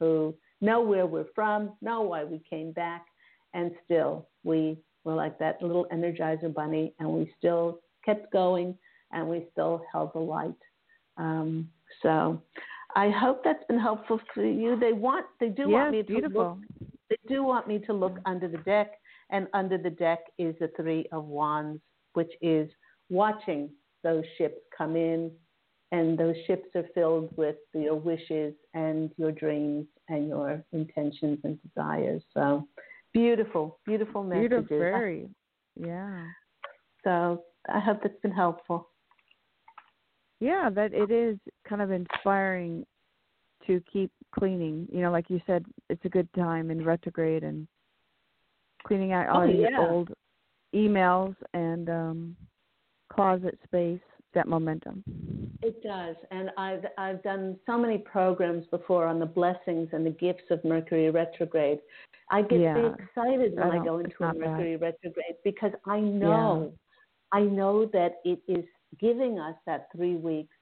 who 0.00 0.34
know 0.62 0.80
where 0.80 1.06
we're 1.06 1.26
from, 1.34 1.72
know 1.82 2.00
why 2.02 2.24
we 2.24 2.38
came 2.48 2.72
back, 2.72 3.04
and 3.52 3.72
still 3.84 4.28
we 4.42 4.78
were 5.04 5.14
like 5.14 5.38
that 5.38 5.60
little 5.60 5.86
energizer 5.92 6.52
bunny, 6.52 6.94
and 6.98 7.08
we 7.08 7.30
still 7.36 7.80
kept 8.04 8.32
going, 8.32 8.76
and 9.12 9.28
we 9.28 9.46
still 9.52 9.82
held 9.92 10.12
the 10.14 10.18
light. 10.18 10.54
Um, 11.16 11.68
so 12.02 12.42
I 12.96 13.10
hope 13.10 13.42
that's 13.44 13.64
been 13.68 13.78
helpful 13.78 14.20
for 14.32 14.44
you. 14.44 14.78
They 14.78 14.92
want, 14.92 15.26
they 15.40 15.48
do 15.48 15.62
yes, 15.62 15.72
want 15.72 15.90
me 15.92 16.02
to 16.02 16.04
beautiful. 16.04 16.58
look. 16.80 16.90
They 17.10 17.16
do 17.28 17.44
want 17.44 17.68
me 17.68 17.78
to 17.80 17.92
look 17.92 18.18
under 18.24 18.48
the 18.48 18.58
deck, 18.58 18.92
and 19.30 19.46
under 19.52 19.78
the 19.78 19.90
deck 19.90 20.20
is 20.38 20.54
the 20.60 20.70
Three 20.76 21.06
of 21.12 21.24
Wands, 21.26 21.80
which 22.14 22.32
is 22.40 22.70
watching 23.10 23.70
those 24.02 24.24
ships 24.38 24.58
come 24.76 24.96
in, 24.96 25.30
and 25.92 26.18
those 26.18 26.34
ships 26.46 26.68
are 26.74 26.86
filled 26.94 27.30
with 27.36 27.56
your 27.72 27.94
wishes 27.96 28.54
and 28.74 29.10
your 29.16 29.32
dreams 29.32 29.86
and 30.08 30.28
your 30.28 30.64
intentions 30.72 31.38
and 31.44 31.58
desires. 31.62 32.22
So 32.32 32.66
beautiful, 33.12 33.78
beautiful 33.84 34.24
messages. 34.24 34.48
Beautiful, 34.48 34.78
very. 34.78 35.28
Yeah. 35.76 36.24
So 37.04 37.44
I 37.72 37.80
hope 37.80 38.02
that's 38.02 38.20
been 38.22 38.32
helpful. 38.32 38.88
Yeah, 40.40 40.68
that 40.70 40.92
it 40.92 41.10
is 41.10 41.38
kind 41.68 41.80
of 41.80 41.90
inspiring 41.90 42.84
to 43.66 43.82
keep 43.90 44.10
cleaning. 44.34 44.88
You 44.92 45.02
know, 45.02 45.10
like 45.10 45.30
you 45.30 45.40
said, 45.46 45.64
it's 45.88 46.04
a 46.04 46.08
good 46.08 46.28
time 46.34 46.70
in 46.70 46.84
retrograde 46.84 47.44
and 47.44 47.66
cleaning 48.86 49.12
out 49.12 49.28
all 49.28 49.42
Oh, 49.42 49.50
your 49.50 49.70
yeah. 49.70 49.78
old 49.78 50.10
emails 50.74 51.34
and 51.54 51.88
um 51.88 52.36
closet 53.12 53.58
space, 53.64 54.00
that 54.34 54.48
momentum. 54.48 55.04
It 55.62 55.82
does, 55.82 56.16
and 56.30 56.50
I've 56.58 56.84
I've 56.98 57.22
done 57.22 57.56
so 57.64 57.78
many 57.78 57.98
programs 57.98 58.66
before 58.66 59.06
on 59.06 59.18
the 59.18 59.26
blessings 59.26 59.88
and 59.92 60.04
the 60.04 60.10
gifts 60.10 60.50
of 60.50 60.62
Mercury 60.64 61.10
retrograde. 61.10 61.78
I 62.30 62.42
get 62.42 62.60
Yeah. 62.60 62.94
excited 62.98 63.56
when 63.56 63.70
I 63.70 63.78
I, 63.78 63.84
go 63.84 63.98
into 63.98 64.16
a 64.20 64.26
not 64.26 64.38
bad. 64.38 64.50
Mercury 64.50 64.76
retrograde 64.76 65.36
because 65.44 65.72
I 65.86 66.00
know, 66.00 66.72
I 67.32 67.42
know 67.42 67.86
that 67.92 68.16
it 68.24 68.40
is 68.48 68.64
giving 69.00 69.38
us 69.38 69.54
that 69.66 69.88
three 69.94 70.16
weeks 70.16 70.56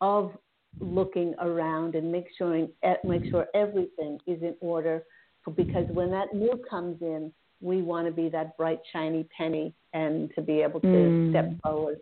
of 0.00 0.32
looking 0.80 1.34
around 1.40 1.94
and 1.94 2.12
make 2.12 2.26
sure 2.36 2.66
make 3.04 3.22
sure 3.30 3.46
everything 3.54 4.18
is 4.26 4.42
in 4.42 4.54
order. 4.60 5.02
For, 5.42 5.52
because 5.52 5.86
when 5.88 6.10
that 6.10 6.34
new 6.34 6.60
comes 6.68 7.00
in, 7.00 7.32
we 7.60 7.82
want 7.82 8.06
to 8.06 8.12
be 8.12 8.28
that 8.30 8.56
bright 8.56 8.80
shiny 8.92 9.24
penny 9.36 9.74
and 9.92 10.30
to 10.34 10.42
be 10.42 10.60
able 10.60 10.80
to 10.80 10.86
Mm. 10.86 11.30
step 11.30 11.60
forward 11.62 11.98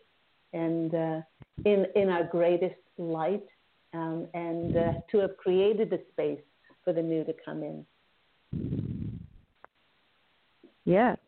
and 0.52 0.94
uh, 0.94 1.20
in 1.64 1.86
in 1.94 2.08
our 2.08 2.24
greatest 2.24 2.80
light, 2.98 3.46
um, 3.92 4.26
and 4.34 4.76
uh, 4.76 4.92
to 5.10 5.18
have 5.18 5.36
created 5.36 5.90
the 5.90 6.00
space 6.12 6.40
for 6.84 6.92
the 6.92 7.02
new 7.02 7.24
to 7.24 7.34
come 7.44 7.62
in. 7.62 7.86
Yes. 10.84 11.18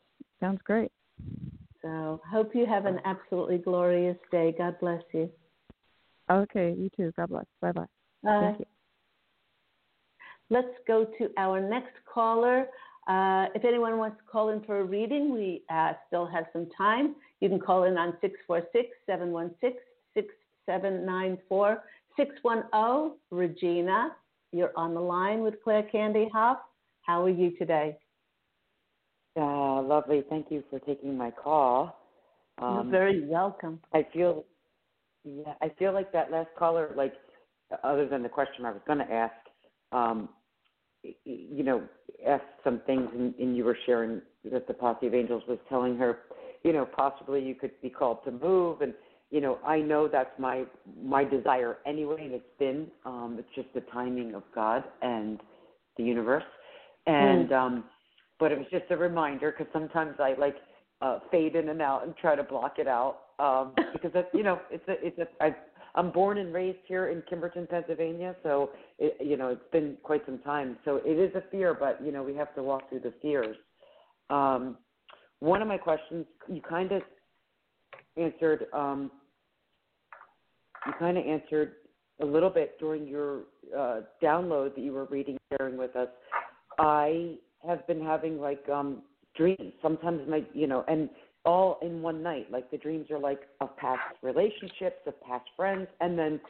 Sounds 0.40 0.60
great. 0.62 0.92
So 1.86 2.20
hope 2.28 2.52
you 2.52 2.66
have 2.66 2.84
an 2.84 2.98
absolutely 3.04 3.58
glorious 3.58 4.16
day. 4.32 4.52
God 4.58 4.76
bless 4.80 5.02
you. 5.14 5.30
Okay, 6.28 6.74
you 6.76 6.90
too. 6.96 7.12
God 7.16 7.28
bless. 7.28 7.44
Bye 7.62 7.70
bye. 7.70 7.86
Thank 8.24 8.58
you. 8.58 8.66
let's 10.50 10.74
go 10.88 11.04
to 11.04 11.30
our 11.36 11.60
next 11.60 11.94
caller. 12.12 12.66
Uh, 13.06 13.46
if 13.54 13.64
anyone 13.64 13.98
wants 13.98 14.16
to 14.18 14.24
call 14.24 14.48
in 14.48 14.62
for 14.62 14.80
a 14.80 14.84
reading, 14.84 15.32
we 15.32 15.62
uh, 15.70 15.92
still 16.08 16.26
have 16.26 16.46
some 16.52 16.66
time. 16.76 17.14
You 17.38 17.48
can 17.48 17.60
call 17.60 17.84
in 17.84 17.96
on 17.96 18.14
646 18.20 18.88
716 19.06 19.80
6794 20.14 21.84
610. 22.16 23.18
Regina, 23.30 24.10
you're 24.50 24.72
on 24.74 24.92
the 24.92 25.00
line 25.00 25.44
with 25.44 25.62
Claire 25.62 25.84
Candy 25.84 26.28
Hough. 26.32 26.58
How 27.02 27.22
are 27.22 27.30
you 27.30 27.52
today? 27.56 27.96
Uh, 29.36 29.82
lovely. 29.82 30.22
Thank 30.30 30.50
you 30.50 30.64
for 30.70 30.78
taking 30.80 31.16
my 31.16 31.30
call. 31.30 31.98
You're 32.58 32.80
Um, 32.80 32.90
very 32.90 33.26
welcome. 33.26 33.80
I 33.92 34.02
feel, 34.12 34.44
yeah, 35.24 35.54
I 35.60 35.68
feel 35.78 35.92
like 35.92 36.10
that 36.12 36.30
last 36.30 36.48
caller, 36.58 36.92
like, 36.96 37.14
other 37.82 38.06
than 38.08 38.22
the 38.22 38.28
question 38.28 38.64
I 38.64 38.70
was 38.70 38.80
going 38.86 38.98
to 38.98 39.12
ask, 39.12 39.34
um, 39.92 40.28
you 41.24 41.62
know, 41.62 41.86
asked 42.26 42.44
some 42.64 42.80
things, 42.86 43.08
and, 43.12 43.34
and 43.38 43.56
you 43.56 43.64
were 43.64 43.76
sharing 43.86 44.22
that 44.44 44.66
the 44.66 44.74
posse 44.74 45.06
of 45.06 45.14
angels 45.14 45.42
was 45.46 45.58
telling 45.68 45.96
her, 45.98 46.20
you 46.62 46.72
know, 46.72 46.86
possibly 46.86 47.44
you 47.44 47.54
could 47.54 47.72
be 47.82 47.90
called 47.90 48.24
to 48.24 48.30
move, 48.30 48.80
and 48.80 48.94
you 49.30 49.40
know, 49.40 49.58
I 49.66 49.80
know 49.80 50.08
that's 50.08 50.36
my 50.38 50.64
my 51.02 51.24
desire 51.24 51.78
anyway, 51.84 52.24
and 52.24 52.32
it's 52.32 52.44
been. 52.58 52.88
Um, 53.04 53.36
it's 53.38 53.48
just 53.54 53.72
the 53.74 53.82
timing 53.92 54.34
of 54.34 54.44
God 54.54 54.84
and 55.02 55.40
the 55.96 56.04
universe, 56.04 56.44
and 57.06 57.52
um, 57.52 57.84
but 58.38 58.52
it 58.52 58.58
was 58.58 58.66
just 58.70 58.84
a 58.90 58.96
reminder 58.96 59.54
because 59.56 59.72
sometimes 59.72 60.16
I 60.18 60.34
like 60.38 60.56
uh, 61.00 61.20
fade 61.30 61.56
in 61.56 61.68
and 61.68 61.82
out 61.82 62.04
and 62.04 62.16
try 62.16 62.34
to 62.34 62.42
block 62.42 62.78
it 62.78 62.88
out 62.88 63.18
um, 63.38 63.72
because 63.92 64.10
that's 64.12 64.28
you 64.32 64.42
know 64.42 64.60
it's 64.70 64.86
a 64.88 65.06
it's 65.06 65.18
a 65.18 65.26
I, 65.42 65.54
I'm 65.94 66.10
born 66.10 66.38
and 66.38 66.52
raised 66.52 66.78
here 66.86 67.08
in 67.08 67.22
Kimberton, 67.22 67.68
Pennsylvania, 67.68 68.36
so 68.42 68.70
it, 68.98 69.16
you 69.24 69.36
know 69.36 69.48
it's 69.48 69.70
been 69.72 69.96
quite 70.02 70.24
some 70.26 70.38
time. 70.40 70.76
So 70.84 71.00
it 71.04 71.18
is 71.18 71.34
a 71.34 71.42
fear, 71.50 71.74
but 71.74 72.04
you 72.04 72.12
know 72.12 72.22
we 72.22 72.34
have 72.34 72.54
to 72.54 72.62
walk 72.62 72.88
through 72.88 73.00
the 73.00 73.14
fears. 73.22 73.56
Um, 74.30 74.76
one 75.40 75.62
of 75.62 75.68
my 75.68 75.78
questions 75.78 76.26
you 76.48 76.60
kind 76.60 76.92
of 76.92 77.02
answered. 78.16 78.66
Um, 78.72 79.10
you 80.86 80.92
kind 80.98 81.18
of 81.18 81.26
answered 81.26 81.72
a 82.20 82.24
little 82.24 82.50
bit 82.50 82.78
during 82.78 83.06
your 83.06 83.42
uh, 83.76 84.00
download 84.22 84.74
that 84.74 84.80
you 84.80 84.92
were 84.92 85.06
reading, 85.06 85.36
sharing 85.50 85.76
with 85.76 85.94
us. 85.96 86.08
I 86.78 87.36
have 87.66 87.86
been 87.86 88.02
having 88.02 88.40
like 88.40 88.68
um 88.68 89.02
dreams. 89.36 89.72
Sometimes 89.82 90.22
my 90.28 90.44
you 90.54 90.66
know, 90.66 90.84
and 90.88 91.08
all 91.46 91.78
in 91.80 92.02
one 92.02 92.22
night. 92.22 92.50
Like 92.50 92.70
the 92.70 92.76
dreams 92.76 93.10
are 93.10 93.18
like 93.18 93.40
of 93.60 93.74
past 93.76 94.00
relationships, 94.22 94.98
of 95.06 95.18
past 95.22 95.46
friends, 95.56 95.86
and 96.00 96.18
then 96.18 96.40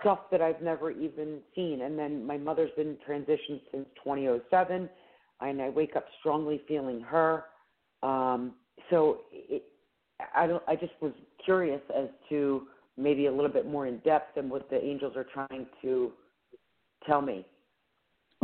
stuff 0.00 0.20
that 0.30 0.40
I've 0.40 0.62
never 0.62 0.90
even 0.90 1.40
seen. 1.54 1.82
And 1.82 1.98
then 1.98 2.24
my 2.24 2.38
mother's 2.38 2.70
been 2.76 2.96
transitioned 3.06 3.60
since 3.72 3.86
2007, 4.02 4.88
and 5.40 5.60
I 5.60 5.68
wake 5.68 5.96
up 5.96 6.06
strongly 6.20 6.62
feeling 6.66 7.00
her. 7.02 7.44
Um, 8.02 8.54
so 8.88 9.18
it, 9.32 9.64
I 10.34 10.46
don't. 10.46 10.62
I 10.68 10.76
just 10.76 10.92
was 11.00 11.12
curious 11.44 11.82
as 11.94 12.08
to 12.30 12.68
maybe 12.96 13.26
a 13.26 13.32
little 13.32 13.50
bit 13.50 13.66
more 13.66 13.86
in 13.86 13.98
depth 13.98 14.36
than 14.36 14.48
what 14.48 14.70
the 14.70 14.82
angels 14.82 15.16
are 15.16 15.24
trying 15.24 15.66
to 15.82 16.12
tell 17.06 17.20
me. 17.20 17.44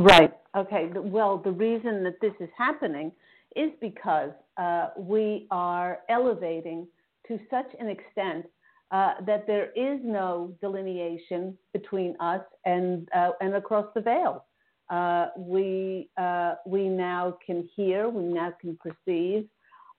Right. 0.00 0.32
Okay. 0.56 0.90
Well, 0.94 1.38
the 1.38 1.52
reason 1.52 2.02
that 2.04 2.20
this 2.22 2.32
is 2.40 2.48
happening 2.56 3.12
is 3.54 3.70
because 3.82 4.30
uh, 4.56 4.88
we 4.96 5.46
are 5.50 5.98
elevating 6.08 6.86
to 7.28 7.38
such 7.50 7.66
an 7.78 7.88
extent 7.88 8.46
uh, 8.92 9.14
that 9.26 9.46
there 9.46 9.70
is 9.76 10.00
no 10.02 10.54
delineation 10.62 11.56
between 11.74 12.16
us 12.18 12.40
and 12.64 13.08
uh, 13.14 13.32
and 13.42 13.54
across 13.54 13.86
the 13.94 14.00
veil. 14.00 14.46
Uh, 14.88 15.28
we 15.36 16.08
uh, 16.16 16.54
we 16.66 16.88
now 16.88 17.36
can 17.44 17.68
hear, 17.76 18.08
we 18.08 18.24
now 18.24 18.54
can 18.58 18.78
perceive, 18.78 19.46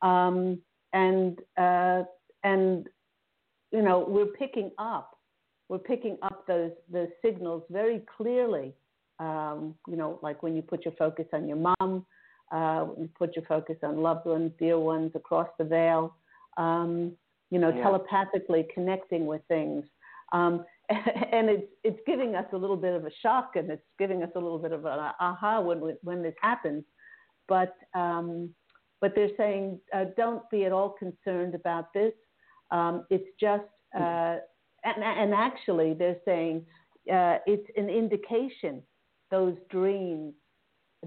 um, 0.01 0.59
and 0.93 1.39
uh, 1.57 2.01
and 2.43 2.87
you 3.71 3.83
know 3.83 4.03
we're 4.07 4.25
picking 4.25 4.71
up, 4.79 5.15
we're 5.69 5.77
picking 5.77 6.17
up 6.23 6.47
those 6.47 6.71
those 6.91 7.09
signals 7.23 7.61
very 7.69 8.01
clearly 8.17 8.73
um, 9.21 9.75
you 9.87 9.95
know, 9.95 10.19
like 10.21 10.41
when 10.43 10.55
you 10.55 10.63
put 10.63 10.83
your 10.83 10.95
focus 10.95 11.27
on 11.31 11.47
your 11.47 11.57
mom, 11.57 12.05
uh, 12.51 12.85
you 12.99 13.07
put 13.17 13.35
your 13.35 13.45
focus 13.45 13.77
on 13.83 14.01
loved 14.01 14.25
ones, 14.25 14.51
dear 14.59 14.79
ones 14.79 15.11
across 15.15 15.47
the 15.59 15.63
veil, 15.63 16.03
um, 16.57 17.15
you 17.51 17.59
know, 17.59 17.69
Yeah. 17.69 17.83
telepathically 17.83 18.63
connecting 18.73 19.23
with 19.27 19.43
things. 19.47 19.85
Um, 20.33 20.65
and 20.89 21.49
it's 21.49 21.69
it's 21.83 21.99
giving 22.05 22.35
us 22.35 22.47
a 22.51 22.57
little 22.57 22.75
bit 22.87 22.93
of 22.99 23.05
a 23.05 23.11
shock, 23.21 23.55
and 23.55 23.69
it's 23.69 23.87
giving 23.97 24.23
us 24.23 24.31
a 24.35 24.39
little 24.39 24.59
bit 24.59 24.73
of 24.73 24.85
an 24.85 24.99
aha 25.19 25.61
when 25.61 25.79
we- 25.79 26.01
when 26.03 26.21
this 26.21 26.35
happens. 26.41 26.83
But 27.47 27.75
um, 27.93 28.53
but 29.01 29.13
they're 29.15 29.35
saying 29.37 29.79
uh, 29.93 30.05
don't 30.17 30.43
be 30.49 30.65
at 30.65 30.71
all 30.71 30.89
concerned 30.89 31.53
about 31.55 31.93
this. 31.93 32.13
Um, 32.71 33.05
it's 33.09 33.29
just 33.39 33.69
uh, 33.97 34.35
and, 34.83 35.03
and 35.03 35.33
actually 35.33 35.93
they're 35.93 36.21
saying 36.25 36.65
uh, 37.17 37.37
it's 37.45 37.69
an 37.77 37.89
indication 37.89 38.81
those 39.31 39.55
dreams 39.69 40.33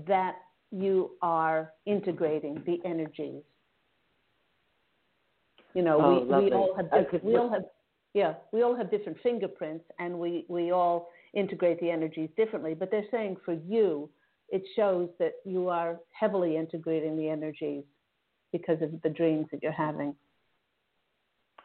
that 0.08 0.36
you 0.72 1.12
are 1.22 1.72
integrating 1.86 2.60
the 2.66 2.80
energies. 2.84 3.42
You 5.74 5.82
know, 5.82 6.00
Oh, 6.02 6.20
we, 6.20 6.26
lovely. 6.30 6.50
we 6.50 6.52
all 6.56 6.74
have 6.76 6.86
I 6.92 7.00
diff- 7.00 7.10
could 7.10 7.24
we 7.24 7.36
all 7.36 7.50
have 7.50 7.64
yeah, 8.14 8.34
we 8.52 8.62
all 8.62 8.76
have 8.76 8.90
different 8.92 9.18
fingerprints 9.22 9.84
and 9.98 10.16
we, 10.18 10.46
we 10.48 10.70
all 10.70 11.08
integrate 11.34 11.80
the 11.80 11.90
energies 11.90 12.30
differently. 12.36 12.72
But 12.72 12.92
they're 12.92 13.06
saying 13.10 13.38
for 13.44 13.54
you, 13.54 14.08
it 14.50 14.62
shows 14.76 15.08
that 15.18 15.32
you 15.44 15.68
are 15.68 15.98
heavily 16.12 16.56
integrating 16.56 17.16
the 17.16 17.28
energies 17.28 17.82
because 18.52 18.80
of 18.82 18.90
the 19.02 19.08
dreams 19.08 19.46
that 19.50 19.64
you're 19.64 19.72
having. 19.72 20.14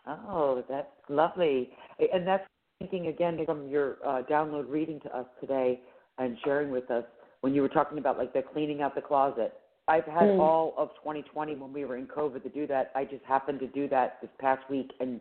Oh, 0.08 0.64
that's 0.68 0.88
lovely. 1.08 1.70
And 2.12 2.26
that's 2.26 2.48
thinking 2.80 3.08
again 3.08 3.38
from 3.46 3.68
your 3.68 3.98
uh, 4.04 4.24
download 4.24 4.66
reading 4.68 5.00
to 5.02 5.16
us 5.16 5.28
today 5.40 5.82
and 6.20 6.38
sharing 6.44 6.70
with 6.70 6.90
us 6.92 7.04
when 7.42 7.54
you 7.54 7.62
were 7.62 7.70
talking 7.70 7.98
about 7.98 8.18
like 8.18 8.34
the 8.34 8.42
cleaning 8.54 8.82
out 8.82 8.96
the 8.96 9.02
closet. 9.02 9.54
I've 9.88 10.06
had 10.06 10.24
mm. 10.24 10.40
all 10.40 10.76
of 10.78 10.90
2020 11.04 11.56
when 11.56 11.74
we 11.74 11.84
were 11.86 11.98
in 11.98 12.06
COVID 12.06 12.44
to 12.44 12.50
do 12.50 12.68
that. 12.68 12.92
I 12.96 13.06
just 13.06 13.26
happened 13.26 13.60
to 13.62 13.68
do 13.68 13.90
that 13.90 14.18
this 14.22 14.30
past 14.40 14.62
week 14.70 14.92
and 15.00 15.20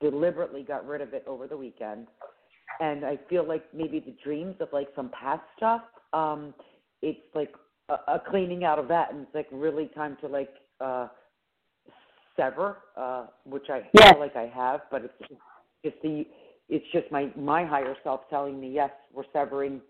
deliberately 0.00 0.62
got 0.62 0.86
rid 0.86 1.00
of 1.00 1.14
it 1.14 1.24
over 1.26 1.46
the 1.46 1.56
weekend. 1.56 2.06
And 2.80 3.04
I 3.04 3.18
feel 3.28 3.46
like 3.46 3.64
maybe 3.74 4.00
the 4.00 4.14
dreams 4.22 4.56
of 4.60 4.68
like 4.72 4.88
some 4.94 5.10
past 5.18 5.42
stuff, 5.56 5.82
um, 6.12 6.52
it's 7.02 7.18
like 7.34 7.52
a, 7.88 7.94
a 8.14 8.22
cleaning 8.30 8.64
out 8.64 8.78
of 8.78 8.88
that, 8.88 9.12
and 9.12 9.22
it's 9.22 9.34
like 9.34 9.48
really 9.50 9.90
time 9.94 10.16
to 10.20 10.28
like 10.28 10.50
uh, 10.80 11.08
sever, 12.36 12.78
uh, 12.96 13.26
which 13.44 13.66
I 13.68 13.82
yes. 13.98 14.12
feel 14.12 14.20
like 14.20 14.36
I 14.36 14.50
have, 14.54 14.80
but 14.90 15.04
it's 15.04 15.14
just, 15.82 16.02
the 16.02 16.24
it's 16.68 16.84
just 16.92 17.10
my 17.10 17.30
my 17.36 17.64
higher 17.64 17.96
self 18.04 18.22
telling 18.30 18.60
me 18.60 18.70
yes, 18.70 18.90
we're 19.12 19.24
severing 19.32 19.80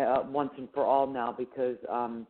uh, 0.00 0.22
once 0.26 0.50
and 0.58 0.68
for 0.74 0.84
all 0.84 1.06
now 1.06 1.34
because, 1.36 1.76
um, 1.90 2.26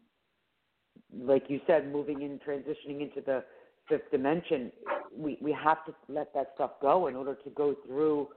like 1.16 1.44
you 1.48 1.60
said, 1.66 1.90
moving 1.90 2.22
in, 2.22 2.38
transitioning 2.46 3.00
into 3.00 3.20
the 3.24 3.44
fifth 3.88 4.10
dimension, 4.10 4.70
we 5.16 5.38
we 5.40 5.52
have 5.52 5.84
to 5.86 5.94
let 6.08 6.32
that 6.34 6.52
stuff 6.54 6.72
go 6.80 7.06
in 7.06 7.16
order 7.16 7.34
to 7.34 7.50
go 7.50 7.74
through 7.86 8.28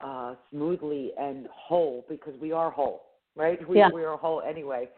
uh, 0.00 0.34
smoothly 0.50 1.12
and 1.18 1.46
whole 1.52 2.04
because 2.08 2.34
we 2.40 2.52
are 2.52 2.70
whole, 2.70 3.04
right? 3.36 3.66
We 3.68 3.78
yeah. 3.78 3.90
we 3.92 4.04
are 4.04 4.16
whole 4.16 4.42
anyway. 4.42 4.88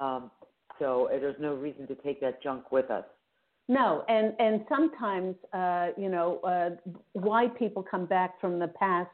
Um, 0.00 0.30
so 0.78 1.08
uh, 1.08 1.20
there's 1.20 1.36
no 1.40 1.54
reason 1.54 1.86
to 1.88 1.94
take 1.96 2.20
that 2.20 2.42
junk 2.42 2.72
with 2.72 2.90
us. 2.90 3.04
No, 3.68 4.04
and 4.08 4.34
and 4.38 4.64
sometimes 4.68 5.36
uh, 5.52 5.88
you 5.96 6.08
know 6.08 6.38
uh, 6.40 6.70
why 7.12 7.48
people 7.48 7.82
come 7.82 8.06
back 8.06 8.40
from 8.40 8.58
the 8.58 8.68
past, 8.68 9.10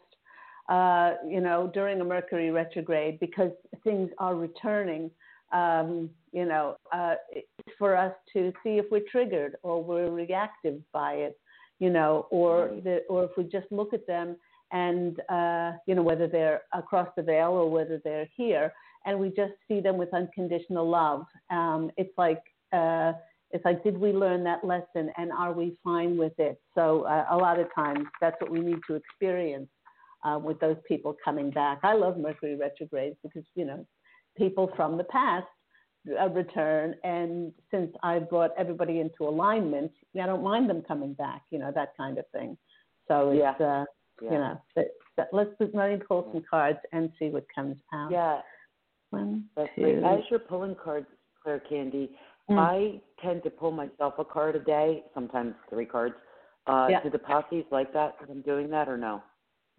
uh, 0.70 1.14
you 1.26 1.40
know, 1.40 1.70
during 1.74 2.00
a 2.00 2.04
Mercury 2.04 2.50
retrograde 2.50 3.18
because 3.20 3.50
things 3.84 4.10
are 4.18 4.36
returning. 4.36 5.10
Um, 5.52 6.10
you 6.32 6.44
know, 6.44 6.76
uh, 6.92 7.16
for 7.76 7.96
us 7.96 8.14
to 8.32 8.52
see 8.62 8.78
if 8.78 8.86
we're 8.90 9.02
triggered 9.10 9.56
or 9.64 9.82
we're 9.82 10.10
reactive 10.12 10.80
by 10.92 11.14
it, 11.14 11.36
you 11.80 11.90
know, 11.90 12.28
or 12.30 12.70
the, 12.84 13.00
or 13.10 13.24
if 13.24 13.30
we 13.36 13.42
just 13.44 13.66
look 13.72 13.92
at 13.92 14.06
them 14.06 14.36
and 14.70 15.20
uh, 15.28 15.72
you 15.88 15.96
know 15.96 16.02
whether 16.02 16.28
they're 16.28 16.62
across 16.72 17.08
the 17.16 17.22
veil 17.22 17.48
or 17.48 17.68
whether 17.68 18.00
they're 18.04 18.28
here, 18.36 18.72
and 19.06 19.18
we 19.18 19.30
just 19.30 19.54
see 19.66 19.80
them 19.80 19.98
with 19.98 20.14
unconditional 20.14 20.88
love. 20.88 21.24
Um, 21.50 21.90
it's 21.96 22.16
like 22.16 22.42
uh, 22.72 23.14
it's 23.50 23.64
like, 23.64 23.82
did 23.82 23.98
we 23.98 24.12
learn 24.12 24.44
that 24.44 24.64
lesson 24.64 25.10
and 25.16 25.32
are 25.32 25.52
we 25.52 25.76
fine 25.82 26.16
with 26.16 26.38
it? 26.38 26.60
So 26.76 27.02
uh, 27.02 27.26
a 27.30 27.36
lot 27.36 27.58
of 27.58 27.66
times 27.74 28.06
that's 28.20 28.36
what 28.40 28.50
we 28.50 28.60
need 28.60 28.78
to 28.86 28.94
experience 28.94 29.68
uh, 30.24 30.38
with 30.38 30.58
those 30.60 30.76
people 30.86 31.16
coming 31.24 31.50
back. 31.50 31.80
I 31.82 31.94
love 31.94 32.18
Mercury 32.18 32.56
retrogrades 32.56 33.16
because 33.22 33.44
you 33.54 33.64
know 33.64 33.86
people 34.36 34.70
from 34.76 34.96
the 34.96 35.04
past 35.04 35.46
uh, 36.20 36.28
return, 36.30 36.94
and 37.04 37.52
since 37.70 37.92
I've 38.02 38.28
brought 38.28 38.50
everybody 38.56 39.00
into 39.00 39.24
alignment, 39.24 39.92
I 40.20 40.26
don't 40.26 40.42
mind 40.42 40.68
them 40.68 40.82
coming 40.86 41.14
back. 41.14 41.42
You 41.50 41.58
know 41.58 41.72
that 41.74 41.90
kind 41.96 42.18
of 42.18 42.24
thing. 42.32 42.56
So 43.08 43.30
it's 43.30 43.40
yeah. 43.40 43.66
Uh, 43.66 43.84
yeah. 44.22 44.30
you 44.32 44.38
know, 44.38 44.62
but, 44.76 44.84
but 45.16 45.28
let's 45.32 45.50
let 45.58 45.90
me 45.90 45.96
pull 46.06 46.28
some 46.32 46.44
cards 46.48 46.78
and 46.92 47.10
see 47.18 47.28
what 47.28 47.44
comes 47.54 47.76
out. 47.92 48.10
Yeah. 48.10 48.40
One, 49.10 49.46
That's 49.56 49.70
two. 49.74 49.82
great. 49.82 50.04
As 50.04 50.20
you're 50.30 50.38
pulling 50.38 50.76
cards, 50.76 51.06
Claire 51.42 51.60
Candy, 51.68 52.10
Mm. 52.50 52.58
I 52.58 53.00
tend 53.24 53.42
to 53.44 53.50
pull 53.50 53.70
myself 53.70 54.14
a 54.18 54.24
card 54.24 54.56
a 54.56 54.58
day, 54.58 55.04
sometimes 55.14 55.54
three 55.68 55.86
cards. 55.86 56.16
Uh, 56.66 56.88
Yeah. 56.90 57.02
Do 57.02 57.10
the 57.10 57.18
posses 57.18 57.64
like 57.70 57.92
that? 57.92 58.16
That 58.20 58.28
I'm 58.28 58.42
doing 58.42 58.68
that 58.70 58.88
or 58.88 58.96
no? 58.96 59.22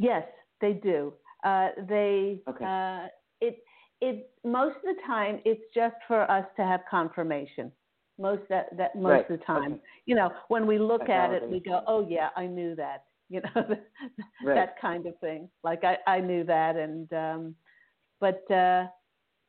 Yes, 0.01 0.27
they 0.61 0.73
do. 0.73 1.13
Uh, 1.43 1.69
they 1.87 2.41
Okay. 2.47 2.67
uh, 2.67 3.07
it 3.41 3.63
it 4.01 4.31
most 4.43 4.75
of 4.77 4.83
the 4.83 5.01
time 5.05 5.39
it's 5.45 5.61
just 5.75 5.95
for 6.07 6.29
us 6.31 6.45
to 6.57 6.63
have 6.63 6.81
confirmation. 6.89 7.71
Most 8.19 8.43
that 8.49 8.75
that 8.77 8.95
most 8.95 9.05
Right, 9.09 9.25
of 9.29 9.39
the 9.39 9.45
time, 9.45 9.75
okay. 9.75 9.81
you 10.05 10.15
know, 10.15 10.31
when 10.49 10.67
we 10.67 10.79
look 10.79 11.07
That 11.07 11.09
at 11.09 11.31
it, 11.31 11.49
we 11.49 11.59
go, 11.59 11.81
"Oh 11.87 12.07
yeah, 12.07 12.29
I 12.35 12.47
knew 12.47 12.75
that." 12.75 13.05
You 13.29 13.41
know, 13.41 13.63
Right. 14.41 14.55
that 14.55 14.79
kind 14.81 15.05
of 15.07 15.17
thing. 15.19 15.49
Like 15.63 15.83
I 15.83 15.97
I 16.07 16.19
knew 16.21 16.43
that, 16.45 16.75
and 16.75 17.11
um, 17.13 17.55
but 18.19 18.49
uh, 18.51 18.87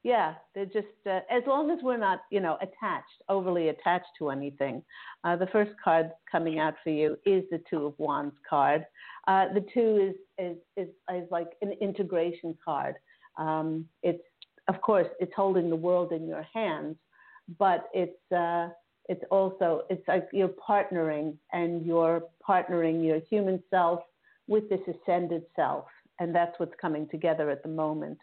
yeah, 0.02 0.34
they're 0.54 0.66
just 0.66 0.88
uh, 1.06 1.20
as 1.30 1.42
long 1.46 1.70
as 1.70 1.78
we're 1.82 1.96
not, 1.96 2.22
you 2.30 2.40
know, 2.40 2.56
attached, 2.60 3.22
overly 3.28 3.68
attached 3.68 4.08
to 4.18 4.30
anything. 4.30 4.82
Uh, 5.22 5.36
the 5.36 5.46
first 5.46 5.70
card 5.82 6.10
coming 6.30 6.58
out 6.58 6.74
for 6.82 6.90
you 6.90 7.16
is 7.24 7.44
the 7.50 7.60
Two 7.70 7.86
of 7.86 7.94
Wands 7.98 8.34
card. 8.48 8.84
Uh, 9.28 9.46
the 9.54 9.64
two 9.72 10.12
is, 10.12 10.14
is 10.44 10.56
is 10.76 10.88
is 11.14 11.28
like 11.30 11.50
an 11.62 11.72
integration 11.80 12.56
card. 12.64 12.96
Um, 13.38 13.86
it's 14.02 14.22
of 14.68 14.80
course 14.80 15.06
it's 15.20 15.32
holding 15.36 15.70
the 15.70 15.76
world 15.76 16.10
in 16.10 16.26
your 16.26 16.46
hands, 16.52 16.96
but 17.58 17.88
it's 17.94 18.32
uh, 18.32 18.70
it's 19.08 19.22
also 19.30 19.82
it's 19.88 20.06
like 20.08 20.28
you're 20.32 20.48
partnering 20.68 21.36
and 21.52 21.86
you're 21.86 22.22
partnering 22.46 23.04
your 23.06 23.20
human 23.30 23.62
self 23.70 24.00
with 24.48 24.68
this 24.68 24.80
ascended 24.88 25.44
self, 25.54 25.84
and 26.18 26.34
that's 26.34 26.58
what's 26.58 26.74
coming 26.80 27.08
together 27.08 27.50
at 27.50 27.62
the 27.62 27.68
moment. 27.68 28.18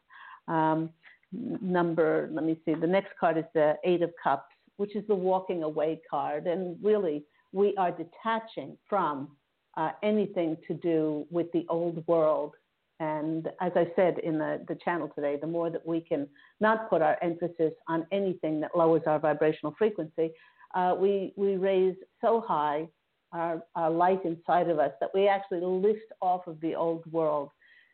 Um, 0.50 0.90
number, 1.32 2.30
let 2.32 2.44
me 2.44 2.60
see, 2.66 2.74
the 2.74 2.88
next 2.88 3.12
card 3.20 3.38
is 3.38 3.46
the 3.54 3.76
Eight 3.84 4.02
of 4.02 4.12
Cups, 4.22 4.54
which 4.78 4.96
is 4.96 5.06
the 5.08 5.16
walking 5.16 5.64
away 5.64 6.02
card. 6.10 6.48
And 6.48 6.78
really, 6.84 7.26
we 7.52 7.76
are 7.78 7.92
detaching 7.92 8.78
from 8.88 9.30
uh, 9.78 9.92
anything 10.04 10.58
to 10.68 10.74
do 10.74 11.26
with 11.30 11.52
the 11.52 11.66
old 11.70 12.06
world. 12.08 12.54
And 13.00 13.48
as 13.62 13.72
I 13.76 13.88
said 13.96 14.20
in 14.20 14.38
the, 14.38 14.64
the 14.68 14.76
channel 14.84 15.10
today, 15.16 15.38
the 15.40 15.48
more 15.48 15.70
that 15.70 15.86
we 15.86 16.02
can 16.02 16.28
not 16.60 16.90
put 16.90 17.02
our 17.02 17.18
emphasis 17.22 17.74
on 17.88 18.06
anything 18.12 18.60
that 18.62 18.72
lowers 18.76 19.04
our 19.06 19.20
vibrational 19.20 19.74
frequency, 19.78 20.32
uh, 20.76 20.96
we, 20.98 21.34
we 21.38 21.56
raise 21.56 21.96
so 22.22 22.44
high 22.46 22.88
our, 23.32 23.64
our 23.76 23.90
light 23.90 24.26
inside 24.26 24.70
of 24.70 24.80
us 24.80 24.92
that 25.00 25.10
we 25.14 25.28
actually 25.28 25.62
lift 25.62 26.12
off 26.22 26.48
of 26.48 26.60
the 26.62 26.76
old 26.76 27.10
world 27.12 27.50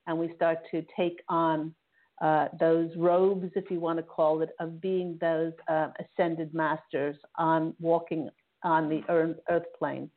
and 0.08 0.18
we 0.18 0.34
start 0.36 0.60
to 0.72 0.84
take 0.96 1.22
on 1.30 1.74
uh, 2.22 2.48
those 2.60 2.90
robes, 2.96 3.52
if 3.56 3.70
you 3.70 3.80
want 3.80 3.98
to 3.98 4.04
call 4.04 4.42
it, 4.42 4.50
of 4.60 4.80
being 4.80 5.18
those 5.20 5.52
uh, 5.68 5.90
ascended 6.00 6.54
masters 6.54 7.16
on 7.38 7.74
walking 7.80 8.30
on 8.64 8.90
the 8.90 9.04
earth, 9.10 9.66
plane. 9.78 10.10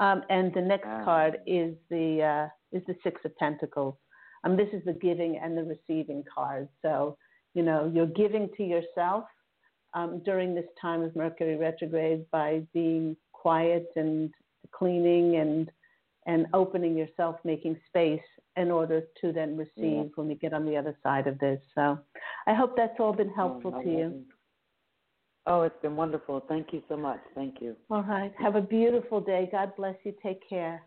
Um, 0.00 0.22
and 0.30 0.52
the 0.54 0.60
next 0.60 0.86
card 1.04 1.38
is 1.46 1.74
the 1.90 2.22
uh, 2.22 2.76
is 2.76 2.82
the 2.86 2.94
Six 3.02 3.20
of 3.24 3.36
Pentacles. 3.36 3.96
Um, 4.44 4.56
this 4.56 4.68
is 4.72 4.82
the 4.84 4.92
giving 4.94 5.38
and 5.42 5.56
the 5.56 5.64
receiving 5.64 6.24
card. 6.32 6.68
So 6.82 7.16
you 7.54 7.62
know 7.62 7.90
you're 7.92 8.06
giving 8.06 8.48
to 8.56 8.62
yourself 8.62 9.24
um, 9.94 10.22
during 10.24 10.54
this 10.54 10.66
time 10.80 11.02
of 11.02 11.14
Mercury 11.16 11.56
retrograde 11.56 12.24
by 12.30 12.62
being 12.72 13.16
quiet 13.32 13.86
and 13.96 14.30
cleaning 14.72 15.36
and 15.36 15.70
and 16.26 16.46
opening 16.52 16.96
yourself, 16.96 17.36
making 17.44 17.78
space 17.86 18.22
in 18.56 18.70
order 18.70 19.02
to 19.20 19.32
then 19.32 19.56
receive 19.56 19.74
Yeah. 19.76 20.02
when 20.14 20.28
we 20.28 20.34
get 20.34 20.52
on 20.52 20.66
the 20.66 20.76
other 20.76 20.96
side 21.02 21.26
of 21.26 21.38
this. 21.38 21.62
So 21.74 21.98
I 22.46 22.54
hope 22.54 22.76
that's 22.76 22.98
all 23.00 23.12
been 23.12 23.30
helpful 23.30 23.74
Oh, 23.74 23.82
to 23.82 23.88
you. 23.90 24.26
Oh, 25.46 25.62
it's 25.62 25.80
been 25.80 25.96
wonderful. 25.96 26.40
Thank 26.40 26.72
you 26.72 26.82
so 26.88 26.96
much. 26.96 27.20
Thank 27.34 27.62
you. 27.62 27.74
All 27.90 28.02
right. 28.02 28.32
Have 28.38 28.56
a 28.56 28.60
beautiful 28.60 29.20
day. 29.20 29.48
God 29.50 29.74
bless 29.76 29.96
you. 30.04 30.14
Take 30.22 30.46
care. 30.46 30.82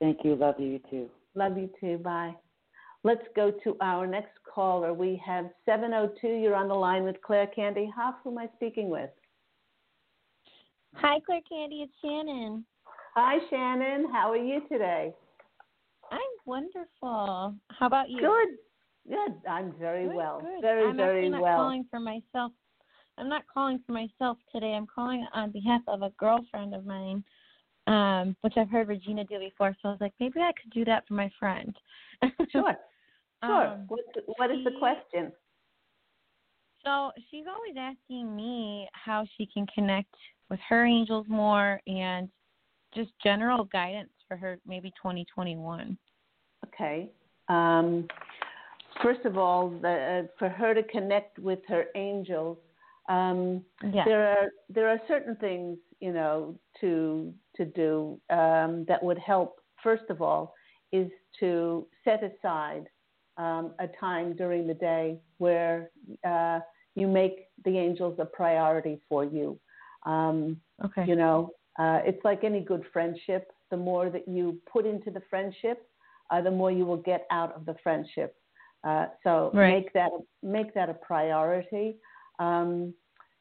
Thank 0.00 0.24
you. 0.24 0.34
Love 0.34 0.58
you 0.58 0.78
too. 0.90 1.10
Love 1.34 1.58
you 1.58 1.68
too. 1.80 1.98
Bye. 1.98 2.34
Let's 3.04 3.26
go 3.36 3.50
to 3.50 3.76
our 3.80 4.06
next 4.06 4.38
caller. 4.42 4.92
We 4.94 5.16
have 5.24 5.50
702. 5.66 6.26
You're 6.26 6.54
on 6.56 6.68
the 6.68 6.74
line 6.74 7.04
with 7.04 7.20
Claire 7.22 7.46
Candy 7.48 7.90
Hough. 7.94 8.16
Who 8.24 8.30
am 8.30 8.38
I 8.38 8.48
speaking 8.56 8.88
with? 8.88 9.10
Hi, 10.94 11.20
Claire 11.20 11.42
Candy. 11.48 11.82
It's 11.82 11.92
Shannon. 12.02 12.64
Hi, 13.20 13.38
Shannon. 13.50 14.06
How 14.12 14.30
are 14.30 14.36
you 14.36 14.60
today? 14.70 15.12
I'm 16.12 16.20
wonderful. 16.46 17.52
How 17.68 17.86
about 17.86 18.10
you? 18.10 18.20
Good. 18.20 19.12
Good. 19.12 19.40
I'm 19.50 19.74
very 19.76 20.06
Good, 20.06 20.14
well. 20.14 20.40
good. 20.40 20.60
Very, 20.60 20.84
I'm 20.86 20.98
very 20.98 21.18
actually 21.18 21.30
not 21.30 21.42
well. 21.42 21.56
calling 21.56 21.84
for 21.90 21.98
myself. 21.98 22.52
I'm 23.18 23.28
not 23.28 23.42
calling 23.52 23.80
for 23.84 23.90
myself 23.90 24.38
today. 24.54 24.72
I'm 24.72 24.86
calling 24.86 25.26
on 25.34 25.50
behalf 25.50 25.80
of 25.88 26.02
a 26.02 26.10
girlfriend 26.10 26.76
of 26.76 26.86
mine, 26.86 27.24
um, 27.88 28.36
which 28.42 28.52
I've 28.56 28.70
heard 28.70 28.86
Regina 28.86 29.24
do 29.24 29.40
before. 29.40 29.74
So 29.82 29.88
I 29.88 29.90
was 29.90 30.00
like, 30.00 30.14
maybe 30.20 30.38
I 30.38 30.52
could 30.52 30.70
do 30.70 30.84
that 30.84 31.02
for 31.08 31.14
my 31.14 31.28
friend. 31.40 31.76
Sure. 32.52 32.76
Sure. 33.44 33.66
Um, 33.66 33.84
what, 33.88 34.00
what 34.36 34.50
is 34.52 34.64
the 34.64 34.72
question? 34.78 35.32
So 36.84 37.10
she's 37.30 37.44
always 37.48 37.76
asking 37.78 38.34
me 38.34 38.88
how 38.92 39.24
she 39.36 39.46
can 39.46 39.64
connect 39.72 40.12
with 40.50 40.58
her 40.68 40.84
angels 40.84 41.26
more 41.28 41.80
and 41.86 42.28
just 42.94 43.10
general 43.22 43.64
guidance 43.64 44.10
for 44.26 44.36
her 44.36 44.58
maybe 44.66 44.90
2021. 44.90 45.96
Okay. 46.66 47.10
Um, 47.48 48.06
first 49.02 49.24
of 49.24 49.38
all, 49.38 49.70
the, 49.70 50.24
uh, 50.24 50.26
for 50.38 50.48
her 50.48 50.74
to 50.74 50.82
connect 50.84 51.38
with 51.38 51.60
her 51.68 51.86
angels, 51.94 52.58
um, 53.08 53.64
Yeah. 53.82 54.04
there 54.04 54.28
are 54.28 54.48
there 54.68 54.88
are 54.88 55.00
certain 55.08 55.36
things 55.36 55.78
you 56.00 56.12
know, 56.12 56.58
to 56.80 57.32
to 57.56 57.64
do 57.64 58.20
um, 58.30 58.84
that 58.86 59.02
would 59.02 59.18
help. 59.18 59.60
First 59.82 60.04
of 60.10 60.22
all, 60.22 60.54
is 60.92 61.10
to 61.40 61.86
set 62.04 62.22
aside 62.22 62.86
um, 63.36 63.74
a 63.78 63.88
time 64.00 64.34
during 64.34 64.66
the 64.66 64.74
day 64.74 65.18
where 65.38 65.90
uh, 66.26 66.60
you 66.94 67.06
make 67.06 67.46
the 67.64 67.76
angels 67.78 68.18
a 68.18 68.24
priority 68.24 69.00
for 69.08 69.24
you. 69.24 69.58
Um, 70.06 70.60
okay. 70.84 71.04
You 71.06 71.16
know, 71.16 71.50
uh, 71.78 72.00
it's 72.04 72.22
like 72.24 72.44
any 72.44 72.60
good 72.60 72.84
friendship. 72.92 73.50
The 73.70 73.76
more 73.76 74.10
that 74.10 74.26
you 74.26 74.58
put 74.70 74.86
into 74.86 75.10
the 75.10 75.22
friendship, 75.30 75.86
uh, 76.30 76.40
the 76.40 76.50
more 76.50 76.70
you 76.70 76.84
will 76.84 76.96
get 76.96 77.26
out 77.30 77.54
of 77.54 77.66
the 77.66 77.76
friendship. 77.82 78.34
Uh, 78.84 79.06
so 79.24 79.50
right. 79.54 79.74
make 79.74 79.92
that 79.92 80.10
make 80.42 80.74
that 80.74 80.88
a 80.88 80.94
priority. 80.94 81.96
Um, 82.38 82.94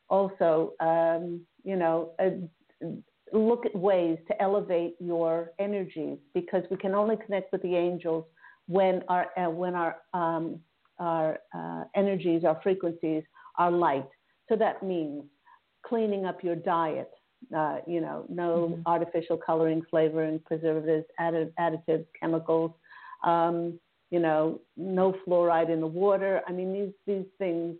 also, 0.10 0.74
um, 0.80 1.42
you 1.64 1.76
know, 1.76 2.12
uh, 2.20 2.88
look 3.34 3.66
at 3.66 3.76
ways 3.76 4.18
to 4.28 4.42
elevate 4.42 4.96
your 5.00 5.52
energies 5.60 6.18
because 6.34 6.64
we 6.72 6.78
can 6.78 6.96
only 6.96 7.18
connect 7.26 7.52
with 7.52 7.62
the 7.62 7.76
angels 7.76 8.26
when 8.68 9.04
our 9.10 9.28
uh, 9.38 9.50
when 9.50 9.76
our 9.76 9.98
um, 10.14 10.60
our 11.00 11.40
uh, 11.56 11.84
energies, 11.96 12.44
our 12.44 12.60
frequencies 12.64 13.24
are 13.58 13.72
light. 13.72 14.08
So 14.50 14.56
that 14.56 14.82
means 14.84 15.24
cleaning 15.86 16.26
up 16.26 16.44
your 16.44 16.56
diet. 16.56 17.12
Uh, 17.56 17.78
you 17.88 18.02
know, 18.02 18.26
no 18.28 18.72
mm-hmm. 18.72 18.82
artificial 18.86 19.38
coloring, 19.38 19.82
flavoring, 19.90 20.40
preservatives, 20.46 21.06
addi- 21.20 21.52
additives, 21.60 22.06
chemicals. 22.20 22.72
Um, 23.24 23.80
you 24.10 24.20
know, 24.20 24.62
no 24.76 25.16
fluoride 25.26 25.70
in 25.70 25.82
the 25.82 25.88
water. 25.88 26.42
I 26.48 26.52
mean, 26.52 26.74
these 26.74 26.94
these 27.06 27.26
things 27.38 27.76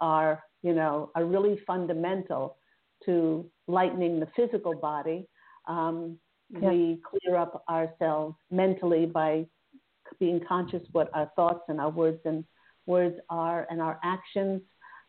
are 0.00 0.42
you 0.62 0.74
know 0.74 1.10
are 1.14 1.24
really 1.24 1.60
fundamental 1.66 2.56
to 3.04 3.46
lightening 3.66 4.20
the 4.20 4.28
physical 4.36 4.74
body. 4.74 5.28
Um, 5.66 6.18
yeah. 6.50 6.68
We 6.68 7.00
clear 7.08 7.36
up 7.36 7.64
ourselves 7.68 8.36
mentally 8.50 9.06
by 9.06 9.46
being 10.20 10.40
conscious 10.46 10.82
what 10.92 11.10
our 11.14 11.30
thoughts 11.34 11.64
and 11.68 11.80
our 11.80 11.90
words 11.90 12.20
and 12.24 12.44
words 12.86 13.16
are 13.30 13.66
and 13.70 13.80
our 13.80 13.98
actions 14.04 14.60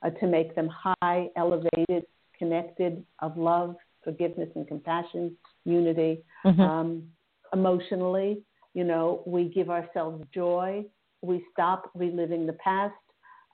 uh, 0.04 0.10
to 0.12 0.28
make 0.28 0.56
them 0.56 0.70
high, 0.70 1.28
elevated, 1.36 2.06
connected, 2.38 3.04
of 3.20 3.38
love, 3.38 3.76
forgiveness, 4.04 4.50
and 4.56 4.68
compassion, 4.68 5.36
unity. 5.66 6.24
Mm-hmm. 6.46 6.62
Um, 6.62 7.04
emotionally, 7.54 8.44
you 8.74 8.84
know, 8.84 9.22
we 9.26 9.46
give 9.46 9.70
ourselves 9.70 10.24
joy. 10.34 10.84
We 11.22 11.46
stop 11.52 11.92
reliving 11.94 12.46
the 12.46 12.54
past 12.54 12.94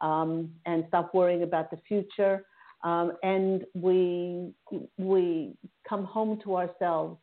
um, 0.02 0.52
and 0.66 0.86
stop 0.88 1.14
worrying 1.14 1.44
about 1.44 1.70
the 1.72 1.78
future. 1.88 2.46
Um, 2.84 3.14
and 3.24 3.66
we 3.74 4.54
we 4.98 5.54
come 5.88 6.06
home 6.06 6.40
to 6.44 6.56
ourselves, 6.56 7.20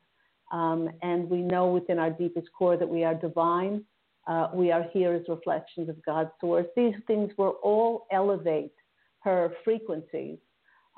um, 0.52 0.90
and 1.02 1.30
we 1.30 1.38
know 1.38 1.68
within 1.68 1.98
our 1.98 2.10
deepest 2.10 2.48
core 2.56 2.76
that 2.76 2.88
we 2.88 3.04
are 3.04 3.14
divine. 3.14 3.84
Uh, 4.26 4.48
we 4.52 4.70
are 4.70 4.84
here 4.92 5.14
as 5.14 5.22
reflections 5.28 5.88
of 5.88 5.96
God's 6.04 6.30
source. 6.40 6.66
These 6.76 6.96
things 7.06 7.32
will 7.38 7.56
all 7.62 8.06
elevate 8.12 8.72
her 9.20 9.52
frequencies. 9.64 10.38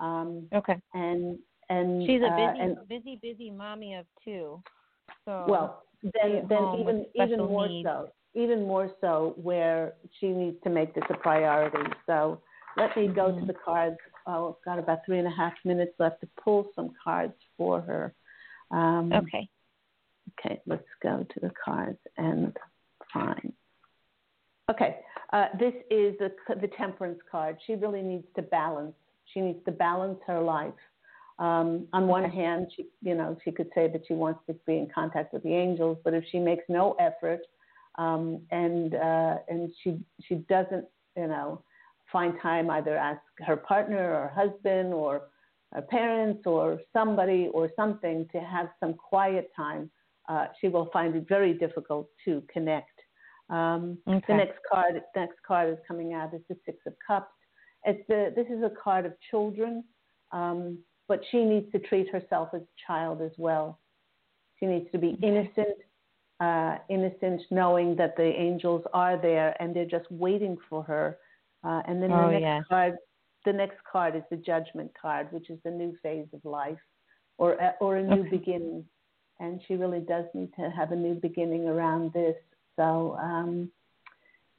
Um, 0.01 0.49
okay. 0.53 0.77
And 0.95 1.39
and 1.71 2.07
she's 2.07 2.23
a 2.23 2.27
uh, 2.27 2.37
busy, 2.37 2.61
and, 2.61 2.89
busy, 2.89 3.19
busy 3.21 3.51
mommy 3.51 3.95
of 3.95 4.07
two. 4.25 4.63
So 5.25 5.45
well, 5.49 5.85
then 6.03 6.47
then 6.49 6.77
even 6.81 7.07
even 7.15 7.39
more 7.41 7.69
needs. 7.69 7.87
so, 7.87 8.09
even 8.35 8.67
more 8.67 8.91
so, 9.01 9.35
where 9.41 9.95
she 10.19 10.29
needs 10.29 10.57
to 10.65 10.71
make 10.71 10.95
this 10.95 11.05
a 11.11 11.17
priority. 11.17 11.91
So 12.07 12.41
let 12.77 12.97
me 12.97 13.09
go 13.09 13.31
mm-hmm. 13.31 13.41
to 13.41 13.47
the 13.47 13.59
cards. 13.65 13.97
Oh, 14.27 14.57
I've 14.59 14.65
got 14.65 14.79
about 14.79 15.01
three 15.07 15.19
and 15.19 15.27
a 15.27 15.35
half 15.35 15.55
minutes 15.65 15.93
left 15.99 16.21
to 16.21 16.29
pull 16.43 16.69
some 16.75 16.91
cards 17.03 17.35
for 17.57 17.81
her. 17.81 18.15
Um, 18.71 19.13
okay. 19.13 19.49
Okay, 20.39 20.61
let's 20.67 20.85
go 21.03 21.27
to 21.35 21.41
the 21.41 21.51
cards 21.65 21.99
and 22.17 22.57
find. 23.13 23.53
Okay, 24.71 24.99
uh, 25.33 25.47
this 25.59 25.73
is 25.91 26.15
the, 26.19 26.31
the 26.61 26.69
temperance 26.77 27.19
card. 27.31 27.57
She 27.67 27.75
really 27.75 28.03
needs 28.03 28.27
to 28.37 28.43
balance. 28.43 28.95
She 29.33 29.41
needs 29.41 29.65
to 29.65 29.73
balance 29.73 30.19
her 30.27 30.41
life. 30.41 30.75
Um, 31.39 31.87
on 31.93 32.09
one 32.09 32.29
hand, 32.29 32.67
she, 32.75 32.87
you 33.01 33.15
know, 33.15 33.37
she 33.45 33.53
could 33.53 33.69
say 33.75 33.89
that 33.89 34.03
she 34.09 34.15
wants 34.15 34.41
to 34.49 34.55
be 34.67 34.79
in 34.79 34.89
contact 34.93 35.33
with 35.33 35.43
the 35.45 35.55
angels, 35.55 35.99
but 36.05 36.13
if 36.15 36.25
she 36.31 36.39
makes 36.39 36.65
no 36.69 36.97
effort 36.99 37.41
um, 37.97 38.41
and 38.51 38.95
uh, 38.95 39.37
and 39.49 39.71
she 39.83 39.99
she 40.25 40.37
doesn't, 40.49 40.85
you 41.17 41.29
know, 41.29 41.63
find 42.11 42.35
time 42.43 42.71
either 42.71 42.97
ask 42.97 43.21
her 43.47 43.57
partner 43.57 44.15
or 44.15 44.33
husband 44.35 44.93
or 44.93 45.29
her 45.73 45.83
parents 45.83 46.43
or 46.47 46.81
somebody 46.93 47.49
or 47.53 47.71
something 47.77 48.27
to 48.33 48.41
have 48.41 48.69
some 48.81 48.95
quiet 48.95 49.51
time, 49.55 49.91
uh, 50.29 50.47
she 50.61 50.69
will 50.69 50.89
find 50.93 51.15
it 51.15 51.27
very 51.29 51.55
difficult 51.55 52.09
to 52.25 52.43
connect. 52.53 52.99
Um, 53.51 53.99
okay. 54.07 54.25
The 54.29 54.35
next 54.35 54.59
card, 54.71 55.01
next 55.17 55.37
card 55.47 55.73
is 55.73 55.79
coming 55.87 56.13
out 56.13 56.35
is 56.35 56.41
the 56.49 56.57
Six 56.67 56.79
of 56.87 56.95
Cups. 57.07 57.33
It's 57.85 58.03
the, 58.09 58.33
this 58.35 58.47
is 58.47 58.63
a 58.63 58.73
card 58.83 59.07
of 59.07 59.13
children, 59.31 59.85
um, 60.33 60.79
but 61.09 61.21
she 61.31 61.45
needs 61.45 61.71
to 61.73 61.79
treat 61.79 62.09
herself 62.11 62.51
as 62.55 62.63
a 62.63 62.87
child 62.87 63.21
as 63.23 63.33
well. 63.39 63.79
She 64.61 64.67
needs 64.67 64.91
to 64.93 64.99
be 64.99 65.17
innocent, 65.23 65.77
uh, 66.41 66.77
innocent, 66.89 67.43
knowing 67.51 67.97
that 67.97 68.17
the 68.17 68.25
angels 68.25 68.85
are 68.93 69.17
there 69.17 69.61
and 69.61 69.75
they're 69.75 69.85
just 69.85 70.11
waiting 70.11 70.57
for 70.69 70.83
her 70.83 71.19
uh, 71.65 71.83
and 71.87 72.03
then 72.03 72.13
oh, 72.13 72.27
the 72.27 72.33
next 72.33 72.43
yeah. 72.43 72.61
card, 72.69 72.97
the 73.45 73.53
next 73.53 73.79
card 73.91 74.17
is 74.17 74.23
the 74.31 74.37
Judgment 74.37 74.91
card, 75.01 75.29
which 75.33 75.51
is 75.51 75.59
the 75.65 75.71
new 75.71 75.97
phase 76.03 76.27
of 76.33 76.45
life, 76.45 76.79
or 77.37 77.61
uh, 77.63 77.73
or 77.81 77.97
a 77.97 78.03
new 78.03 78.21
okay. 78.21 78.31
beginning. 78.31 78.85
And 79.41 79.61
she 79.67 79.75
really 79.75 80.01
does 80.01 80.25
need 80.35 80.53
to 80.59 80.71
have 80.71 80.93
a 80.93 80.97
new 80.97 81.15
beginning 81.15 81.69
around 81.69 82.13
this. 82.13 82.37
So 82.77 83.17
um, 83.21 83.71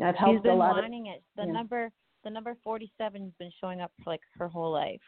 I've 0.02 0.16
helped 0.16 0.36
She's 0.36 0.42
been 0.44 0.52
a 0.52 0.56
lot 0.56 0.80
of, 0.80 0.86
it. 0.86 1.24
The 1.36 1.46
yeah. 1.46 1.52
number 1.52 1.92
the 2.24 2.30
number 2.30 2.56
forty 2.64 2.92
seven 2.98 3.24
has 3.24 3.34
been 3.40 3.52
showing 3.62 3.82
up 3.82 3.92
for 4.04 4.12
like 4.12 4.22
her 4.38 4.48
whole 4.48 4.72
life. 4.72 5.00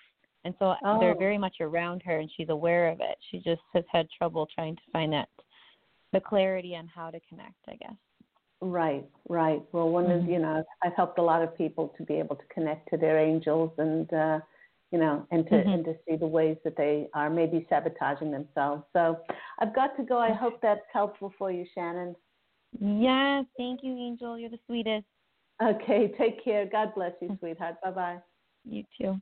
And 0.44 0.56
so 0.60 0.76
oh. 0.84 1.00
they're 1.00 1.18
very 1.18 1.38
much 1.38 1.58
around 1.62 2.02
her 2.04 2.20
and 2.20 2.30
she's 2.36 2.50
aware 2.50 2.90
of 2.90 3.00
it. 3.00 3.18
She 3.30 3.38
just 3.38 3.62
has 3.74 3.84
had 3.92 4.08
trouble 4.18 4.48
trying 4.54 4.76
to 4.76 4.82
find 4.92 5.14
that 5.14 5.30
the 6.14 6.20
clarity 6.20 6.76
on 6.76 6.88
how 6.88 7.12
to 7.12 7.20
connect, 7.30 7.56
I 7.68 7.76
guess. 7.76 7.96
Right, 8.62 9.06
right. 9.28 9.62
Well, 9.72 9.90
one 9.90 10.06
mm-hmm. 10.06 10.24
of 10.24 10.30
you 10.30 10.40
know, 10.40 10.64
I've 10.84 10.94
helped 10.96 11.18
a 11.18 11.24
lot 11.24 11.42
of 11.42 11.58
people 11.58 11.94
to 11.98 12.04
be 12.04 12.16
able 12.16 12.36
to 12.36 12.44
connect 12.54 12.90
to 12.92 12.98
their 12.98 13.18
angels 13.18 13.72
and 13.78 14.12
uh, 14.14 14.40
you 14.92 15.00
know, 15.00 15.26
and 15.32 15.46
to 15.48 15.52
mm-hmm. 15.52 15.70
and 15.70 15.86
to 15.86 15.96
see 16.08 16.16
the 16.16 16.28
ways 16.28 16.58
that 16.64 16.78
they 16.78 17.08
are 17.16 17.30
maybe 17.30 17.66
sabotaging 17.70 18.32
themselves. 18.32 18.84
So 18.94 19.20
I've 19.60 19.74
got 19.74 19.98
to 19.98 20.04
go. 20.04 20.20
I 20.20 20.32
hope 20.32 20.60
that's 20.62 20.82
helpful 20.94 21.34
for 21.40 21.52
you, 21.52 21.66
Shannon. 21.74 22.16
Yes, 22.80 23.46
thank 23.58 23.82
you, 23.84 23.98
Angel. 23.98 24.38
You're 24.38 24.50
the 24.50 24.60
sweetest. 24.68 25.06
Okay, 25.62 26.14
take 26.18 26.44
care. 26.44 26.68
God 26.72 26.94
bless 26.96 27.14
you, 27.22 27.36
sweetheart. 27.40 27.76
Bye 27.84 27.92
bye. 27.92 28.18
You 28.64 28.84
too. 29.00 29.20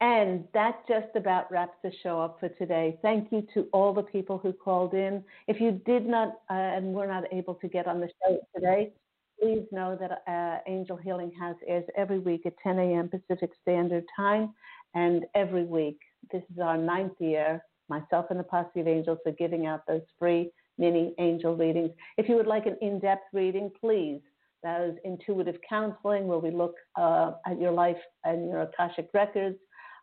And 0.00 0.44
that 0.54 0.82
just 0.88 1.14
about 1.14 1.50
wraps 1.52 1.76
the 1.82 1.92
show 2.02 2.20
up 2.20 2.38
for 2.40 2.48
today. 2.48 2.98
Thank 3.02 3.30
you 3.30 3.46
to 3.52 3.68
all 3.72 3.92
the 3.92 4.02
people 4.02 4.38
who 4.38 4.52
called 4.52 4.94
in. 4.94 5.22
If 5.46 5.60
you 5.60 5.72
did 5.84 6.06
not 6.06 6.40
uh, 6.48 6.54
and 6.54 6.94
were 6.94 7.06
not 7.06 7.24
able 7.32 7.54
to 7.56 7.68
get 7.68 7.86
on 7.86 8.00
the 8.00 8.08
show 8.08 8.38
today, 8.54 8.92
please 9.38 9.66
know 9.70 9.98
that 10.00 10.22
uh, 10.26 10.58
Angel 10.66 10.96
Healing 10.96 11.32
House 11.38 11.56
airs 11.68 11.84
every 11.96 12.18
week 12.18 12.46
at 12.46 12.54
10 12.62 12.78
a.m. 12.78 13.10
Pacific 13.10 13.50
Standard 13.60 14.04
Time. 14.16 14.54
And 14.94 15.26
every 15.34 15.64
week, 15.64 15.98
this 16.32 16.42
is 16.50 16.58
our 16.58 16.78
ninth 16.78 17.20
year, 17.20 17.62
myself 17.90 18.26
and 18.30 18.40
the 18.40 18.44
Posse 18.44 18.80
of 18.80 18.88
Angels 18.88 19.18
are 19.26 19.32
giving 19.32 19.66
out 19.66 19.82
those 19.86 20.02
free 20.18 20.50
mini 20.78 21.14
angel 21.18 21.54
readings. 21.54 21.90
If 22.16 22.26
you 22.26 22.36
would 22.36 22.46
like 22.46 22.64
an 22.64 22.78
in 22.80 23.00
depth 23.00 23.26
reading, 23.34 23.70
please. 23.78 24.20
That 24.62 24.82
is 24.82 24.96
intuitive 25.04 25.56
counseling, 25.66 26.26
where 26.26 26.38
we 26.38 26.50
look 26.50 26.74
uh, 26.98 27.32
at 27.46 27.58
your 27.58 27.72
life 27.72 27.96
and 28.24 28.46
your 28.48 28.62
Akashic 28.62 29.08
records 29.14 29.56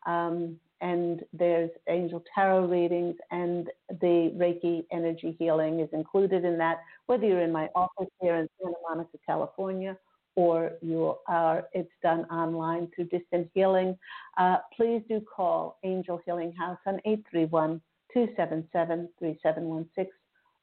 um, 0.08 0.60
and 0.82 1.24
there's 1.34 1.70
angel 1.88 2.24
tarot 2.34 2.66
readings, 2.68 3.16
and 3.32 3.70
the 3.90 4.32
Reiki 4.36 4.86
energy 4.92 5.36
healing 5.38 5.80
is 5.80 5.90
included 5.92 6.46
in 6.46 6.58
that. 6.58 6.80
Whether 7.08 7.28
you're 7.28 7.42
in 7.42 7.52
my 7.52 7.70
office 7.76 8.08
here 8.22 8.36
in 8.36 8.48
Santa 8.60 8.78
Monica, 8.88 9.18
California, 9.26 9.98
or 10.36 10.72
you 10.82 11.16
are, 11.28 11.68
it's 11.74 11.92
done 12.04 12.26
online 12.26 12.90
through 12.96 13.06
Distant 13.06 13.50
Healing, 13.54 13.98
uh, 14.38 14.58
please 14.76 15.02
do 15.10 15.20
call 15.20 15.80
Angel 15.84 16.22
Healing 16.26 16.54
House 16.54 16.78
on 16.86 17.02
831 17.06 17.82
277 18.14 19.10
3716, 19.20 20.14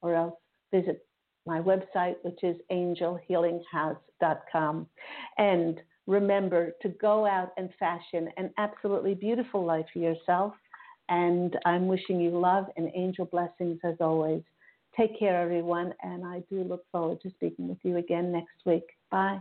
or 0.01 0.15
else 0.15 0.35
visit 0.73 1.05
my 1.45 1.61
website, 1.61 2.15
which 2.23 2.45
is 2.45 2.57
angelhealinghouse.com. 2.71 4.87
And 5.39 5.83
remember 6.07 6.73
to 6.83 6.89
go 6.89 7.27
out 7.27 7.53
and 7.57 7.71
fashion 7.79 8.29
an 8.37 8.51
absolutely 8.59 9.15
beautiful 9.15 9.65
life 9.65 9.87
for 9.93 9.99
yourself. 9.99 10.55
And 11.09 11.57
I'm 11.67 11.87
wishing 11.87 12.21
you 12.21 12.31
love 12.31 12.67
and 12.77 12.91
angel 12.95 13.27
blessings 13.27 13.79
as 13.85 13.97
always. 14.01 14.43
Take 14.97 15.19
care, 15.19 15.41
everyone, 15.41 15.93
and 16.03 16.25
I 16.25 16.43
do 16.49 16.63
look 16.63 16.85
forward 16.93 17.21
to 17.23 17.31
speaking 17.31 17.69
with 17.69 17.79
you 17.83 17.97
again 17.97 18.31
next 18.33 18.65
week. 18.65 18.85
Bye. 19.11 19.41